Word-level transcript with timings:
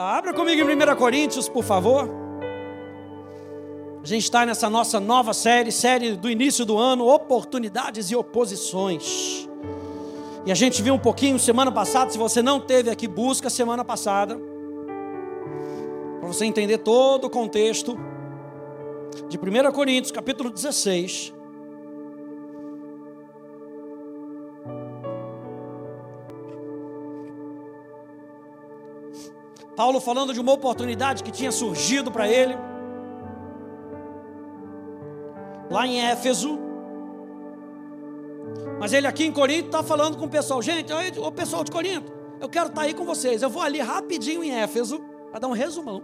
Abra 0.00 0.32
comigo 0.32 0.62
em 0.62 0.76
1 0.76 0.94
Coríntios, 0.94 1.48
por 1.48 1.64
favor. 1.64 2.08
A 4.00 4.06
gente 4.06 4.22
está 4.22 4.46
nessa 4.46 4.70
nossa 4.70 5.00
nova 5.00 5.34
série, 5.34 5.72
série 5.72 6.12
do 6.12 6.30
início 6.30 6.64
do 6.64 6.78
ano, 6.78 7.04
Oportunidades 7.04 8.08
e 8.08 8.14
Oposições. 8.14 9.48
E 10.46 10.52
a 10.52 10.54
gente 10.54 10.82
viu 10.82 10.94
um 10.94 11.00
pouquinho 11.00 11.36
semana 11.36 11.72
passada, 11.72 12.12
se 12.12 12.16
você 12.16 12.40
não 12.40 12.60
teve 12.60 12.90
aqui, 12.90 13.08
busca 13.08 13.50
semana 13.50 13.84
passada. 13.84 14.38
Para 16.20 16.28
você 16.28 16.44
entender 16.44 16.78
todo 16.78 17.24
o 17.24 17.30
contexto 17.30 17.98
de 19.28 19.36
1 19.36 19.72
Coríntios, 19.72 20.12
capítulo 20.12 20.48
16. 20.48 21.34
Paulo 29.78 30.00
falando 30.00 30.34
de 30.34 30.40
uma 30.40 30.52
oportunidade 30.52 31.22
que 31.22 31.30
tinha 31.30 31.52
surgido 31.52 32.10
para 32.10 32.26
ele, 32.26 32.58
lá 35.70 35.86
em 35.86 36.00
Éfeso. 36.00 36.58
Mas 38.80 38.92
ele 38.92 39.06
aqui 39.06 39.24
em 39.24 39.30
Corinto 39.30 39.66
está 39.66 39.84
falando 39.84 40.16
com 40.16 40.24
o 40.24 40.28
pessoal: 40.28 40.60
gente, 40.60 40.92
o 40.92 41.30
pessoal 41.30 41.62
de 41.62 41.70
Corinto, 41.70 42.12
eu 42.40 42.48
quero 42.48 42.66
estar 42.66 42.80
tá 42.80 42.86
aí 42.88 42.92
com 42.92 43.04
vocês. 43.04 43.40
Eu 43.40 43.48
vou 43.48 43.62
ali 43.62 43.78
rapidinho 43.78 44.42
em 44.42 44.50
Éfeso, 44.50 44.98
para 45.30 45.38
dar 45.38 45.46
um 45.46 45.52
resumão. 45.52 46.02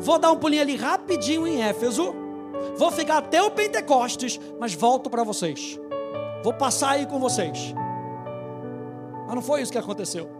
Vou 0.00 0.18
dar 0.18 0.32
um 0.32 0.38
pulinho 0.38 0.62
ali 0.62 0.74
rapidinho 0.74 1.46
em 1.46 1.62
Éfeso. 1.62 2.14
Vou 2.78 2.90
ficar 2.90 3.18
até 3.18 3.42
o 3.42 3.50
Pentecostes, 3.50 4.40
mas 4.58 4.72
volto 4.72 5.10
para 5.10 5.22
vocês. 5.22 5.78
Vou 6.42 6.54
passar 6.54 6.92
aí 6.92 7.04
com 7.04 7.20
vocês. 7.20 7.74
Mas 9.26 9.34
não 9.34 9.42
foi 9.42 9.60
isso 9.60 9.70
que 9.70 9.76
aconteceu. 9.76 10.37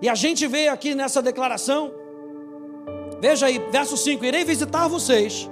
E 0.00 0.08
a 0.08 0.14
gente 0.14 0.46
vê 0.46 0.68
aqui 0.68 0.94
nessa 0.94 1.20
declaração, 1.20 1.92
veja 3.20 3.46
aí, 3.46 3.58
verso 3.70 3.96
5: 3.96 4.24
Irei 4.24 4.44
visitar 4.44 4.86
vocês, 4.86 5.50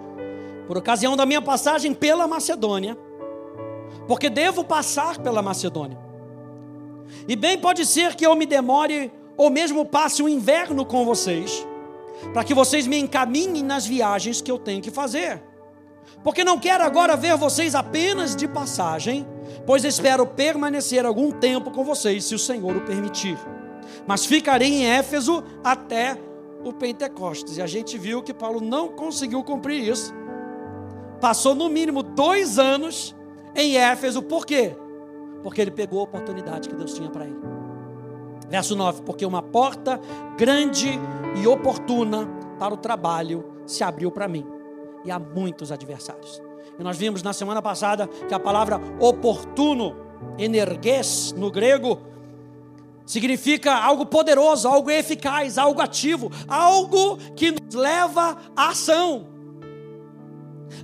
por 0.66 0.77
ocasião 0.77 1.16
da 1.16 1.27
minha 1.27 1.42
passagem 1.42 1.92
pela 1.92 2.28
Macedônia, 2.28 2.97
porque 4.06 4.30
devo 4.30 4.64
passar 4.64 5.19
pela 5.19 5.42
Macedônia. 5.42 5.98
E 7.27 7.34
bem 7.34 7.58
pode 7.58 7.84
ser 7.84 8.14
que 8.14 8.25
eu 8.25 8.34
me 8.36 8.47
demore, 8.47 9.12
ou 9.36 9.50
mesmo 9.50 9.84
passe 9.84 10.22
o 10.22 10.28
inverno 10.28 10.84
com 10.84 11.05
vocês, 11.05 11.66
para 12.33 12.44
que 12.44 12.55
vocês 12.55 12.86
me 12.86 12.98
encaminhem 12.98 13.64
nas 13.64 13.84
viagens 13.84 14.41
que 14.41 14.50
eu 14.50 14.58
tenho 14.58 14.81
que 14.81 14.91
fazer. 14.91 15.42
Porque 16.22 16.44
não 16.44 16.58
quero 16.58 16.84
agora 16.84 17.16
ver 17.16 17.36
vocês 17.36 17.75
apenas 17.75 18.36
de 18.36 18.47
passagem, 18.47 19.27
pois 19.66 19.84
espero 19.84 20.25
permanecer 20.25 21.05
algum 21.05 21.33
tempo 21.33 21.72
com 21.72 21.84
vocês, 21.84 22.25
se 22.25 22.34
o 22.34 22.38
Senhor 22.38 22.77
o 22.77 22.81
permitir 22.83 23.36
mas 24.06 24.27
ficarei 24.27 24.69
em 24.69 24.86
Éfeso 24.86 25.44
até 25.62 26.19
o 26.64 26.72
Pentecostes. 26.72 27.56
E 27.56 27.62
a 27.62 27.66
gente 27.66 27.97
viu 27.97 28.22
que 28.22 28.34
Paulo 28.34 28.61
não 28.61 28.88
conseguiu 28.88 29.42
cumprir 29.44 29.88
isso. 29.88 30.12
Passou 31.20 31.55
no 31.55 31.69
mínimo 31.69 32.03
dois 32.03 32.58
anos 32.58 33.14
em 33.55 33.77
Éfeso, 33.77 34.22
por 34.22 34.44
quê? 34.44 34.77
Porque 35.42 35.61
ele 35.61 35.70
pegou 35.70 36.00
a 36.00 36.03
oportunidade 36.03 36.69
que 36.69 36.75
Deus 36.75 36.92
tinha 36.92 37.08
para 37.08 37.25
ele. 37.25 37.38
Verso 38.48 38.77
9: 38.77 39.03
Porque 39.03 39.25
uma 39.25 39.42
porta 39.42 40.00
grande 40.36 40.98
e 41.41 41.47
oportuna 41.47 42.27
para 42.58 42.75
o 42.75 42.77
trabalho 42.77 43.44
se 43.66 43.83
abriu 43.83 44.10
para 44.10 44.28
mim, 44.28 44.47
e 45.05 45.10
há 45.10 45.19
muitos 45.19 45.72
adversários. 45.72 46.42
E 46.78 46.83
nós 46.83 46.97
vimos 46.97 47.22
na 47.22 47.33
semana 47.33 47.62
passada 47.62 48.06
que 48.06 48.34
a 48.34 48.38
palavra 48.38 48.81
oportuno, 49.00 49.97
energues 50.38 51.33
no 51.33 51.50
grego, 51.50 51.98
Significa 53.06 53.72
algo 53.72 54.04
poderoso, 54.04 54.66
algo 54.66 54.90
eficaz, 54.90 55.56
algo 55.56 55.80
ativo, 55.80 56.30
algo 56.48 57.16
que 57.36 57.52
nos 57.52 57.74
leva 57.74 58.36
à 58.56 58.70
ação. 58.70 59.28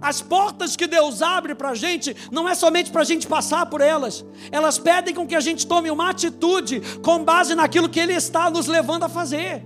As 0.01 0.23
portas 0.23 0.77
que 0.77 0.87
Deus 0.87 1.21
abre 1.21 1.55
para 1.55 1.71
a 1.71 1.75
gente, 1.75 2.17
não 2.31 2.49
é 2.49 2.55
somente 2.55 2.93
para 2.93 3.03
a 3.03 3.05
gente 3.05 3.27
passar 3.27 3.67
por 3.67 3.81
elas, 3.81 4.25
elas 4.53 4.79
pedem 4.79 5.15
com 5.15 5.27
que 5.27 5.35
a 5.35 5.41
gente 5.41 5.67
tome 5.67 5.91
uma 5.91 6.11
atitude 6.11 6.81
com 7.03 7.25
base 7.25 7.57
naquilo 7.57 7.89
que 7.89 7.99
Ele 7.99 8.15
está 8.15 8.49
nos 8.49 8.69
levando 8.69 9.03
a 9.03 9.09
fazer. 9.09 9.65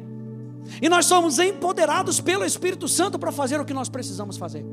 E 0.81 0.89
nós 0.89 1.07
somos 1.07 1.39
empoderados 1.39 2.21
pelo 2.21 2.45
Espírito 2.45 2.89
Santo 2.89 3.19
para 3.19 3.31
fazer 3.31 3.61
o 3.61 3.65
que 3.65 3.75
nós 3.75 3.89
precisamos 3.89 4.37
fazer. 4.37 4.65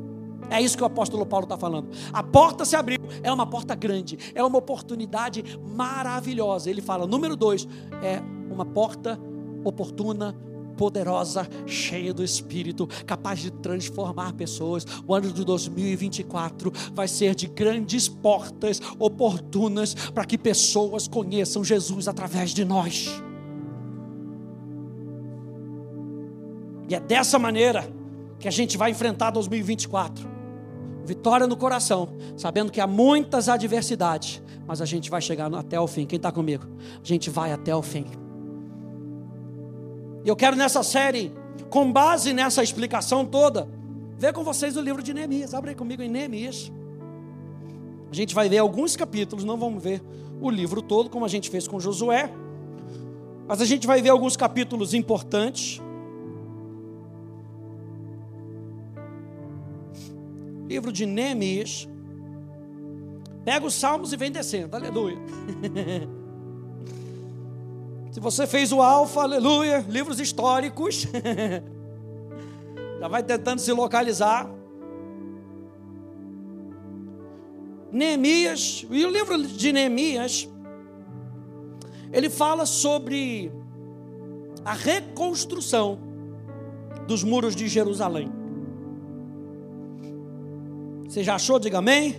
É 0.50 0.62
isso 0.62 0.78
que 0.78 0.84
o 0.84 0.86
apóstolo 0.86 1.26
Paulo 1.26 1.46
está 1.46 1.58
falando. 1.58 1.90
A 2.12 2.24
porta 2.24 2.66
se 2.66 2.76
abriu, 2.76 3.00
é 3.22 3.32
uma 3.32 3.46
porta 3.46 3.76
grande, 3.76 4.18
é 4.36 4.44
uma 4.44 4.58
oportunidade 4.58 5.44
maravilhosa. 5.60 6.70
Ele 6.70 6.82
fala, 6.82 7.08
número 7.08 7.36
dois, 7.36 7.68
é 8.02 8.22
uma 8.52 8.66
porta 8.66 9.20
oportuna, 9.64 10.36
poderosa, 10.78 11.48
cheia 11.66 12.14
do 12.14 12.24
Espírito, 12.24 12.88
capaz 13.06 13.40
de 13.40 13.52
transformar 13.52 14.34
pessoas. 14.34 14.86
O 15.08 15.14
ano 15.14 15.32
de 15.32 15.44
2024 15.46 16.72
vai 16.94 17.08
ser 17.08 17.36
de 17.36 17.48
grandes 17.48 18.08
portas 18.08 18.82
oportunas 19.00 19.94
para 19.94 20.26
que 20.26 20.38
pessoas 20.38 21.08
conheçam 21.08 21.64
Jesus 21.64 22.08
através 22.08 22.52
de 22.52 22.66
nós. 22.66 23.10
E 26.90 26.96
é 26.96 27.00
dessa 27.00 27.40
maneira 27.40 27.90
que 28.44 28.48
a 28.50 28.52
gente 28.52 28.78
vai 28.78 28.92
enfrentar 28.92 29.32
2024 29.32 30.28
vitória 31.06 31.48
no 31.48 31.56
coração, 31.56 32.10
sabendo 32.36 32.74
que 32.74 32.82
há 32.82 32.88
muitas 32.88 33.48
adversidades, 33.48 34.42
mas 34.68 34.82
a 34.82 34.86
gente 34.86 35.10
vai 35.10 35.22
chegar 35.22 35.54
até 35.54 35.80
o 35.80 35.88
fim. 35.88 36.06
Quem 36.06 36.18
está 36.18 36.30
comigo? 36.30 36.66
A 37.02 37.08
gente 37.08 37.30
vai 37.30 37.54
até 37.54 37.74
o 37.74 37.82
fim. 37.82 38.06
E 40.26 40.28
eu 40.28 40.36
quero 40.36 40.58
nessa 40.58 40.84
série, 40.84 41.34
com 41.70 41.90
base 41.90 42.34
nessa 42.34 42.62
explicação 42.62 43.26
toda, 43.26 43.70
ver 44.18 44.34
com 44.34 44.44
vocês 44.44 44.76
o 44.76 44.82
livro 44.82 45.02
de 45.02 45.14
Neemias. 45.14 45.54
Abre 45.54 45.70
aí 45.70 45.76
comigo 45.76 46.02
em 46.02 46.10
Neemias. 46.10 46.70
A 48.12 48.14
gente 48.14 48.36
vai 48.36 48.50
ver 48.50 48.58
alguns 48.58 48.98
capítulos, 48.98 49.46
não 49.46 49.58
vamos 49.58 49.82
ver 49.82 50.02
o 50.42 50.50
livro 50.50 50.82
todo, 50.82 51.10
como 51.10 51.24
a 51.24 51.30
gente 51.30 51.50
fez 51.50 51.66
com 51.66 51.80
Josué, 51.80 52.30
mas 53.48 53.62
a 53.62 53.66
gente 53.66 53.88
vai 53.88 54.02
ver 54.02 54.10
alguns 54.10 54.36
capítulos 54.36 54.94
importantes. 54.94 55.82
Livro 60.68 60.92
de 60.92 61.06
Neemias. 61.06 61.88
Pega 63.44 63.66
os 63.66 63.74
salmos 63.74 64.14
e 64.14 64.18
vem 64.18 64.32
descendo, 64.32 64.76
aleluia. 64.76 65.18
Se 68.12 68.20
você 68.20 68.46
fez 68.46 68.72
o 68.72 68.82
alfa, 68.82 69.22
aleluia, 69.22 69.84
livros 69.90 70.20
históricos, 70.20 71.08
já 73.00 73.08
vai 73.08 73.24
tentando 73.24 73.60
se 73.60 73.72
localizar. 73.72 74.48
Neemias, 77.92 78.86
e 78.90 79.06
o 79.06 79.10
livro 79.10 79.42
de 79.48 79.74
Neemias, 79.74 80.48
ele 82.12 82.30
fala 82.30 82.66
sobre 82.66 83.52
a 84.64 84.74
reconstrução 84.74 86.00
dos 87.08 87.24
muros 87.24 87.56
de 87.56 87.68
Jerusalém. 87.68 88.43
Você 91.14 91.24
já 91.24 91.36
achou? 91.36 91.60
Diga 91.60 91.78
amém. 91.78 92.16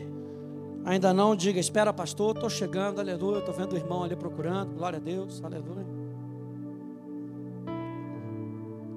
Ainda 0.85 1.13
não, 1.13 1.35
diga, 1.35 1.59
espera, 1.59 1.93
pastor, 1.93 2.37
estou 2.37 2.49
chegando, 2.49 3.01
aleluia. 3.01 3.41
Estou 3.41 3.53
vendo 3.53 3.73
o 3.73 3.77
irmão 3.77 4.05
ali 4.05 4.15
procurando, 4.15 4.73
glória 4.73 4.99
a 4.99 5.01
Deus, 5.01 5.43
aleluia. 5.43 5.85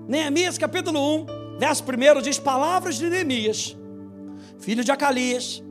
Neemias 0.07 0.56
capítulo 0.56 1.00
1, 1.00 1.25
verso 1.57 1.84
1 1.84 2.22
diz: 2.22 2.38
Palavras 2.38 2.97
de 2.97 3.09
Neemias, 3.09 3.75
filho 4.59 4.84
de 4.84 4.91
Acalias, 4.91 5.63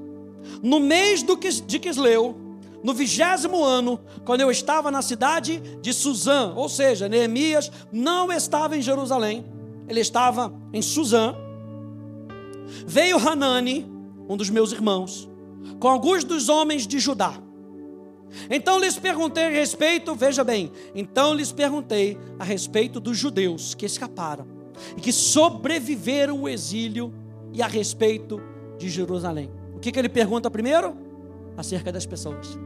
no 0.60 0.80
mês 0.80 1.22
do, 1.22 1.36
de 1.36 1.78
Quisleu, 1.78 2.34
no 2.82 2.92
vigésimo 2.92 3.62
ano, 3.62 4.00
quando 4.24 4.40
eu 4.40 4.50
estava 4.50 4.90
na 4.90 5.02
cidade 5.02 5.60
de 5.80 5.92
Suzã, 5.92 6.52
ou 6.56 6.68
seja, 6.68 7.08
Neemias 7.08 7.70
não 7.92 8.32
estava 8.32 8.76
em 8.76 8.82
Jerusalém, 8.82 9.46
ele 9.88 10.00
estava 10.00 10.52
em 10.72 10.82
Suzã. 10.82 11.32
Veio 12.84 13.18
Hanani, 13.18 13.94
um 14.28 14.36
dos 14.36 14.50
meus 14.50 14.72
irmãos, 14.72 15.28
com 15.78 15.88
alguns 15.88 16.24
dos 16.24 16.48
homens 16.48 16.86
de 16.86 16.98
Judá. 16.98 17.40
Então 18.50 18.78
lhes 18.78 18.98
perguntei 18.98 19.44
a 19.44 19.50
respeito, 19.50 20.14
veja 20.14 20.42
bem, 20.42 20.70
então 20.94 21.34
lhes 21.34 21.52
perguntei 21.52 22.18
a 22.38 22.44
respeito 22.44 23.00
dos 23.00 23.16
judeus 23.16 23.74
que 23.74 23.86
escaparam 23.86 24.46
e 24.96 25.00
que 25.00 25.12
sobreviveram 25.12 26.42
o 26.42 26.48
exílio 26.48 27.12
e 27.52 27.62
a 27.62 27.66
respeito 27.66 28.40
de 28.78 28.88
Jerusalém. 28.88 29.50
O 29.74 29.78
que, 29.78 29.92
que 29.92 29.98
ele 29.98 30.08
pergunta 30.08 30.50
primeiro? 30.50 30.96
Acerca 31.56 31.92
das 31.92 32.04
pessoas. 32.04 32.58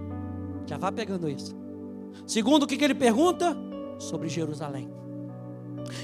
Já 0.67 0.77
vá 0.77 0.91
pegando 0.91 1.29
isso. 1.29 1.55
Segundo, 2.27 2.65
o 2.65 2.67
que, 2.67 2.77
que 2.77 2.85
ele 2.85 2.95
pergunta? 2.95 3.57
Sobre 3.99 4.29
Jerusalém. 4.29 4.91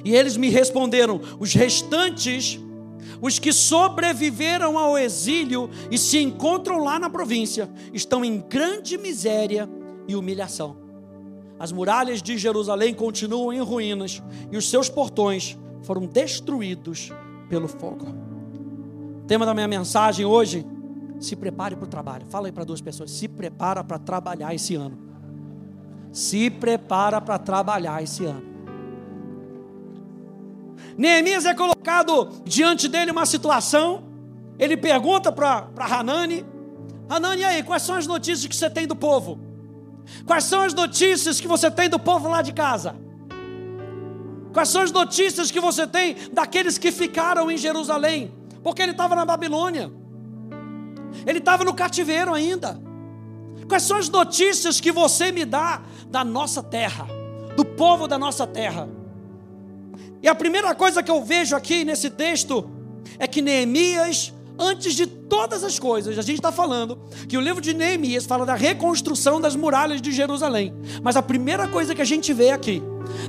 E 0.05 0.15
eles 0.15 0.37
me 0.37 0.49
responderam: 0.49 1.21
os 1.39 1.55
restantes 1.55 2.61
os 3.21 3.39
que 3.39 3.53
sobreviveram 3.53 4.79
ao 4.79 4.99
exílio 4.99 5.71
e 5.91 5.99
se 5.99 6.19
encontram 6.19 6.83
lá 6.83 6.99
na 6.99 7.09
província 7.09 7.71
estão 7.93 8.25
em 8.25 8.41
grande 8.41 8.99
miséria 8.99 9.69
e 10.09 10.15
humilhação. 10.15 10.77
as 11.59 11.73
muralhas 11.73 12.23
de 12.23 12.37
Jerusalém 12.37 12.93
continuam 12.93 13.53
em 13.53 13.61
ruínas 13.61 14.23
e 14.53 14.57
os 14.57 14.69
seus 14.69 14.89
portões 14.89 15.57
foram 15.83 16.07
destruídos 16.07 17.11
pelo 17.49 17.67
fogo. 17.67 18.07
O 19.23 19.27
tema 19.27 19.47
da 19.47 19.55
minha 19.55 19.69
mensagem 19.69 20.27
hoje: 20.27 20.67
se 21.19 21.35
prepare 21.35 21.75
para 21.75 21.85
o 21.85 21.89
trabalho. 21.89 22.27
Fala 22.27 22.49
aí 22.49 22.53
para 22.53 22.65
duas 22.65 22.81
pessoas: 22.81 23.11
se 23.11 23.27
prepara 23.27 23.83
para 23.83 23.99
trabalhar 23.99 24.55
esse 24.55 24.75
ano. 24.75 24.99
Se 26.13 26.51
prepara 26.51 27.21
para 27.21 27.39
trabalhar 27.39 28.03
esse 28.03 28.25
ano. 28.25 28.56
Neemias 30.97 31.45
é 31.45 31.55
colocado 31.55 32.31
diante 32.45 32.89
dele 32.89 33.11
uma 33.11 33.27
situação. 33.27 34.05
Ele 34.59 34.77
pergunta 34.77 35.31
para 35.31 35.69
Hanani: 35.79 36.45
Hanani, 37.09 37.45
aí, 37.45 37.63
quais 37.63 37.83
são 37.83 37.95
as 37.95 38.07
notícias 38.07 38.47
que 38.47 38.57
você 38.57 38.71
tem 38.71 38.87
do 38.87 38.97
povo? 38.97 39.39
Quais 40.25 40.45
são 40.45 40.63
as 40.63 40.73
notícias 40.73 41.41
que 41.41 41.49
você 41.49 41.71
tem 41.71 41.89
do 41.89 41.99
povo 41.99 42.29
lá 42.29 42.41
de 42.41 42.53
casa? 42.53 42.97
Quais 44.53 44.69
são 44.69 44.81
as 44.81 44.91
notícias 44.91 45.51
que 45.51 45.61
você 45.61 45.87
tem 45.87 46.17
daqueles 46.33 46.79
que 46.79 46.91
ficaram 46.91 47.51
em 47.51 47.59
Jerusalém? 47.59 48.33
Porque 48.63 48.81
ele 48.81 48.93
estava 48.93 49.15
na 49.15 49.25
Babilônia, 49.25 49.93
ele 51.27 51.39
estava 51.39 51.63
no 51.63 51.75
cativeiro 51.75 52.33
ainda. 52.33 52.81
Quais 53.69 53.83
são 53.83 53.97
as 53.99 54.09
notícias 54.09 54.81
que 54.81 54.91
você 54.91 55.31
me 55.31 55.45
dá 55.45 55.83
da 56.09 56.25
nossa 56.25 56.63
terra, 56.63 57.07
do 57.57 57.65
povo 57.65 58.07
da 58.07 58.17
nossa 58.17 58.47
terra? 58.47 58.89
E 60.23 60.29
a 60.29 60.35
primeira 60.35 60.75
coisa 60.75 61.03
que 61.03 61.11
eu 61.11 61.23
vejo 61.23 61.55
aqui 61.55 61.85
nesse 61.85 62.11
texto 62.11 62.69
é 63.19 63.27
que 63.27 63.41
Neemias 63.43 64.33
antes 64.59 64.95
de 64.95 65.07
todas 65.07 65.63
as 65.63 65.79
coisas, 65.79 66.19
a 66.19 66.23
gente 66.23 66.37
está 66.37 66.51
falando 66.51 66.99
que 67.29 67.37
o 67.37 67.41
livro 67.41 67.61
de 67.61 67.75
Neemias 67.75 68.25
fala 68.25 68.47
da 68.47 68.55
reconstrução 68.55 69.41
das 69.41 69.55
muralhas 69.55 70.01
de 70.01 70.13
Jerusalém. 70.13 70.75
Mas 71.03 71.17
a 71.17 71.23
primeira 71.23 71.69
coisa 71.69 71.95
que 71.95 72.03
a 72.03 72.07
gente 72.07 72.33
vê 72.33 72.51
aqui, 72.51 72.83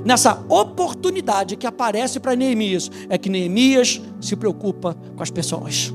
nessa 0.04 0.44
oportunidade 0.48 1.56
que 1.56 1.66
aparece 1.66 2.18
para 2.18 2.34
Neemias, 2.34 2.90
é 3.08 3.18
que 3.18 3.28
Neemias 3.28 4.00
se 4.20 4.36
preocupa 4.36 4.96
com 5.16 5.22
as 5.22 5.30
pessoas. 5.30 5.92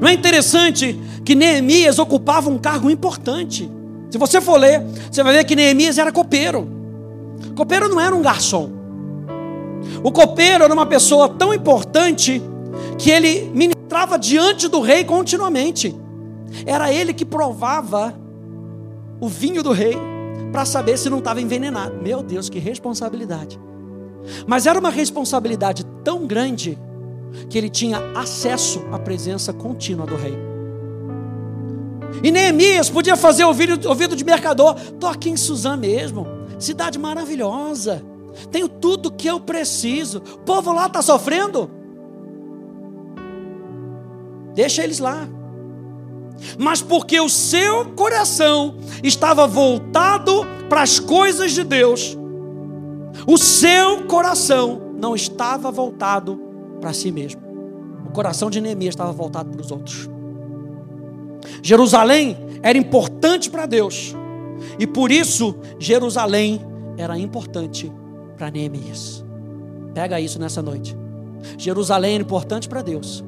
Não 0.00 0.08
é 0.08 0.12
interessante 0.12 0.98
que 1.24 1.34
Neemias 1.34 1.98
ocupava 1.98 2.50
um 2.50 2.58
cargo 2.58 2.90
importante? 2.90 3.70
Se 4.10 4.18
você 4.18 4.40
for 4.40 4.58
ler, 4.58 4.82
você 5.10 5.22
vai 5.22 5.32
ver 5.32 5.44
que 5.44 5.56
Neemias 5.56 5.98
era 5.98 6.12
copeiro. 6.12 6.68
Copeiro 7.54 7.88
não 7.88 8.00
era 8.00 8.14
um 8.14 8.20
garçom. 8.20 8.79
O 10.02 10.10
copeiro 10.12 10.64
era 10.64 10.72
uma 10.72 10.86
pessoa 10.86 11.28
tão 11.28 11.52
importante 11.52 12.42
que 12.98 13.10
ele 13.10 13.50
ministrava 13.54 14.18
diante 14.18 14.68
do 14.68 14.80
rei 14.80 15.04
continuamente. 15.04 15.94
Era 16.66 16.92
ele 16.92 17.12
que 17.14 17.24
provava 17.24 18.14
o 19.20 19.28
vinho 19.28 19.62
do 19.62 19.72
rei 19.72 19.96
para 20.52 20.64
saber 20.64 20.98
se 20.98 21.08
não 21.08 21.18
estava 21.18 21.40
envenenado. 21.40 22.02
Meu 22.02 22.22
Deus, 22.22 22.48
que 22.48 22.58
responsabilidade. 22.58 23.60
Mas 24.46 24.66
era 24.66 24.78
uma 24.78 24.90
responsabilidade 24.90 25.84
tão 26.04 26.26
grande 26.26 26.78
que 27.48 27.56
ele 27.56 27.68
tinha 27.68 27.98
acesso 28.14 28.82
à 28.92 28.98
presença 28.98 29.52
contínua 29.52 30.06
do 30.06 30.16
rei. 30.16 30.36
E 32.22 32.30
Neemias 32.30 32.90
podia 32.90 33.16
fazer 33.16 33.44
ouvido, 33.44 33.88
ouvido 33.88 34.16
de 34.16 34.24
mercador. 34.24 34.76
Estou 34.76 35.08
aqui 35.08 35.30
em 35.30 35.36
Suzã 35.36 35.76
mesmo, 35.76 36.26
cidade 36.58 36.98
maravilhosa. 36.98 38.02
Tenho 38.50 38.68
tudo 38.68 39.10
que 39.10 39.28
eu 39.28 39.40
preciso. 39.40 40.18
O 40.18 40.38
povo 40.38 40.72
lá 40.72 40.86
está 40.86 41.02
sofrendo. 41.02 41.70
Deixa 44.54 44.82
eles 44.82 44.98
lá. 44.98 45.28
Mas 46.58 46.80
porque 46.82 47.20
o 47.20 47.28
seu 47.28 47.86
coração 47.92 48.76
estava 49.02 49.46
voltado 49.46 50.46
para 50.68 50.82
as 50.82 50.98
coisas 50.98 51.52
de 51.52 51.64
Deus, 51.64 52.16
o 53.26 53.36
seu 53.36 54.04
coração 54.04 54.94
não 54.96 55.14
estava 55.14 55.70
voltado 55.70 56.40
para 56.80 56.92
si 56.92 57.10
mesmo. 57.10 57.42
O 58.06 58.12
coração 58.12 58.50
de 58.50 58.60
Neemias 58.60 58.94
estava 58.94 59.12
voltado 59.12 59.50
para 59.50 59.60
os 59.60 59.70
outros. 59.70 60.08
Jerusalém 61.62 62.36
era 62.62 62.78
importante 62.78 63.50
para 63.50 63.66
Deus, 63.66 64.14
e 64.78 64.86
por 64.86 65.10
isso 65.10 65.54
Jerusalém 65.78 66.60
era 66.96 67.18
importante 67.18 67.92
para 68.40 68.50
Neemias. 68.50 69.22
Pega 69.92 70.18
isso 70.18 70.40
nessa 70.40 70.62
noite. 70.62 70.96
Jerusalém 71.58 72.14
era 72.14 72.22
importante 72.22 72.68
para 72.68 72.82
Deus, 72.82 73.22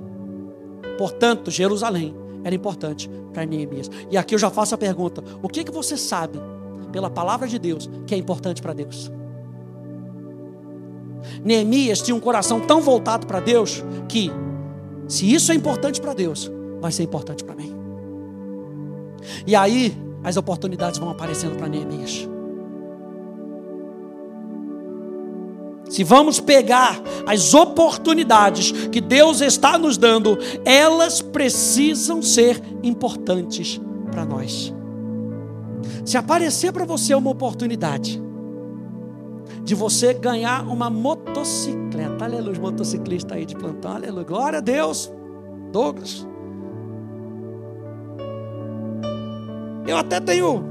Portanto, 0.98 1.50
Jerusalém 1.50 2.14
era 2.44 2.54
importante 2.54 3.10
para 3.32 3.44
Neemias. 3.44 3.90
E 4.08 4.16
aqui 4.16 4.36
eu 4.36 4.38
já 4.38 4.50
faço 4.50 4.74
a 4.74 4.78
pergunta: 4.78 5.22
o 5.42 5.48
que, 5.48 5.64
que 5.64 5.72
você 5.72 5.96
sabe 5.96 6.38
pela 6.92 7.10
palavra 7.10 7.48
de 7.48 7.58
Deus 7.58 7.90
que 8.06 8.14
é 8.14 8.18
importante 8.18 8.62
para 8.62 8.72
Deus? 8.72 9.10
Neemias 11.44 12.00
tinha 12.00 12.14
um 12.14 12.20
coração 12.20 12.60
tão 12.60 12.80
voltado 12.80 13.26
para 13.26 13.40
Deus 13.40 13.82
que, 14.08 14.30
se 15.08 15.32
isso 15.32 15.50
é 15.50 15.54
importante 15.56 16.00
para 16.00 16.14
Deus, 16.14 16.50
vai 16.80 16.92
ser 16.92 17.02
importante 17.02 17.42
para 17.42 17.56
mim. 17.56 17.74
E 19.44 19.56
aí 19.56 19.96
as 20.22 20.36
oportunidades 20.36 21.00
vão 21.00 21.10
aparecendo 21.10 21.56
para 21.56 21.68
Neemias. 21.68 22.28
Se 25.88 26.02
vamos 26.02 26.40
pegar 26.40 27.00
as 27.26 27.52
oportunidades 27.52 28.72
que 28.88 29.00
Deus 29.00 29.40
está 29.40 29.76
nos 29.76 29.98
dando, 29.98 30.38
elas 30.64 31.20
precisam 31.20 32.22
ser 32.22 32.62
importantes 32.82 33.80
para 34.10 34.24
nós. 34.24 34.72
Se 36.04 36.16
aparecer 36.16 36.72
para 36.72 36.84
você 36.84 37.14
uma 37.14 37.30
oportunidade 37.30 38.22
de 39.62 39.74
você 39.74 40.12
ganhar 40.12 40.66
uma 40.66 40.90
motocicleta, 40.90 42.24
aleluia, 42.24 42.58
motociclista 42.58 43.34
aí 43.34 43.44
de 43.44 43.54
plantão, 43.54 43.92
aleluia, 43.92 44.24
glória 44.24 44.58
a 44.58 44.62
Deus, 44.62 45.12
Douglas. 45.70 46.26
Eu 49.86 49.96
até 49.96 50.20
tenho 50.20 50.64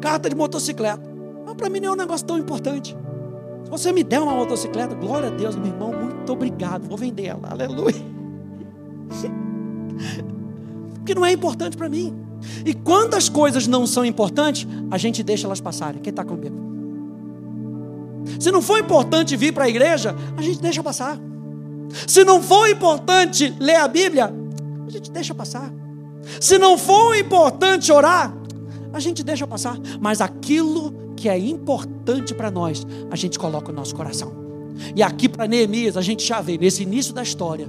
carta 0.00 0.28
de 0.28 0.34
motocicleta, 0.34 1.02
mas 1.44 1.54
para 1.54 1.68
mim 1.68 1.80
não 1.80 1.90
é 1.90 1.92
um 1.92 1.96
negócio 1.96 2.26
tão 2.26 2.38
importante. 2.38 2.96
Se 3.64 3.70
você 3.70 3.92
me 3.92 4.02
der 4.02 4.20
uma 4.20 4.34
motocicleta, 4.34 4.94
glória 4.94 5.28
a 5.28 5.30
Deus, 5.30 5.56
meu 5.56 5.66
irmão, 5.66 5.92
muito 5.92 6.32
obrigado. 6.32 6.88
Vou 6.88 6.96
vender 6.96 7.26
ela, 7.26 7.48
aleluia. 7.50 7.94
Porque 10.94 11.14
não 11.14 11.24
é 11.24 11.32
importante 11.32 11.76
para 11.76 11.88
mim. 11.88 12.14
E 12.64 12.72
quando 12.72 13.14
as 13.14 13.28
coisas 13.28 13.66
não 13.66 13.86
são 13.86 14.04
importantes, 14.04 14.66
a 14.90 14.98
gente 14.98 15.22
deixa 15.22 15.46
elas 15.46 15.60
passarem. 15.60 16.00
Quem 16.00 16.10
está 16.10 16.24
comigo? 16.24 16.56
Se 18.38 18.50
não 18.50 18.62
for 18.62 18.78
importante 18.78 19.36
vir 19.36 19.52
para 19.52 19.64
a 19.64 19.68
igreja, 19.68 20.14
a 20.36 20.42
gente 20.42 20.60
deixa 20.60 20.82
passar. 20.82 21.18
Se 22.06 22.24
não 22.24 22.42
for 22.42 22.68
importante 22.68 23.54
ler 23.58 23.76
a 23.76 23.88
Bíblia, 23.88 24.32
a 24.86 24.90
gente 24.90 25.10
deixa 25.10 25.34
passar. 25.34 25.72
Se 26.40 26.58
não 26.58 26.76
for 26.76 27.16
importante 27.16 27.90
orar, 27.90 28.34
a 28.92 29.00
gente 29.00 29.22
deixa 29.22 29.46
passar. 29.46 29.76
Mas 30.00 30.20
aquilo 30.20 30.92
que 31.18 31.28
é 31.28 31.36
importante 31.36 32.32
para 32.32 32.48
nós, 32.48 32.86
a 33.10 33.16
gente 33.16 33.38
coloca 33.38 33.72
o 33.72 33.74
nosso 33.74 33.94
coração. 33.94 34.32
E 34.94 35.02
aqui 35.02 35.28
para 35.28 35.48
Neemias, 35.48 35.96
a 35.96 36.00
gente 36.00 36.24
já 36.24 36.40
vê 36.40 36.56
nesse 36.56 36.84
início 36.84 37.12
da 37.12 37.22
história 37.22 37.68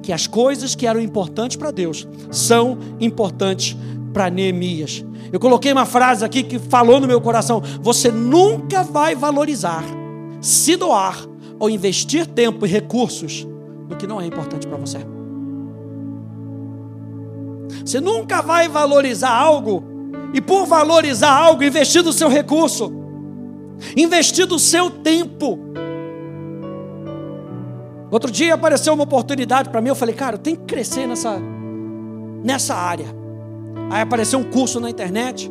que 0.00 0.12
as 0.12 0.28
coisas 0.28 0.76
que 0.76 0.86
eram 0.86 1.00
importantes 1.00 1.56
para 1.56 1.72
Deus 1.72 2.06
são 2.30 2.78
importantes 3.00 3.76
para 4.12 4.30
Neemias. 4.30 5.04
Eu 5.32 5.40
coloquei 5.40 5.72
uma 5.72 5.84
frase 5.84 6.24
aqui 6.24 6.44
que 6.44 6.58
falou 6.58 7.00
no 7.00 7.08
meu 7.08 7.20
coração: 7.20 7.60
você 7.82 8.12
nunca 8.12 8.84
vai 8.84 9.16
valorizar, 9.16 9.84
se 10.40 10.76
doar 10.76 11.18
ou 11.58 11.68
investir 11.68 12.26
tempo 12.26 12.64
e 12.64 12.68
recursos 12.68 13.46
no 13.88 13.96
que 13.96 14.06
não 14.06 14.20
é 14.20 14.26
importante 14.26 14.68
para 14.68 14.76
você. 14.76 14.98
Você 17.84 18.00
nunca 18.00 18.40
vai 18.40 18.68
valorizar 18.68 19.30
algo 19.30 19.97
e 20.32 20.40
por 20.40 20.66
valorizar 20.66 21.32
algo, 21.32 21.62
investir 21.62 22.02
do 22.02 22.12
seu 22.12 22.28
recurso, 22.28 22.92
investir 23.96 24.46
do 24.46 24.58
seu 24.58 24.90
tempo. 24.90 25.58
Outro 28.10 28.30
dia 28.30 28.54
apareceu 28.54 28.94
uma 28.94 29.04
oportunidade 29.04 29.68
para 29.68 29.80
mim, 29.80 29.88
eu 29.88 29.94
falei, 29.94 30.14
cara, 30.14 30.36
eu 30.36 30.40
tenho 30.40 30.56
que 30.56 30.64
crescer 30.64 31.06
nessa, 31.06 31.38
nessa 32.42 32.74
área. 32.74 33.06
Aí 33.90 34.02
apareceu 34.02 34.38
um 34.38 34.44
curso 34.44 34.80
na 34.80 34.90
internet 34.90 35.50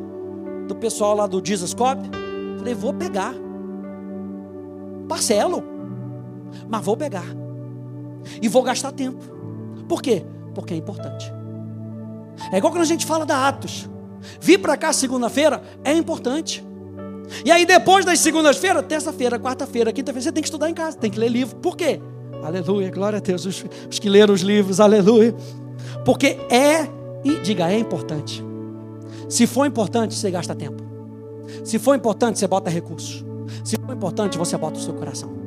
do 0.67 0.75
pessoal 0.75 1.15
lá 1.15 1.27
do 1.27 1.41
Jesuscope. 1.43 2.10
Falei, 2.57 2.74
vou 2.74 2.93
pegar. 2.93 3.34
Parcelo, 5.07 5.63
mas 6.67 6.84
vou 6.84 6.98
pegar. 6.98 7.25
E 8.41 8.48
vou 8.48 8.63
gastar 8.63 8.91
tempo. 8.91 9.24
Por 9.88 10.01
quê? 10.01 10.25
Porque 10.53 10.74
é 10.74 10.77
importante. 10.77 11.31
É 12.51 12.57
igual 12.57 12.72
quando 12.72 12.84
a 12.84 12.88
gente 12.88 13.05
fala 13.05 13.25
da 13.25 13.48
Atos. 13.48 13.89
Vir 14.39 14.60
para 14.60 14.77
cá 14.77 14.93
segunda-feira 14.93 15.62
é 15.84 15.93
importante. 15.93 16.65
E 17.43 17.51
aí 17.51 17.65
depois 17.65 18.05
das 18.05 18.19
segundas-feiras, 18.19 18.86
terça-feira, 18.88 19.39
quarta-feira, 19.39 19.91
quinta-feira, 19.91 20.24
você 20.24 20.31
tem 20.31 20.41
que 20.41 20.48
estudar 20.48 20.69
em 20.69 20.74
casa, 20.74 20.98
tem 20.98 21.12
que 21.12 21.19
ler 21.19 21.29
livro. 21.29 21.55
Por 21.57 21.75
quê? 21.75 22.00
Aleluia, 22.43 22.89
glória 22.89 23.17
a 23.17 23.22
Deus. 23.22 23.46
Os, 23.46 23.65
os 23.89 24.00
que 24.00 24.10
leram 24.10 24.34
os 24.34 24.41
livros, 24.41 24.79
aleluia. 24.79 25.36
Porque 26.05 26.38
é, 26.50 26.88
e 27.24 27.39
diga, 27.43 27.69
é 27.72 27.77
importante. 27.77 28.43
Se 29.27 29.46
for 29.46 29.65
importante, 29.65 30.15
você 30.15 30.31
gasta 30.31 30.55
tempo. 30.55 30.84
Se 31.63 31.77
for 31.79 31.96
importante, 31.96 32.39
você 32.39 32.48
bota 32.48 32.69
recursos. 32.69 33.25
Se 33.63 33.75
for 33.77 33.93
importante, 33.93 34.38
você 34.38 34.57
bota 34.57 34.79
o 34.79 34.81
seu 34.81 34.93
coração. 34.93 35.47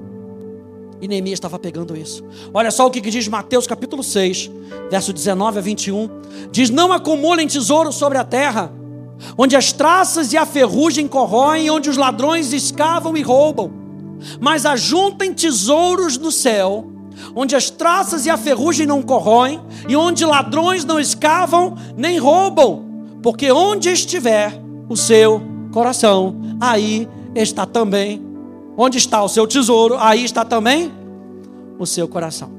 E 1.00 1.08
Neemias 1.08 1.38
estava 1.38 1.58
pegando 1.58 1.96
isso. 1.96 2.22
Olha 2.52 2.70
só 2.70 2.86
o 2.86 2.90
que 2.90 3.00
diz 3.00 3.26
Mateus 3.26 3.66
capítulo 3.66 4.02
6, 4.02 4.50
verso 4.90 5.12
19 5.12 5.58
a 5.58 5.62
21. 5.62 6.08
Diz: 6.52 6.68
Não 6.68 6.92
acumulem 6.92 7.46
tesouro 7.46 7.90
sobre 7.90 8.18
a 8.18 8.24
terra, 8.24 8.70
onde 9.36 9.56
as 9.56 9.72
traças 9.72 10.32
e 10.32 10.36
a 10.36 10.44
ferrugem 10.44 11.08
corroem, 11.08 11.70
onde 11.70 11.88
os 11.88 11.96
ladrões 11.96 12.52
escavam 12.52 13.16
e 13.16 13.22
roubam. 13.22 13.72
Mas 14.38 14.66
ajuntem 14.66 15.32
tesouros 15.32 16.18
no 16.18 16.30
céu, 16.30 16.90
onde 17.34 17.56
as 17.56 17.70
traças 17.70 18.26
e 18.26 18.30
a 18.30 18.36
ferrugem 18.36 18.86
não 18.86 19.02
corroem, 19.02 19.58
e 19.88 19.96
onde 19.96 20.24
ladrões 20.24 20.84
não 20.84 21.00
escavam 21.00 21.76
nem 21.96 22.18
roubam, 22.18 22.84
porque 23.22 23.50
onde 23.50 23.88
estiver 23.88 24.52
o 24.86 24.96
seu 24.96 25.40
coração, 25.72 26.36
aí 26.60 27.08
está 27.34 27.64
também. 27.64 28.29
Onde 28.82 28.96
está 28.96 29.22
o 29.22 29.28
seu 29.28 29.46
tesouro, 29.46 29.98
aí 29.98 30.24
está 30.24 30.42
também 30.42 30.90
o 31.78 31.84
seu 31.84 32.08
coração. 32.08 32.50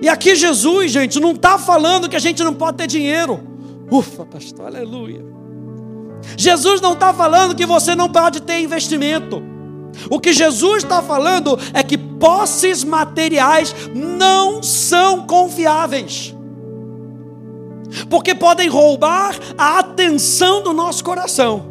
E 0.00 0.08
aqui 0.08 0.36
Jesus, 0.36 0.92
gente, 0.92 1.18
não 1.18 1.32
está 1.32 1.58
falando 1.58 2.08
que 2.08 2.14
a 2.14 2.20
gente 2.20 2.44
não 2.44 2.54
pode 2.54 2.76
ter 2.76 2.86
dinheiro. 2.86 3.40
Ufa, 3.90 4.24
pastor, 4.24 4.66
aleluia. 4.66 5.24
Jesus 6.36 6.80
não 6.80 6.92
está 6.92 7.12
falando 7.12 7.56
que 7.56 7.66
você 7.66 7.96
não 7.96 8.08
pode 8.08 8.42
ter 8.42 8.60
investimento. 8.60 9.42
O 10.08 10.20
que 10.20 10.32
Jesus 10.32 10.84
está 10.84 11.02
falando 11.02 11.58
é 11.74 11.82
que 11.82 11.98
posses 11.98 12.84
materiais 12.84 13.74
não 13.92 14.62
são 14.62 15.26
confiáveis, 15.26 16.32
porque 18.08 18.36
podem 18.36 18.68
roubar 18.68 19.34
a 19.58 19.80
atenção 19.80 20.62
do 20.62 20.72
nosso 20.72 21.02
coração, 21.02 21.64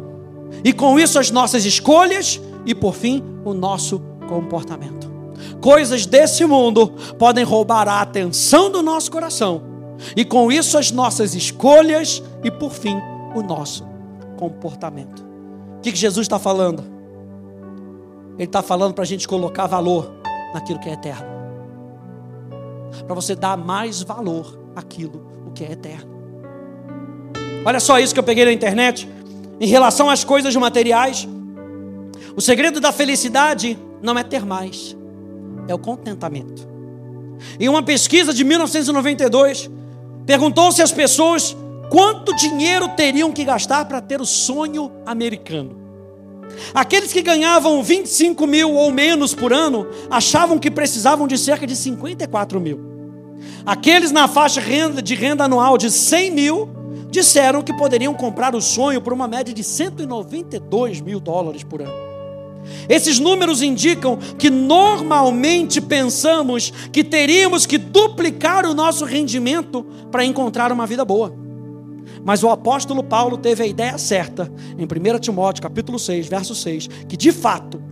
e 0.62 0.74
com 0.74 1.00
isso 1.00 1.18
as 1.18 1.30
nossas 1.30 1.64
escolhas 1.64 2.38
e, 2.66 2.74
por 2.74 2.94
fim, 2.94 3.22
o 3.44 3.52
nosso 3.52 4.00
comportamento. 4.28 5.10
Coisas 5.60 6.06
desse 6.06 6.44
mundo 6.44 6.92
podem 7.18 7.44
roubar 7.44 7.88
a 7.88 8.00
atenção 8.00 8.70
do 8.70 8.82
nosso 8.82 9.10
coração, 9.10 9.62
e 10.16 10.24
com 10.24 10.50
isso 10.50 10.78
as 10.78 10.90
nossas 10.90 11.34
escolhas 11.34 12.22
e, 12.42 12.50
por 12.50 12.72
fim, 12.72 12.96
o 13.34 13.42
nosso 13.42 13.84
comportamento. 14.36 15.24
O 15.78 15.80
que 15.80 15.94
Jesus 15.94 16.24
está 16.24 16.38
falando? 16.38 16.84
Ele 18.34 18.44
está 18.44 18.62
falando 18.62 18.94
para 18.94 19.02
a 19.02 19.06
gente 19.06 19.28
colocar 19.28 19.66
valor 19.66 20.12
naquilo 20.54 20.78
que 20.78 20.88
é 20.88 20.92
eterno. 20.92 21.26
Para 23.06 23.14
você 23.14 23.34
dar 23.34 23.56
mais 23.56 24.02
valor 24.02 24.58
àquilo 24.74 25.26
o 25.46 25.50
que 25.50 25.64
é 25.64 25.72
eterno. 25.72 26.10
Olha 27.64 27.78
só 27.78 27.98
isso 27.98 28.12
que 28.12 28.20
eu 28.20 28.24
peguei 28.24 28.44
na 28.44 28.52
internet. 28.52 29.08
Em 29.60 29.66
relação 29.66 30.10
às 30.10 30.24
coisas 30.24 30.54
materiais, 30.56 31.28
o 32.36 32.40
segredo 32.40 32.80
da 32.80 32.92
felicidade 32.92 33.78
não 34.02 34.18
é 34.18 34.22
ter 34.22 34.44
mais, 34.44 34.96
é 35.68 35.74
o 35.74 35.78
contentamento. 35.78 36.68
Em 37.58 37.68
uma 37.68 37.82
pesquisa 37.82 38.32
de 38.32 38.44
1992, 38.44 39.70
perguntou-se 40.26 40.80
às 40.82 40.92
pessoas 40.92 41.56
quanto 41.90 42.34
dinheiro 42.34 42.88
teriam 42.88 43.32
que 43.32 43.44
gastar 43.44 43.84
para 43.84 44.00
ter 44.00 44.20
o 44.20 44.26
sonho 44.26 44.90
americano. 45.04 45.80
Aqueles 46.74 47.12
que 47.12 47.22
ganhavam 47.22 47.82
25 47.82 48.46
mil 48.46 48.72
ou 48.72 48.90
menos 48.90 49.34
por 49.34 49.52
ano 49.52 49.86
achavam 50.10 50.58
que 50.58 50.70
precisavam 50.70 51.26
de 51.26 51.38
cerca 51.38 51.66
de 51.66 51.74
54 51.76 52.60
mil. 52.60 52.80
Aqueles 53.64 54.10
na 54.10 54.28
faixa 54.28 54.60
de 55.02 55.14
renda 55.14 55.44
anual 55.44 55.76
de 55.76 55.90
100 55.90 56.30
mil 56.30 56.68
disseram 57.10 57.62
que 57.62 57.74
poderiam 57.74 58.14
comprar 58.14 58.54
o 58.54 58.60
sonho 58.60 59.00
por 59.00 59.12
uma 59.12 59.28
média 59.28 59.52
de 59.52 59.62
192 59.62 61.00
mil 61.00 61.20
dólares 61.20 61.62
por 61.62 61.82
ano. 61.82 62.11
Esses 62.88 63.18
números 63.18 63.62
indicam 63.62 64.18
que 64.38 64.50
normalmente 64.50 65.80
pensamos 65.80 66.72
que 66.92 67.02
teríamos 67.02 67.66
que 67.66 67.78
duplicar 67.78 68.66
o 68.66 68.74
nosso 68.74 69.04
rendimento 69.04 69.84
para 70.10 70.24
encontrar 70.24 70.72
uma 70.72 70.86
vida 70.86 71.04
boa. 71.04 71.34
Mas 72.24 72.42
o 72.42 72.50
apóstolo 72.50 73.02
Paulo 73.02 73.36
teve 73.36 73.62
a 73.62 73.66
ideia 73.66 73.98
certa 73.98 74.52
em 74.78 74.84
1 74.84 75.18
Timóteo 75.18 75.62
capítulo 75.62 75.98
6, 75.98 76.28
verso 76.28 76.54
6, 76.54 76.88
que 77.08 77.16
de 77.16 77.32
fato, 77.32 77.82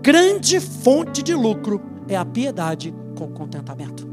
grande 0.00 0.60
fonte 0.60 1.22
de 1.22 1.34
lucro 1.34 1.80
é 2.08 2.16
a 2.16 2.24
piedade 2.24 2.94
com 3.16 3.28
contentamento. 3.28 4.05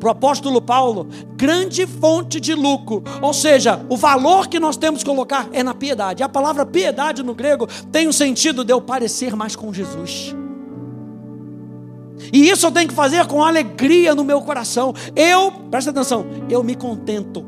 Para 0.00 0.08
o 0.08 0.12
apóstolo 0.12 0.62
Paulo, 0.62 1.06
grande 1.36 1.86
fonte 1.86 2.40
de 2.40 2.54
lucro, 2.54 3.04
ou 3.20 3.34
seja, 3.34 3.84
o 3.90 3.98
valor 3.98 4.48
que 4.48 4.58
nós 4.58 4.78
temos 4.78 5.02
que 5.02 5.10
colocar 5.10 5.46
é 5.52 5.62
na 5.62 5.74
piedade. 5.74 6.22
A 6.22 6.28
palavra 6.28 6.64
piedade 6.64 7.22
no 7.22 7.34
grego 7.34 7.68
tem 7.92 8.08
o 8.08 8.12
sentido 8.12 8.64
de 8.64 8.72
eu 8.72 8.80
parecer 8.80 9.36
mais 9.36 9.54
com 9.54 9.70
Jesus. 9.74 10.34
E 12.32 12.48
isso 12.48 12.66
eu 12.66 12.72
tenho 12.72 12.88
que 12.88 12.94
fazer 12.94 13.26
com 13.26 13.44
alegria 13.44 14.14
no 14.14 14.24
meu 14.24 14.40
coração. 14.40 14.94
Eu, 15.14 15.52
presta 15.70 15.90
atenção, 15.90 16.24
eu 16.48 16.64
me 16.64 16.74
contento 16.74 17.44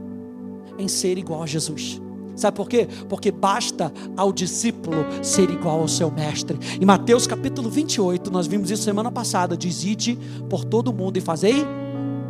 em 0.79 0.89
ser 0.89 1.17
igual 1.17 1.43
a 1.43 1.47
Jesus. 1.47 2.03
Sabe 2.37 2.57
por 2.57 2.69
quê? 2.69 2.87
Porque 3.09 3.31
basta 3.31 3.91
ao 4.15 4.31
discípulo 4.31 5.07
ser 5.23 5.49
igual 5.49 5.81
ao 5.81 5.89
seu 5.89 6.11
mestre. 6.11 6.59
Em 6.79 6.85
Mateus 6.85 7.27
capítulo 7.27 7.71
28, 7.71 8.31
nós 8.31 8.47
vimos 8.47 8.71
isso 8.71 8.83
semana 8.83 9.11
passada: 9.11 9.57
diz: 9.57 9.85
Ide 9.85 10.19
por 10.51 10.65
todo 10.65 10.93
mundo 10.93 11.17
e 11.17 11.21
fazei 11.21 11.65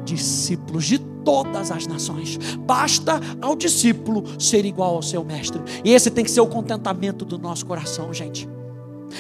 discípulos 0.05 0.85
de 0.85 0.99
todas 0.99 1.71
as 1.71 1.87
nações. 1.87 2.39
Basta 2.61 3.21
ao 3.41 3.55
discípulo 3.57 4.25
ser 4.39 4.65
igual 4.65 4.97
ao 4.97 5.03
seu 5.03 5.25
mestre. 5.25 5.61
E 5.85 5.93
esse 5.93 6.11
tem 6.11 6.25
que 6.25 6.31
ser 6.31 6.41
o 6.41 6.47
contentamento 6.47 7.25
do 7.25 7.39
nosso 7.39 7.65
coração, 7.67 8.13
gente. 8.13 8.49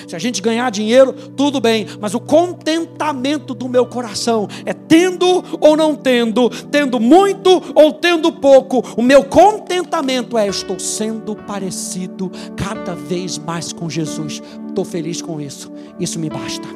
Se 0.06 0.16
a 0.16 0.18
gente 0.18 0.40
ganhar 0.40 0.70
dinheiro, 0.70 1.12
tudo 1.12 1.60
bem, 1.60 1.86
mas 2.00 2.14
o 2.14 2.20
contentamento 2.20 3.54
do 3.54 3.68
meu 3.68 3.86
coração 3.86 4.48
é 4.64 4.72
tendo 4.72 5.44
ou 5.60 5.76
não 5.76 5.94
tendo, 5.94 6.48
tendo 6.70 6.98
muito 6.98 7.62
ou 7.74 7.92
tendo 7.92 8.32
pouco. 8.32 8.82
O 8.96 9.02
meu 9.02 9.24
contentamento 9.24 10.38
é 10.38 10.48
estou 10.48 10.78
sendo 10.78 11.36
parecido 11.36 12.30
cada 12.56 12.94
vez 12.94 13.38
mais 13.38 13.72
com 13.72 13.88
Jesus. 13.88 14.42
Estou 14.68 14.84
feliz 14.84 15.20
com 15.20 15.40
isso. 15.40 15.70
Isso 16.00 16.18
me 16.18 16.30
basta. 16.30 16.66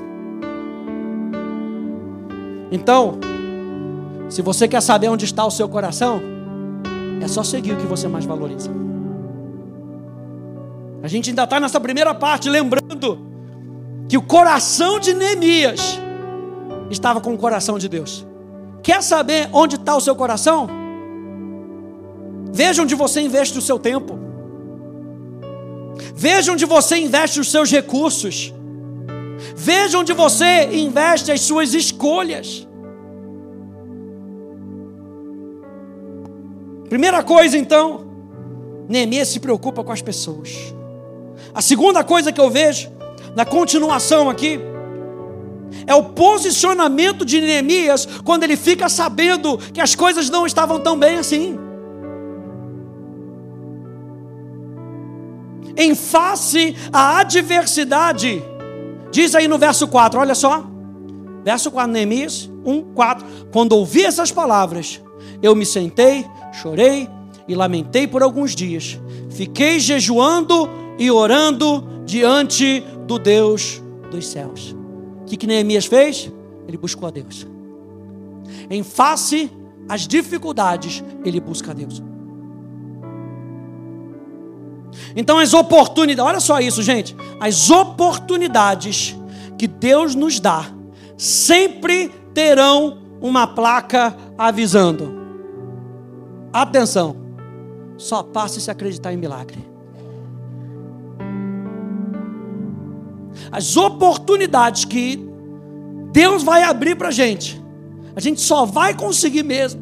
Então, 2.71 3.19
se 4.28 4.42
você 4.42 4.66
quer 4.66 4.80
saber 4.80 5.09
onde 5.09 5.25
está 5.25 5.45
o 5.45 5.50
seu 5.50 5.68
coração, 5.68 6.21
é 7.21 7.28
só 7.28 7.42
seguir 7.42 7.73
o 7.73 7.76
que 7.76 7.87
você 7.87 8.09
mais 8.09 8.25
valoriza. 8.25 8.71
A 11.02 11.09
gente 11.09 11.30
ainda 11.30 11.45
está 11.45 11.61
nessa 11.61 11.80
primeira 11.80 12.14
parte, 12.14 12.49
lembrando 12.49 13.18
que 14.09 14.16
o 14.16 14.23
coração 14.23 14.99
de 14.99 15.14
Neemias 15.14 16.00
estava 16.90 17.21
com 17.21 17.35
o 17.35 17.38
coração 17.38 17.78
de 17.78 17.88
Deus. 17.88 18.26
Quer 18.83 19.02
saber 19.02 19.49
onde 19.52 19.76
está 19.76 19.97
o 19.97 20.00
seu 20.00 20.14
coração? 20.14 20.68
Veja 22.52 22.83
onde 22.83 22.95
você 22.95 23.21
investe 23.21 23.59
o 23.59 23.62
seu 23.62 23.78
tempo. 23.78 24.18
Veja 26.14 26.52
onde 26.52 26.64
você 26.64 26.97
investe 26.97 27.40
os 27.40 27.50
seus 27.50 27.71
recursos. 27.71 28.52
Veja 29.54 29.99
onde 29.99 30.12
você 30.12 30.68
investe 30.73 31.30
as 31.30 31.40
suas 31.40 31.75
escolhas. 31.75 32.66
Primeira 36.97 37.23
coisa, 37.23 37.59
então, 37.59 38.07
Neemias 38.88 39.29
se 39.29 39.38
preocupa 39.38 39.85
com 39.85 39.93
as 39.93 40.00
pessoas. 40.00 40.75
A 41.53 41.61
segunda 41.61 42.03
coisa 42.03 42.33
que 42.33 42.41
eu 42.41 42.49
vejo, 42.49 42.91
na 43.35 43.45
continuação 43.45 44.31
aqui, 44.31 44.59
é 45.87 45.95
o 45.95 46.05
posicionamento 46.05 47.23
de 47.23 47.38
Neemias 47.38 48.09
quando 48.25 48.45
ele 48.45 48.57
fica 48.57 48.88
sabendo 48.88 49.59
que 49.59 49.81
as 49.83 49.95
coisas 49.95 50.31
não 50.31 50.47
estavam 50.47 50.81
tão 50.81 50.99
bem 50.99 51.19
assim. 51.19 51.59
Em 55.76 55.95
face 55.95 56.75
à 56.91 57.19
adversidade, 57.19 58.43
diz 59.12 59.35
aí 59.35 59.47
no 59.47 59.59
verso 59.59 59.87
4, 59.87 60.19
olha 60.19 60.35
só, 60.35 60.65
verso 61.45 61.71
4, 61.71 61.93
Neemias 61.93 62.50
1, 62.65 62.95
4. 62.95 63.26
Quando 63.53 63.73
ouvi 63.73 64.03
essas 64.03 64.33
palavras, 64.33 65.03
eu 65.43 65.55
me 65.55 65.67
sentei, 65.67 66.25
chorei 66.57 67.09
e 67.47 67.55
lamentei 67.55 68.07
por 68.07 68.23
alguns 68.23 68.55
dias. 68.55 68.99
Fiquei 69.31 69.79
jejuando 69.79 70.69
e 70.99 71.11
orando 71.11 72.03
diante 72.05 72.83
do 73.07 73.19
Deus 73.19 73.83
dos 74.11 74.27
céus. 74.27 74.75
O 75.23 75.25
que, 75.27 75.37
que 75.37 75.47
Neemias 75.47 75.87
fez? 75.87 76.33
Ele 76.67 76.77
buscou 76.77 77.07
a 77.09 77.11
Deus. 77.11 77.47
Em 78.71 78.83
face 78.83 79.51
às 79.89 80.07
dificuldades, 80.07 81.05
ele 81.25 81.41
busca 81.41 81.71
a 81.71 81.75
Deus. 81.75 82.03
Então, 85.15 85.39
as 85.39 85.53
oportunidades, 85.53 86.29
olha 86.29 86.41
só 86.41 86.61
isso, 86.61 86.83
gente. 86.83 87.15
As 87.39 87.71
oportunidades 87.71 89.17
que 89.59 89.67
Deus 89.67 90.15
nos 90.15 90.41
dá 90.41 90.71
sempre 91.17 92.11
terão 92.33 92.99
uma 93.21 93.47
placa 93.47 94.17
avisando: 94.37 95.15
atenção, 96.63 97.17
só 97.97 98.23
passe 98.23 98.61
se 98.61 98.71
acreditar 98.71 99.13
em 99.13 99.17
milagre. 99.17 99.77
as 103.51 103.77
oportunidades 103.77 104.85
que 104.85 105.19
Deus 106.13 106.43
vai 106.43 106.63
abrir 106.63 106.97
para 106.97 107.09
a 107.09 107.13
gente, 107.13 107.63
a 108.15 108.21
gente 108.21 108.41
só 108.41 108.65
vai 108.65 108.95
conseguir 108.95 109.43
mesmo 109.43 109.81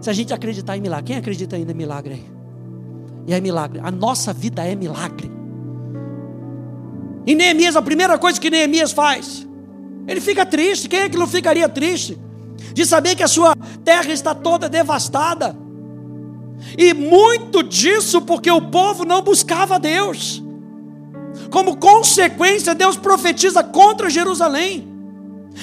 se 0.00 0.08
a 0.08 0.12
gente 0.12 0.32
acreditar 0.32 0.76
em 0.76 0.80
milagre. 0.80 1.06
Quem 1.06 1.16
acredita 1.16 1.56
ainda 1.56 1.72
em 1.72 1.74
milagre 1.74 2.14
aí? 2.14 2.26
E 3.26 3.34
é 3.34 3.40
milagre. 3.40 3.80
A 3.82 3.90
nossa 3.90 4.32
vida 4.32 4.64
é 4.64 4.74
milagre. 4.74 5.30
Em 7.26 7.34
Neemias, 7.34 7.76
a 7.76 7.82
primeira 7.82 8.16
coisa 8.18 8.40
que 8.40 8.48
Neemias 8.48 8.92
faz, 8.92 9.46
ele 10.06 10.20
fica 10.20 10.46
triste. 10.46 10.88
Quem 10.88 11.00
é 11.00 11.08
que 11.08 11.18
não 11.18 11.26
ficaria 11.26 11.68
triste? 11.68 12.18
De 12.72 12.86
saber 12.86 13.14
que 13.16 13.22
a 13.22 13.28
sua 13.28 13.54
terra 13.84 14.12
está 14.12 14.34
toda 14.34 14.68
devastada. 14.68 15.54
E 16.76 16.92
muito 16.92 17.62
disso 17.62 18.20
porque 18.20 18.50
o 18.50 18.60
povo 18.60 19.04
não 19.04 19.22
buscava 19.22 19.78
Deus. 19.78 20.42
Como 21.50 21.76
consequência, 21.76 22.74
Deus 22.74 22.96
profetiza 22.96 23.62
contra 23.62 24.10
Jerusalém. 24.10 24.86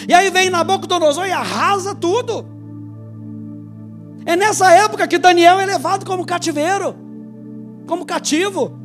E 0.07 0.13
aí 0.13 0.29
vem 0.29 0.50
Nabucodonosor 0.50 1.27
e 1.27 1.31
arrasa 1.31 1.93
tudo. 1.93 2.45
É 4.25 4.35
nessa 4.35 4.71
época 4.71 5.07
que 5.07 5.19
Daniel 5.19 5.59
é 5.59 5.65
levado 5.65 6.05
como 6.05 6.25
cativeiro, 6.25 6.95
como 7.85 8.05
cativo. 8.05 8.79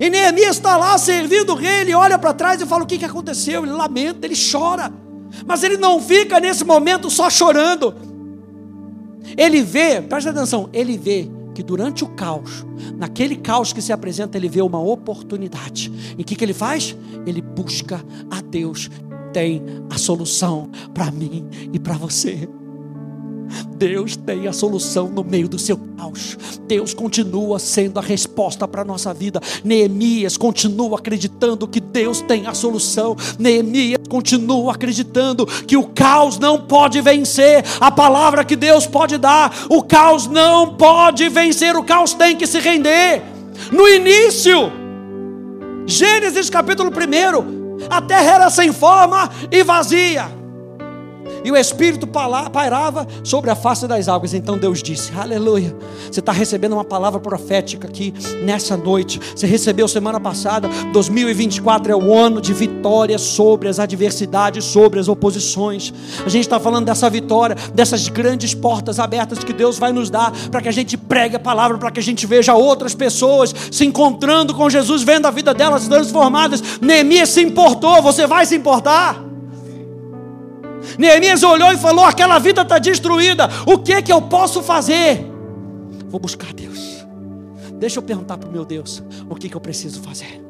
E 0.00 0.08
Neemias 0.08 0.56
está 0.56 0.76
lá 0.76 0.96
servindo 0.96 1.52
o 1.52 1.56
rei, 1.56 1.82
ele 1.82 1.94
olha 1.94 2.18
para 2.18 2.32
trás 2.32 2.60
e 2.60 2.66
fala: 2.66 2.84
O 2.84 2.86
que, 2.86 2.98
que 2.98 3.04
aconteceu? 3.04 3.62
Ele 3.62 3.72
lamenta, 3.72 4.26
ele 4.26 4.36
chora. 4.36 4.92
Mas 5.46 5.62
ele 5.62 5.76
não 5.76 6.00
fica 6.00 6.40
nesse 6.40 6.64
momento 6.64 7.10
só 7.10 7.28
chorando. 7.28 7.94
Ele 9.36 9.62
vê, 9.62 10.00
presta 10.00 10.30
atenção, 10.30 10.68
ele 10.72 10.96
vê 10.96 11.28
que 11.54 11.62
durante 11.62 12.04
o 12.04 12.08
caos, 12.08 12.64
naquele 12.96 13.36
caos 13.36 13.72
que 13.72 13.82
se 13.82 13.92
apresenta, 13.92 14.38
ele 14.38 14.48
vê 14.48 14.62
uma 14.62 14.80
oportunidade. 14.80 15.92
E 16.16 16.22
o 16.22 16.24
que, 16.24 16.34
que 16.34 16.44
ele 16.44 16.54
faz? 16.54 16.96
Ele 17.26 17.40
busca 17.42 18.02
a 18.30 18.40
Deus. 18.40 18.90
Tem 19.32 19.62
a 19.90 19.96
solução 19.96 20.70
para 20.92 21.10
mim 21.10 21.48
e 21.72 21.78
para 21.78 21.94
você. 21.94 22.48
Deus 23.76 24.16
tem 24.16 24.46
a 24.46 24.52
solução 24.52 25.08
no 25.08 25.24
meio 25.24 25.48
do 25.48 25.58
seu 25.58 25.78
caos. 25.96 26.38
Deus 26.66 26.94
continua 26.94 27.58
sendo 27.58 27.98
a 27.98 28.02
resposta 28.02 28.66
para 28.66 28.82
a 28.82 28.84
nossa 28.84 29.12
vida. 29.12 29.40
Neemias 29.64 30.36
continua 30.36 30.98
acreditando 30.98 31.66
que 31.66 31.80
Deus 31.80 32.20
tem 32.20 32.46
a 32.46 32.54
solução. 32.54 33.16
Neemias 33.38 34.00
continua 34.08 34.72
acreditando 34.72 35.46
que 35.46 35.76
o 35.76 35.84
caos 35.84 36.38
não 36.38 36.60
pode 36.60 37.00
vencer 37.00 37.64
a 37.80 37.90
palavra 37.90 38.44
que 38.44 38.56
Deus 38.56 38.86
pode 38.86 39.18
dar. 39.18 39.52
O 39.68 39.82
caos 39.82 40.26
não 40.26 40.74
pode 40.74 41.28
vencer, 41.28 41.76
o 41.76 41.84
caos 41.84 42.14
tem 42.14 42.36
que 42.36 42.46
se 42.46 42.58
render. 42.58 43.22
No 43.70 43.88
início, 43.88 44.72
Gênesis 45.86 46.48
capítulo 46.48 46.90
1, 46.90 47.86
a 47.90 48.00
terra 48.00 48.34
era 48.34 48.50
sem 48.50 48.72
forma 48.72 49.30
e 49.50 49.62
vazia 49.62 50.41
e 51.44 51.50
o 51.50 51.56
Espírito 51.56 52.06
pairava 52.06 53.06
sobre 53.22 53.50
a 53.50 53.54
face 53.54 53.86
das 53.86 54.08
águas. 54.08 54.34
Então 54.34 54.56
Deus 54.58 54.82
disse: 54.82 55.12
Aleluia. 55.14 55.74
Você 56.10 56.20
está 56.20 56.32
recebendo 56.32 56.74
uma 56.74 56.84
palavra 56.84 57.18
profética 57.20 57.88
aqui 57.88 58.12
nessa 58.44 58.76
noite. 58.76 59.20
Você 59.34 59.46
recebeu 59.46 59.88
semana 59.88 60.20
passada. 60.20 60.68
2024 60.92 61.92
é 61.92 61.96
o 61.96 62.14
ano 62.14 62.40
de 62.40 62.52
vitória 62.52 63.18
sobre 63.18 63.68
as 63.68 63.78
adversidades, 63.78 64.64
sobre 64.64 65.00
as 65.00 65.08
oposições. 65.08 65.92
A 66.24 66.28
gente 66.28 66.42
está 66.44 66.60
falando 66.60 66.86
dessa 66.86 67.08
vitória, 67.08 67.56
dessas 67.74 68.08
grandes 68.08 68.54
portas 68.54 68.98
abertas 68.98 69.42
que 69.42 69.52
Deus 69.52 69.78
vai 69.78 69.92
nos 69.92 70.10
dar 70.10 70.32
para 70.50 70.60
que 70.60 70.68
a 70.68 70.72
gente 70.72 70.96
pregue 70.96 71.36
a 71.36 71.40
palavra, 71.40 71.78
para 71.78 71.90
que 71.90 72.00
a 72.00 72.02
gente 72.02 72.26
veja 72.26 72.54
outras 72.54 72.94
pessoas 72.94 73.54
se 73.70 73.84
encontrando 73.84 74.54
com 74.54 74.68
Jesus, 74.68 75.02
vendo 75.02 75.26
a 75.26 75.30
vida 75.30 75.54
delas 75.54 75.88
transformadas. 75.88 76.62
Neemias 76.80 77.30
se 77.30 77.42
importou. 77.42 78.02
Você 78.02 78.26
vai 78.26 78.46
se 78.46 78.54
importar? 78.54 79.31
Neemias 80.98 81.42
olhou 81.42 81.72
e 81.72 81.76
falou: 81.76 82.04
aquela 82.04 82.38
vida 82.38 82.62
está 82.62 82.78
destruída, 82.78 83.48
o 83.66 83.78
que 83.78 84.02
que 84.02 84.12
eu 84.12 84.22
posso 84.22 84.62
fazer? 84.62 85.26
Vou 86.08 86.20
buscar 86.20 86.52
Deus. 86.52 87.06
Deixa 87.78 87.98
eu 87.98 88.02
perguntar 88.02 88.38
para 88.38 88.48
o 88.48 88.52
meu 88.52 88.64
Deus: 88.64 89.02
o 89.28 89.34
que, 89.34 89.48
que 89.48 89.56
eu 89.56 89.60
preciso 89.60 90.02
fazer? 90.02 90.40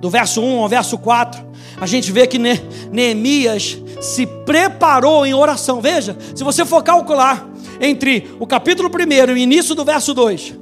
Do 0.00 0.10
verso 0.10 0.40
1 0.40 0.60
ao 0.60 0.68
verso 0.68 0.96
4, 0.98 1.44
a 1.80 1.86
gente 1.86 2.12
vê 2.12 2.26
que 2.26 2.38
Neemias 2.38 3.78
se 4.00 4.26
preparou 4.26 5.26
em 5.26 5.34
oração. 5.34 5.80
Veja, 5.80 6.16
se 6.34 6.44
você 6.44 6.64
for 6.64 6.82
calcular 6.82 7.48
entre 7.80 8.30
o 8.38 8.46
capítulo 8.46 8.88
1 8.88 9.30
e 9.30 9.32
o 9.32 9.36
início 9.36 9.74
do 9.74 9.84
verso 9.84 10.14
2, 10.14 10.54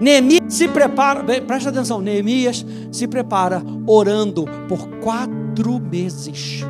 Neemias 0.00 0.54
se 0.54 0.68
prepara, 0.68 1.22
presta 1.42 1.70
atenção, 1.70 2.00
Neemias 2.00 2.64
se 2.90 3.06
prepara 3.06 3.62
orando 3.86 4.44
por 4.68 4.88
quatro 5.00 5.80
meses, 5.80 6.64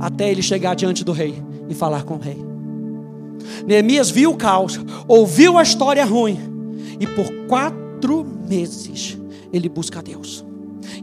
até 0.00 0.30
ele 0.30 0.42
chegar 0.42 0.74
diante 0.74 1.04
do 1.04 1.12
rei 1.12 1.42
e 1.68 1.74
falar 1.74 2.04
com 2.04 2.14
o 2.14 2.18
rei. 2.18 2.38
Neemias 3.66 4.10
viu 4.10 4.32
o 4.32 4.36
caos, 4.36 4.80
ouviu 5.06 5.58
a 5.58 5.62
história 5.62 6.04
ruim, 6.04 6.38
e 6.98 7.06
por 7.06 7.30
quatro 7.46 8.24
meses 8.48 9.18
ele 9.52 9.68
busca 9.68 10.00
a 10.00 10.02
Deus, 10.02 10.44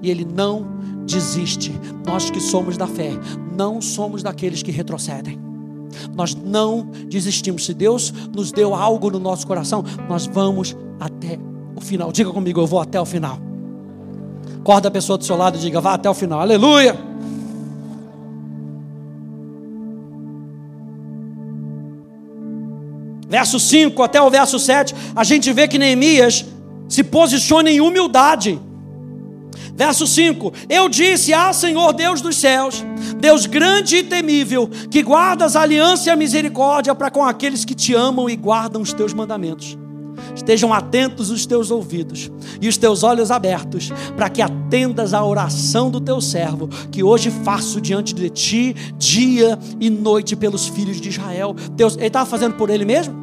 e 0.02 0.10
ele 0.10 0.26
não 0.26 0.68
desiste. 1.06 1.72
Nós 2.06 2.30
que 2.30 2.40
somos 2.40 2.78
da 2.78 2.88
fé, 2.88 3.12
não 3.56 3.82
somos 3.82 4.24
daqueles 4.24 4.64
que 4.64 4.72
retrocedem. 4.72 5.40
Nós 6.16 6.34
não 6.34 6.90
desistimos. 7.08 7.66
Se 7.66 7.74
Deus 7.74 8.14
nos 8.34 8.52
deu 8.52 8.74
algo 8.74 9.10
no 9.10 9.20
nosso 9.20 9.46
coração, 9.46 9.84
nós 10.08 10.26
vamos 10.26 10.76
até 11.02 11.40
o 11.76 11.82
final. 11.82 12.12
Diga 12.12 12.30
comigo, 12.30 12.62
eu 12.62 12.68
vou 12.68 12.80
até 12.80 13.02
o 13.02 13.06
final. 13.06 13.40
Acorda 14.60 14.88
a 14.88 14.92
pessoa 14.92 15.18
do 15.18 15.26
seu 15.26 15.36
lado 15.36 15.58
e 15.58 15.60
diga, 15.60 15.82
vá 15.82 15.96
até 15.96 16.08
o 16.08 16.14
final. 16.14 16.40
Aleluia. 16.40 16.96
Verso 23.28 23.60
5 23.60 24.04
até 24.04 24.22
o 24.22 24.30
verso 24.30 24.60
7, 24.60 24.94
a 25.16 25.24
gente 25.24 25.52
vê 25.52 25.68
que 25.68 25.80
Neemias 25.80 26.46
se 26.88 27.04
posiciona 27.04 27.72
em 27.72 27.82
humildade. 27.82 28.62
Verso 29.74 30.06
5: 30.06 30.54
Eu 30.70 30.90
disse: 30.90 31.34
Ah, 31.34 31.54
Senhor 31.54 31.94
Deus 31.94 32.20
dos 32.20 32.36
céus, 32.36 32.86
Deus 33.18 33.46
grande 33.46 33.96
e 33.96 34.04
temível, 34.04 34.70
que 34.90 35.02
guardas 35.02 35.56
a 35.56 35.62
aliança 35.62 36.10
e 36.10 36.12
a 36.12 36.16
misericórdia 36.16 36.94
para 36.94 37.10
com 37.10 37.24
aqueles 37.24 37.64
que 37.64 37.74
te 37.74 37.96
amam 37.96 38.30
e 38.30 38.36
guardam 38.36 38.82
os 38.82 38.92
teus 38.92 39.14
mandamentos. 39.14 39.78
Estejam 40.36 40.74
atentos 40.74 41.30
os 41.30 41.46
teus 41.46 41.72
ouvidos 41.72 42.32
e 42.62 42.68
os 42.68 42.78
teus 42.78 43.04
olhos 43.04 43.32
abertos, 43.32 43.92
para 44.16 44.30
que 44.30 44.42
atendas 44.42 45.14
à 45.14 45.24
oração 45.24 45.90
do 45.90 46.00
teu 46.00 46.22
servo, 46.22 46.68
que 46.92 47.04
hoje 47.04 47.30
faço 47.30 47.82
diante 47.82 48.14
de 48.14 48.30
ti, 48.30 48.76
dia 48.98 49.58
e 49.80 49.90
noite, 49.90 50.36
pelos 50.36 50.68
filhos 50.68 51.00
de 51.00 51.10
Israel. 51.10 51.56
Deus, 51.74 51.96
ele 51.98 52.08
estava 52.08 52.26
fazendo 52.26 52.56
por 52.56 52.70
ele 52.70 52.86
mesmo? 52.86 53.22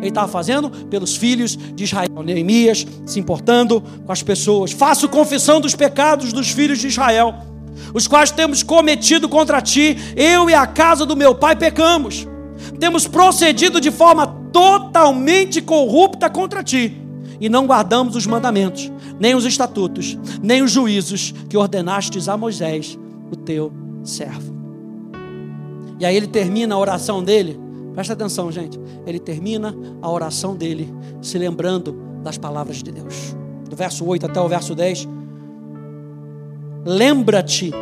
Ele 0.00 0.10
estava 0.10 0.28
fazendo 0.28 0.68
pelos 0.68 1.16
filhos 1.16 1.56
de 1.56 1.84
Israel. 1.84 2.22
Neemias 2.22 2.86
se 3.06 3.18
importando 3.18 3.82
com 4.04 4.12
as 4.12 4.22
pessoas. 4.22 4.70
Faço 4.70 5.08
confissão 5.08 5.60
dos 5.60 5.74
pecados 5.74 6.32
dos 6.32 6.50
filhos 6.50 6.78
de 6.78 6.88
Israel, 6.88 7.34
os 7.94 8.06
quais 8.06 8.30
temos 8.30 8.62
cometido 8.62 9.28
contra 9.28 9.62
ti. 9.62 9.96
Eu 10.14 10.50
e 10.50 10.54
a 10.54 10.66
casa 10.66 11.06
do 11.06 11.16
meu 11.16 11.34
pai 11.34 11.56
pecamos. 11.56 12.26
Temos 12.78 13.06
procedido 13.06 13.80
de 13.80 13.90
forma 13.90 14.43
totalmente 14.54 15.60
corrupta 15.60 16.30
contra 16.30 16.62
ti. 16.62 16.98
E 17.38 17.50
não 17.50 17.66
guardamos 17.66 18.16
os 18.16 18.26
mandamentos, 18.26 18.90
nem 19.20 19.34
os 19.34 19.44
estatutos, 19.44 20.16
nem 20.42 20.62
os 20.62 20.70
juízos 20.70 21.34
que 21.50 21.58
ordenastes 21.58 22.28
a 22.28 22.38
Moisés, 22.38 22.98
o 23.30 23.36
teu 23.36 23.70
servo. 24.02 24.54
E 26.00 26.06
aí 26.06 26.16
ele 26.16 26.28
termina 26.28 26.74
a 26.74 26.78
oração 26.78 27.22
dele 27.22 27.62
Presta 27.94 28.12
atenção, 28.12 28.50
gente. 28.50 28.78
Ele 29.06 29.20
termina 29.20 29.74
a 30.02 30.10
oração 30.10 30.56
dele 30.56 30.92
se 31.22 31.38
lembrando 31.38 31.96
das 32.24 32.36
palavras 32.36 32.82
de 32.82 32.90
Deus. 32.90 33.36
Do 33.70 33.76
verso 33.76 34.04
8 34.04 34.26
até 34.26 34.40
o 34.40 34.48
verso 34.48 34.74
10. 34.74 35.08
Lembra-te 36.84 37.72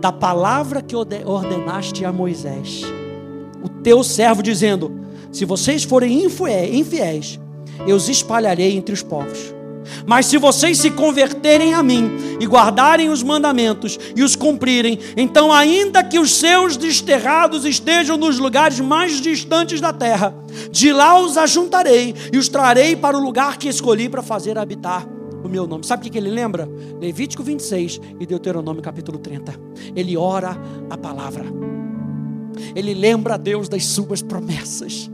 da 0.00 0.10
palavra 0.10 0.80
que 0.80 0.96
ordenaste 0.96 2.04
a 2.04 2.12
Moisés, 2.12 2.82
o 3.62 3.68
teu 3.68 4.02
servo, 4.02 4.42
dizendo: 4.42 4.90
Se 5.32 5.44
vocês 5.44 5.82
forem 5.82 6.24
infiéis, 6.24 7.40
eu 7.86 7.96
os 7.96 8.08
espalharei 8.08 8.76
entre 8.76 8.94
os 8.94 9.02
povos 9.02 9.52
mas 10.06 10.26
se 10.26 10.38
vocês 10.38 10.78
se 10.78 10.90
converterem 10.90 11.74
a 11.74 11.82
mim 11.82 12.10
e 12.40 12.46
guardarem 12.46 13.08
os 13.08 13.22
mandamentos 13.22 13.98
e 14.16 14.22
os 14.22 14.36
cumprirem, 14.36 14.98
então, 15.16 15.52
ainda 15.52 16.02
que 16.02 16.18
os 16.18 16.34
seus 16.34 16.76
desterrados 16.76 17.64
estejam 17.64 18.16
nos 18.16 18.38
lugares 18.38 18.80
mais 18.80 19.20
distantes 19.20 19.80
da 19.80 19.92
terra, 19.92 20.34
de 20.70 20.92
lá 20.92 21.20
os 21.20 21.36
ajuntarei 21.36 22.14
e 22.32 22.38
os 22.38 22.48
trarei 22.48 22.96
para 22.96 23.16
o 23.16 23.22
lugar 23.22 23.56
que 23.58 23.68
escolhi 23.68 24.08
para 24.08 24.22
fazer 24.22 24.58
habitar 24.58 25.06
o 25.44 25.48
meu 25.48 25.66
nome. 25.66 25.84
Sabe 25.84 26.06
o 26.06 26.10
que 26.10 26.18
ele 26.18 26.30
lembra? 26.30 26.68
Levítico 27.00 27.42
26 27.42 28.00
e 28.20 28.26
Deuteronômio 28.26 28.82
capítulo 28.82 29.18
30. 29.18 29.54
Ele 29.94 30.16
ora 30.16 30.56
a 30.88 30.96
palavra. 30.96 31.44
Ele 32.74 32.94
lembra 32.94 33.34
a 33.34 33.36
Deus 33.36 33.68
das 33.68 33.84
suas 33.86 34.22
promessas. 34.22 35.10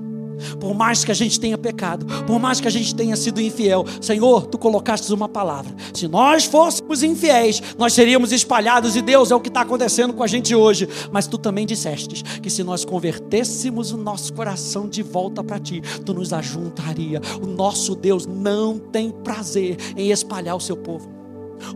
Por 0.60 0.74
mais 0.74 1.04
que 1.04 1.10
a 1.10 1.14
gente 1.14 1.38
tenha 1.38 1.58
pecado, 1.58 2.06
por 2.24 2.38
mais 2.38 2.60
que 2.60 2.68
a 2.68 2.70
gente 2.70 2.94
tenha 2.94 3.16
sido 3.16 3.40
infiel, 3.40 3.84
Senhor, 4.00 4.46
tu 4.46 4.58
colocaste 4.58 5.12
uma 5.12 5.28
palavra. 5.28 5.74
Se 5.92 6.06
nós 6.08 6.44
fôssemos 6.44 7.02
infiéis, 7.02 7.62
nós 7.76 7.92
seríamos 7.92 8.32
espalhados, 8.32 8.96
e 8.96 9.02
Deus 9.02 9.30
é 9.30 9.34
o 9.34 9.40
que 9.40 9.48
está 9.48 9.62
acontecendo 9.62 10.12
com 10.12 10.22
a 10.22 10.26
gente 10.26 10.54
hoje. 10.54 10.88
Mas 11.10 11.26
tu 11.26 11.38
também 11.38 11.66
disseste 11.66 12.22
que 12.40 12.50
se 12.50 12.62
nós 12.62 12.84
convertêssemos 12.84 13.92
o 13.92 13.96
nosso 13.96 14.32
coração 14.32 14.88
de 14.88 15.02
volta 15.02 15.42
para 15.42 15.58
ti, 15.58 15.82
tu 16.04 16.14
nos 16.14 16.32
ajuntaria. 16.32 17.20
O 17.42 17.46
nosso 17.46 17.94
Deus 17.94 18.26
não 18.26 18.78
tem 18.78 19.10
prazer 19.10 19.76
em 19.96 20.10
espalhar 20.10 20.56
o 20.56 20.60
seu 20.60 20.76
povo. 20.76 21.08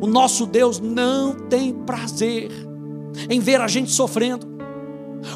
O 0.01 0.07
nosso 0.07 0.47
Deus 0.47 0.81
não 0.81 1.35
tem 1.35 1.73
prazer 1.73 2.51
em 3.29 3.41
ver 3.41 3.61
a 3.61 3.69
gente 3.69 3.91
sofrendo. 3.91 4.47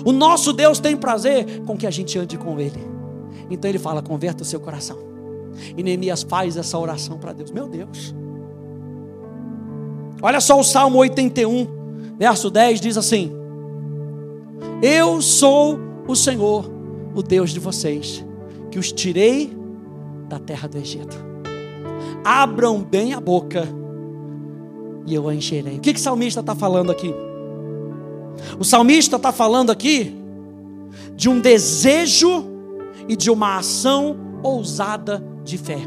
O 0.05 0.13
nosso 0.13 0.53
Deus 0.53 0.79
tem 0.79 0.97
prazer 0.97 1.63
com 1.65 1.77
que 1.77 1.87
a 1.87 1.91
gente 1.91 2.19
ande 2.19 2.37
com 2.37 2.59
Ele. 2.61 2.96
Então 3.51 3.69
ele 3.69 3.79
fala: 3.79 4.03
converta 4.03 4.43
o 4.43 4.47
seu 4.47 4.61
coração. 4.61 4.99
E 5.77 5.83
Neemias 5.83 6.23
faz 6.23 6.57
essa 6.57 6.79
oração 6.79 7.19
para 7.19 7.33
Deus. 7.33 7.51
Meu 7.51 7.69
Deus. 7.69 8.15
Olha 10.23 10.41
só 10.41 10.59
o 10.59 10.65
Salmo 10.65 10.99
81, 10.99 11.67
verso 12.19 12.51
10 12.51 12.81
diz 12.81 12.97
assim: 12.97 13.33
Eu 14.83 15.21
sou 15.21 15.79
o 16.07 16.15
Senhor, 16.15 16.71
o 17.15 17.23
Deus 17.23 17.51
de 17.51 17.61
vocês, 17.61 18.25
que 18.71 18.79
os 18.79 18.93
tirei 18.93 19.57
da 20.29 20.39
terra 20.39 20.69
do 20.69 20.79
Egito. 20.79 21.17
Abram 22.25 22.83
bem 22.83 23.15
a 23.15 23.21
boca 23.21 23.69
e 25.07 25.15
eu 25.15 25.29
a 25.29 25.35
encherei. 25.35 25.77
O 25.77 25.81
que, 25.81 25.93
que 25.93 26.01
o 26.01 26.03
salmista 26.03 26.41
está 26.41 26.55
falando 26.55 26.91
aqui? 26.91 27.15
O 28.59 28.65
salmista 28.65 29.17
está 29.17 29.33
falando 29.33 29.71
aqui 29.71 30.15
de 31.15 31.29
um 31.29 31.41
desejo 31.41 32.56
e 33.09 33.17
de 33.17 33.31
uma 33.31 33.59
ação 33.59 34.17
ousada 34.43 35.23
de 35.45 35.57
fé. 35.59 35.79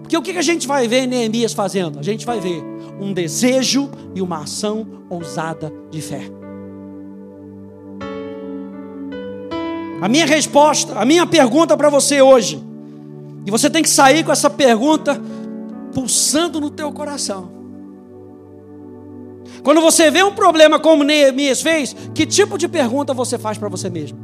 Porque 0.00 0.16
o 0.16 0.22
que 0.22 0.36
a 0.36 0.42
gente 0.42 0.66
vai 0.66 0.88
ver 0.88 1.06
Neemias 1.06 1.52
fazendo? 1.52 1.98
A 1.98 2.02
gente 2.02 2.24
vai 2.24 2.40
ver 2.40 2.62
um 3.00 3.12
desejo 3.12 3.90
e 4.14 4.22
uma 4.22 4.38
ação 4.42 4.86
ousada 5.08 5.72
de 5.90 6.00
fé. 6.00 6.22
A 10.00 10.08
minha 10.08 10.26
resposta, 10.26 10.98
a 10.98 11.04
minha 11.04 11.26
pergunta 11.26 11.76
para 11.76 11.88
você 11.88 12.20
hoje, 12.20 12.62
e 13.46 13.50
você 13.50 13.70
tem 13.70 13.82
que 13.82 13.88
sair 13.88 14.24
com 14.24 14.32
essa 14.32 14.50
pergunta 14.50 15.20
pulsando 15.94 16.60
no 16.60 16.70
teu 16.70 16.92
coração. 16.92 17.50
Quando 19.62 19.80
você 19.80 20.10
vê 20.10 20.22
um 20.22 20.34
problema 20.34 20.80
como 20.80 21.04
Neemias 21.04 21.62
fez, 21.62 21.94
que 22.14 22.26
tipo 22.26 22.58
de 22.58 22.66
pergunta 22.66 23.14
você 23.14 23.38
faz 23.38 23.58
para 23.58 23.68
você 23.68 23.88
mesmo? 23.88 24.18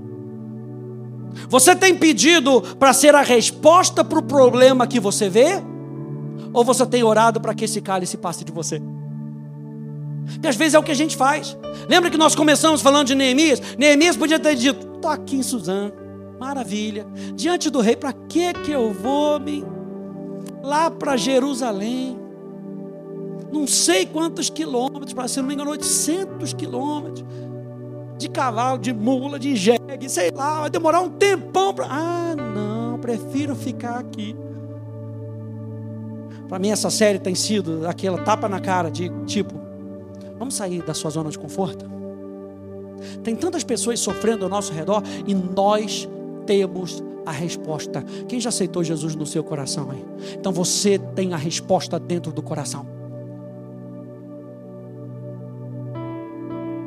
Você 1.49 1.75
tem 1.75 1.95
pedido 1.95 2.63
para 2.79 2.93
ser 2.93 3.15
a 3.15 3.23
resposta 3.23 4.05
para 4.05 4.19
o 4.19 4.23
problema 4.23 4.87
que 4.87 4.99
você 4.99 5.29
vê? 5.29 5.63
Ou 6.53 6.65
você 6.65 6.87
tem 6.87 7.03
orado 7.03 7.41
para 7.41 7.55
que 7.55 7.65
esse 7.65 7.81
cálice 7.81 8.17
passe 8.17 8.45
de 8.45 8.53
você? 8.53 8.81
Porque 10.33 10.49
às 10.49 10.57
vezes 10.57 10.75
é 10.75 10.79
o 10.79 10.83
que 10.83 10.93
a 10.93 10.97
gente 10.97 11.17
faz. 11.17 11.57
Lembra 11.89 12.11
que 12.11 12.19
nós 12.19 12.35
começamos 12.35 12.81
falando 12.81 13.07
de 13.07 13.15
Neemias? 13.15 13.61
Neemias 13.79 14.17
podia 14.17 14.39
ter 14.39 14.55
dito: 14.55 14.95
estou 14.97 15.11
aqui 15.11 15.37
em 15.37 15.43
Suzano, 15.43 15.93
maravilha. 16.39 17.07
Diante 17.35 17.71
do 17.71 17.81
rei, 17.81 17.97
para 17.97 18.13
que 18.13 18.53
que 18.53 18.71
eu 18.71 18.93
vou 18.93 19.41
me 19.41 19.65
lá 20.63 20.91
para 20.91 21.17
Jerusalém? 21.17 22.19
não 23.53 23.67
sei 23.67 24.07
quantos 24.07 24.51
quilômetros, 24.51 25.13
para 25.13 25.29
se 25.29 25.41
não 25.41 25.49
me 25.49 25.55
engano, 25.55 25.71
800 25.71 26.53
quilômetros 26.53 27.25
de 28.19 28.29
cavalo, 28.29 28.79
de 28.79 28.93
mula, 28.93 29.39
de 29.39 29.55
jegue, 29.55 30.09
sei 30.09 30.31
lá, 30.31 30.63
vai 30.63 30.71
demorar 30.71 31.01
um 31.01 31.09
tempão 31.09 31.73
para. 31.73 31.87
Ah, 31.89 32.35
não, 32.37 32.99
prefiro 32.99 33.55
ficar 33.55 33.99
aqui. 33.99 34.37
Para 36.49 36.59
mim, 36.59 36.71
essa 36.71 36.91
série 36.91 37.19
tem 37.19 37.35
sido 37.35 37.87
aquela 37.87 38.19
tapa 38.19 38.49
na 38.49 38.61
cara 38.61 38.91
de 38.91 39.09
tipo: 39.25 39.55
vamos 40.39 40.55
sair 40.55 40.83
da 40.83 40.95
sua 40.95 41.11
zona 41.11 41.31
de 41.31 41.39
conforto? 41.39 41.89
Tem 43.23 43.37
tantas 43.37 43.63
pessoas 43.63 44.01
sofrendo 44.01 44.45
ao 44.45 44.51
nosso 44.51 44.73
redor 44.73 45.03
e 45.27 45.35
nós 45.35 46.09
temos 46.45 47.03
a 47.25 47.31
resposta. 47.31 48.03
Quem 48.27 48.41
já 48.41 48.49
aceitou 48.49 48.83
Jesus 48.83 49.15
no 49.15 49.27
seu 49.27 49.45
coração 49.45 49.91
aí? 49.91 50.05
Então 50.35 50.51
você 50.51 50.99
tem 50.99 51.35
a 51.35 51.37
resposta 51.37 52.01
dentro 52.01 52.33
do 52.33 52.43
coração. 52.43 52.98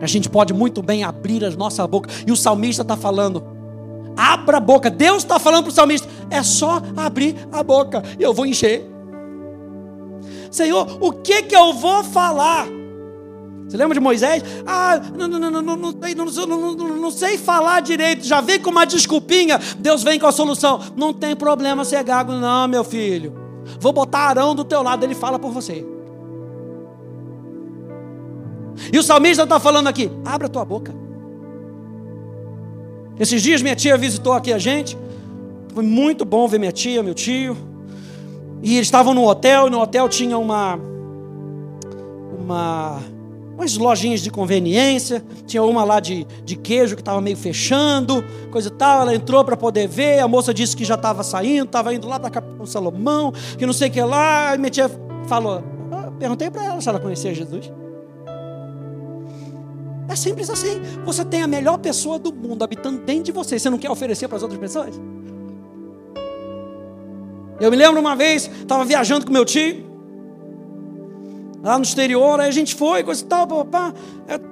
A 0.01 0.07
gente 0.07 0.29
pode 0.29 0.53
muito 0.53 0.81
bem 0.81 1.03
abrir 1.03 1.45
as 1.45 1.55
nossas 1.55 1.85
bocas. 1.85 2.23
E 2.25 2.31
o 2.31 2.35
salmista 2.35 2.81
está 2.81 2.97
falando: 2.97 3.43
abra 4.17 4.57
a 4.57 4.59
boca. 4.59 4.89
Deus 4.89 5.23
está 5.23 5.37
falando 5.37 5.65
para 5.65 5.71
o 5.71 5.73
salmista: 5.73 6.07
é 6.29 6.41
só 6.41 6.81
abrir 6.97 7.35
a 7.51 7.61
boca 7.61 8.01
e 8.19 8.23
eu 8.23 8.33
vou 8.33 8.45
encher. 8.45 8.89
Senhor, 10.49 10.97
o 10.99 11.13
que 11.13 11.43
que 11.43 11.55
eu 11.55 11.73
vou 11.73 12.03
falar? 12.03 12.67
Você 13.67 13.77
lembra 13.77 13.93
de 13.93 14.01
Moisés? 14.01 14.43
Ah, 14.67 14.99
não, 15.17 15.29
não, 15.29 15.39
não, 15.39 15.61
não, 15.61 15.77
não, 15.77 15.93
sei, 16.01 16.13
não, 16.13 16.25
não, 16.25 16.75
não 16.75 17.11
sei 17.11 17.37
falar 17.37 17.79
direito. 17.79 18.25
Já 18.25 18.41
vem 18.41 18.59
com 18.59 18.69
uma 18.69 18.85
desculpinha. 18.85 19.57
Deus 19.79 20.03
vem 20.03 20.19
com 20.19 20.27
a 20.27 20.31
solução. 20.31 20.81
Não 20.97 21.13
tem 21.13 21.37
problema 21.37 21.85
ser 21.85 22.03
gago, 22.03 22.33
não, 22.33 22.67
meu 22.67 22.83
filho. 22.83 23.33
Vou 23.79 23.93
botar 23.93 24.19
Arão 24.27 24.53
do 24.53 24.65
teu 24.65 24.83
lado. 24.83 25.05
Ele 25.05 25.15
fala 25.15 25.39
por 25.39 25.51
você. 25.51 25.85
E 28.91 28.97
o 28.97 29.03
salmista 29.03 29.43
está 29.43 29.59
falando 29.59 29.87
aqui: 29.87 30.11
abra 30.25 30.49
tua 30.49 30.65
boca. 30.65 30.93
Esses 33.19 33.41
dias 33.41 33.61
minha 33.61 33.75
tia 33.75 33.97
visitou 33.97 34.33
aqui 34.33 34.51
a 34.51 34.57
gente. 34.57 34.97
Foi 35.73 35.83
muito 35.83 36.25
bom 36.25 36.47
ver 36.47 36.59
minha 36.59 36.71
tia, 36.71 37.03
meu 37.03 37.13
tio. 37.13 37.55
E 38.63 38.75
eles 38.75 38.87
estavam 38.87 39.13
no 39.13 39.27
hotel, 39.27 39.67
e 39.67 39.69
no 39.69 39.79
hotel 39.79 40.09
tinha 40.09 40.37
uma. 40.37 40.79
Uma. 42.39 42.99
Umas 43.53 43.77
lojinhas 43.77 44.21
de 44.21 44.31
conveniência. 44.31 45.23
Tinha 45.45 45.61
uma 45.63 45.83
lá 45.83 45.99
de, 45.99 46.25
de 46.43 46.55
queijo 46.55 46.95
que 46.95 47.01
estava 47.01 47.21
meio 47.21 47.37
fechando, 47.37 48.23
coisa 48.49 48.69
e 48.69 48.71
tal. 48.71 49.01
Ela 49.01 49.13
entrou 49.13 49.43
para 49.43 49.55
poder 49.55 49.87
ver. 49.87 50.19
A 50.19 50.27
moça 50.27 50.53
disse 50.53 50.75
que 50.75 50.83
já 50.83 50.95
estava 50.95 51.23
saindo, 51.23 51.65
estava 51.65 51.93
indo 51.93 52.07
lá 52.07 52.19
para 52.19 52.29
Capitão 52.31 52.65
Salomão, 52.65 53.31
que 53.57 53.65
não 53.65 53.73
sei 53.73 53.89
o 53.89 53.91
que 53.91 54.01
lá. 54.01 54.55
E 54.55 54.57
minha 54.57 54.71
tia 54.71 54.89
falou. 55.27 55.61
perguntei 56.17 56.49
para 56.49 56.65
ela 56.65 56.81
se 56.81 56.89
ela 56.89 56.99
conhecia 56.99 57.33
Jesus. 57.35 57.71
É 60.11 60.15
simples 60.15 60.49
assim. 60.49 60.81
Você 61.05 61.23
tem 61.23 61.41
a 61.41 61.47
melhor 61.47 61.77
pessoa 61.77 62.19
do 62.19 62.33
mundo 62.33 62.63
habitando 62.63 62.99
dentro 62.99 63.23
de 63.23 63.31
você. 63.31 63.57
Você 63.57 63.69
não 63.69 63.77
quer 63.77 63.89
oferecer 63.89 64.27
para 64.27 64.35
as 64.35 64.43
outras 64.43 64.59
pessoas? 64.59 64.99
Eu 67.61 67.71
me 67.71 67.77
lembro 67.77 68.01
uma 68.01 68.15
vez, 68.15 68.47
estava 68.47 68.83
viajando 68.83 69.25
com 69.25 69.31
meu 69.31 69.45
tio, 69.45 69.85
lá 71.63 71.77
no 71.77 71.83
exterior, 71.83 72.39
aí 72.39 72.49
a 72.49 72.51
gente 72.51 72.73
foi, 72.73 73.03
coisa 73.03 73.23
e 73.23 73.25
tal, 73.25 73.45
papá, 73.45 73.93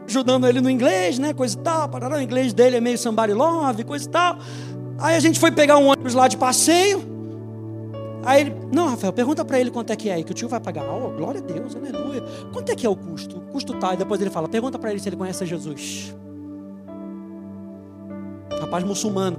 ajudando 0.08 0.48
ele 0.48 0.62
no 0.62 0.70
inglês, 0.70 1.18
né, 1.18 1.34
coisa 1.34 1.58
e 1.58 1.60
tal, 1.60 1.90
parará, 1.90 2.18
o 2.18 2.22
inglês 2.22 2.54
dele 2.54 2.78
é 2.78 2.80
meio 2.80 3.00
somebody 3.00 3.34
love, 3.34 3.84
coisa 3.84 4.06
e 4.06 4.10
tal. 4.10 4.38
Aí 5.00 5.16
a 5.16 5.20
gente 5.20 5.40
foi 5.40 5.52
pegar 5.52 5.80
um 5.80 5.88
ônibus 5.88 6.14
lá 6.14 6.28
de 6.28 6.38
passeio, 6.38 7.02
Aí 8.24 8.42
ele, 8.42 8.56
não, 8.72 8.90
Rafael, 8.90 9.14
pergunta 9.14 9.46
para 9.46 9.60
ele 9.60 9.72
quanto 9.72 9.92
é 9.92 9.96
que 9.96 10.10
é, 10.10 10.22
que 10.22 10.32
o 10.32 10.36
tio 10.36 10.50
vai 10.50 10.60
pagar. 10.60 10.84
Oh, 10.84 11.10
glória 11.12 11.40
a 11.40 11.44
Deus, 11.44 11.76
aleluia. 11.76 12.24
Quanto 12.52 12.72
é 12.72 12.76
que 12.76 12.86
é 12.86 12.90
o 12.90 12.96
custo? 12.96 13.38
O 13.38 13.42
custo 13.42 13.74
tá. 13.76 13.94
E 13.94 13.98
depois 13.98 14.20
ele 14.20 14.30
fala, 14.30 14.48
pergunta 14.48 14.78
para 14.78 14.92
ele 14.92 15.00
se 15.00 15.08
ele 15.08 15.16
conhece 15.16 15.46
Jesus. 15.46 16.16
Rapaz 18.60 18.84
muçulmano. 18.84 19.38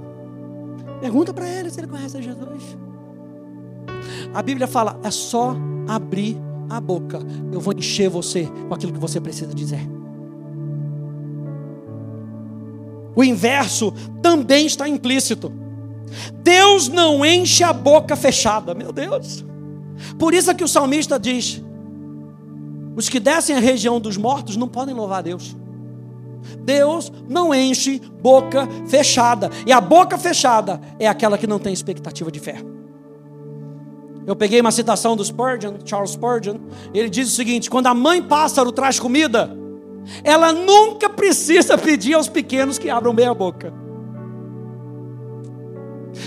Pergunta 0.99 1.33
para 1.33 1.47
ele 1.47 1.69
se 1.69 1.79
ele 1.79 1.87
conhece 1.87 2.21
Jesus. 2.21 2.77
A 4.33 4.41
Bíblia 4.41 4.67
fala, 4.67 4.99
é 5.03 5.11
só 5.11 5.55
abrir 5.87 6.37
a 6.69 6.79
boca. 6.79 7.19
Eu 7.51 7.59
vou 7.59 7.73
encher 7.73 8.09
você 8.09 8.49
com 8.67 8.73
aquilo 8.73 8.93
que 8.93 8.99
você 8.99 9.19
precisa 9.19 9.53
dizer. 9.53 9.87
O 13.15 13.23
inverso 13.23 13.93
também 14.21 14.65
está 14.65 14.87
implícito. 14.87 15.51
Deus 16.43 16.87
não 16.87 17.25
enche 17.25 17.63
a 17.63 17.73
boca 17.73 18.15
fechada, 18.15 18.73
meu 18.73 18.91
Deus. 18.91 19.45
Por 20.17 20.33
isso 20.33 20.51
é 20.51 20.53
que 20.53 20.63
o 20.63 20.67
salmista 20.67 21.19
diz: 21.19 21.61
os 22.95 23.09
que 23.09 23.19
descem 23.19 23.55
a 23.55 23.59
região 23.59 23.99
dos 23.99 24.17
mortos 24.17 24.57
não 24.57 24.67
podem 24.67 24.93
louvar 24.93 25.19
a 25.19 25.23
Deus. 25.23 25.55
Deus 26.63 27.11
não 27.29 27.53
enche 27.53 28.01
boca 28.21 28.67
fechada. 28.87 29.49
E 29.65 29.71
a 29.71 29.79
boca 29.79 30.17
fechada 30.17 30.81
é 30.99 31.07
aquela 31.07 31.37
que 31.37 31.47
não 31.47 31.59
tem 31.59 31.71
expectativa 31.71 32.31
de 32.31 32.39
fé. 32.39 32.57
Eu 34.25 34.35
peguei 34.35 34.61
uma 34.61 34.71
citação 34.71 35.15
do 35.15 35.23
Spurgeon, 35.23 35.75
Charles 35.85 36.11
Spurgeon. 36.11 36.57
Ele 36.93 37.09
diz 37.09 37.27
o 37.27 37.35
seguinte: 37.35 37.69
quando 37.69 37.87
a 37.87 37.93
mãe 37.93 38.21
pássaro 38.21 38.71
traz 38.71 38.99
comida, 38.99 39.55
ela 40.23 40.51
nunca 40.51 41.09
precisa 41.09 41.77
pedir 41.77 42.13
aos 42.13 42.27
pequenos 42.27 42.77
que 42.77 42.89
abram 42.89 43.13
bem 43.13 43.27
a 43.27 43.33
boca. 43.33 43.80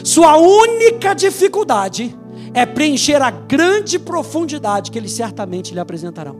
Sua 0.02 0.36
única 0.36 1.14
dificuldade 1.14 2.16
é 2.52 2.64
preencher 2.64 3.20
a 3.20 3.30
grande 3.30 3.98
profundidade 3.98 4.90
que 4.90 4.98
eles 4.98 5.12
certamente 5.12 5.74
lhe 5.74 5.80
apresentarão. 5.80 6.36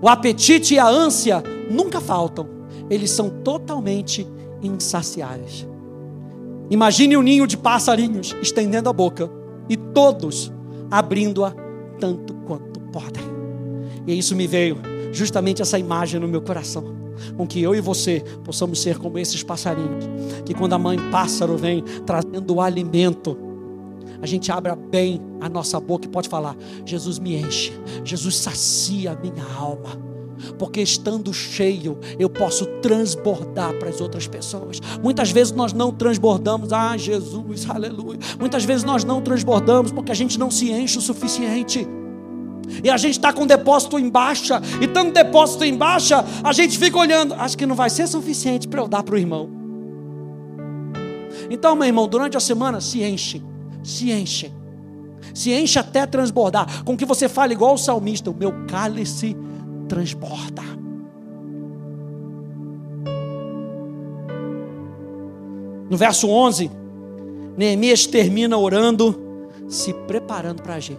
O 0.00 0.08
apetite 0.08 0.74
e 0.74 0.78
a 0.78 0.88
ânsia 0.88 1.42
nunca 1.70 2.00
faltam, 2.00 2.48
eles 2.90 3.10
são 3.10 3.30
totalmente 3.30 4.26
insaciáveis. 4.62 5.66
Imagine 6.68 7.16
um 7.16 7.22
ninho 7.22 7.46
de 7.46 7.56
passarinhos 7.56 8.34
estendendo 8.42 8.88
a 8.88 8.92
boca 8.92 9.30
e 9.68 9.76
todos 9.76 10.52
abrindo-a 10.90 11.52
tanto 11.98 12.34
quanto 12.46 12.80
podem. 12.80 13.24
E 14.06 14.18
isso 14.18 14.34
me 14.34 14.46
veio 14.46 14.78
justamente 15.12 15.62
essa 15.62 15.78
imagem 15.78 16.20
no 16.20 16.28
meu 16.28 16.42
coração. 16.42 17.05
Com 17.36 17.46
que 17.46 17.60
eu 17.60 17.74
e 17.74 17.80
você 17.80 18.22
possamos 18.44 18.80
ser 18.80 18.98
como 18.98 19.18
esses 19.18 19.42
passarinhos, 19.42 20.04
que 20.44 20.54
quando 20.54 20.72
a 20.72 20.78
mãe 20.78 20.98
pássaro 21.10 21.56
vem 21.56 21.82
trazendo 22.04 22.54
o 22.54 22.60
alimento, 22.60 23.36
a 24.20 24.26
gente 24.26 24.50
abra 24.50 24.74
bem 24.74 25.20
a 25.40 25.48
nossa 25.48 25.78
boca 25.78 26.06
e 26.06 26.08
pode 26.08 26.28
falar: 26.28 26.56
Jesus 26.84 27.18
me 27.18 27.36
enche, 27.36 27.72
Jesus 28.04 28.36
sacia 28.36 29.12
a 29.12 29.16
minha 29.16 29.44
alma. 29.56 30.06
Porque 30.58 30.82
estando 30.82 31.32
cheio, 31.32 31.98
eu 32.18 32.28
posso 32.28 32.66
transbordar 32.82 33.72
para 33.78 33.88
as 33.88 34.02
outras 34.02 34.26
pessoas. 34.26 34.80
Muitas 35.02 35.30
vezes 35.30 35.52
nós 35.52 35.72
não 35.72 35.90
transbordamos, 35.90 36.72
ah, 36.74 36.96
Jesus, 36.96 37.68
aleluia. 37.68 38.18
Muitas 38.38 38.64
vezes 38.64 38.84
nós 38.84 39.02
não 39.02 39.22
transbordamos 39.22 39.92
porque 39.92 40.12
a 40.12 40.14
gente 40.14 40.38
não 40.38 40.50
se 40.50 40.70
enche 40.70 40.98
o 40.98 41.00
suficiente. 41.00 41.88
E 42.82 42.90
a 42.90 42.96
gente 42.96 43.12
está 43.12 43.32
com 43.32 43.46
depósito 43.46 43.98
em 43.98 44.08
baixa, 44.08 44.60
e 44.80 44.86
tanto 44.86 45.12
depósito 45.12 45.64
em 45.64 45.76
baixa, 45.76 46.24
a 46.42 46.52
gente 46.52 46.78
fica 46.78 46.98
olhando, 46.98 47.34
acho 47.34 47.56
que 47.56 47.66
não 47.66 47.74
vai 47.74 47.90
ser 47.90 48.06
suficiente 48.06 48.66
para 48.66 48.80
eu 48.80 48.88
dar 48.88 49.02
para 49.02 49.14
o 49.14 49.18
irmão. 49.18 49.48
Então, 51.50 51.76
meu 51.76 51.86
irmão, 51.86 52.08
durante 52.08 52.36
a 52.36 52.40
semana 52.40 52.80
se 52.80 53.02
enche 53.02 53.42
se 53.86 54.10
enche. 54.10 54.52
Se 55.32 55.52
enche 55.52 55.78
até 55.78 56.04
transbordar. 56.04 56.84
Com 56.84 56.96
que 56.96 57.04
você 57.04 57.28
fale 57.28 57.54
igual 57.54 57.74
o 57.74 57.78
salmista: 57.78 58.30
o 58.30 58.34
meu 58.34 58.52
cálice 58.66 59.36
transborda. 59.88 60.62
No 65.88 65.96
verso 65.96 66.28
11, 66.28 66.68
Neemias 67.56 68.06
termina 68.06 68.58
orando, 68.58 69.48
se 69.68 69.92
preparando 69.92 70.60
para 70.60 70.74
agir. 70.74 70.98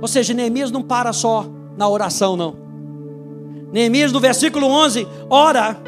Ou 0.00 0.08
seja, 0.08 0.34
Neemias 0.34 0.70
não 0.70 0.82
para 0.82 1.12
só 1.12 1.46
na 1.76 1.88
oração, 1.88 2.36
não. 2.36 2.54
Neemias, 3.72 4.12
no 4.12 4.20
versículo 4.20 4.66
11, 4.66 5.06
ora, 5.30 5.80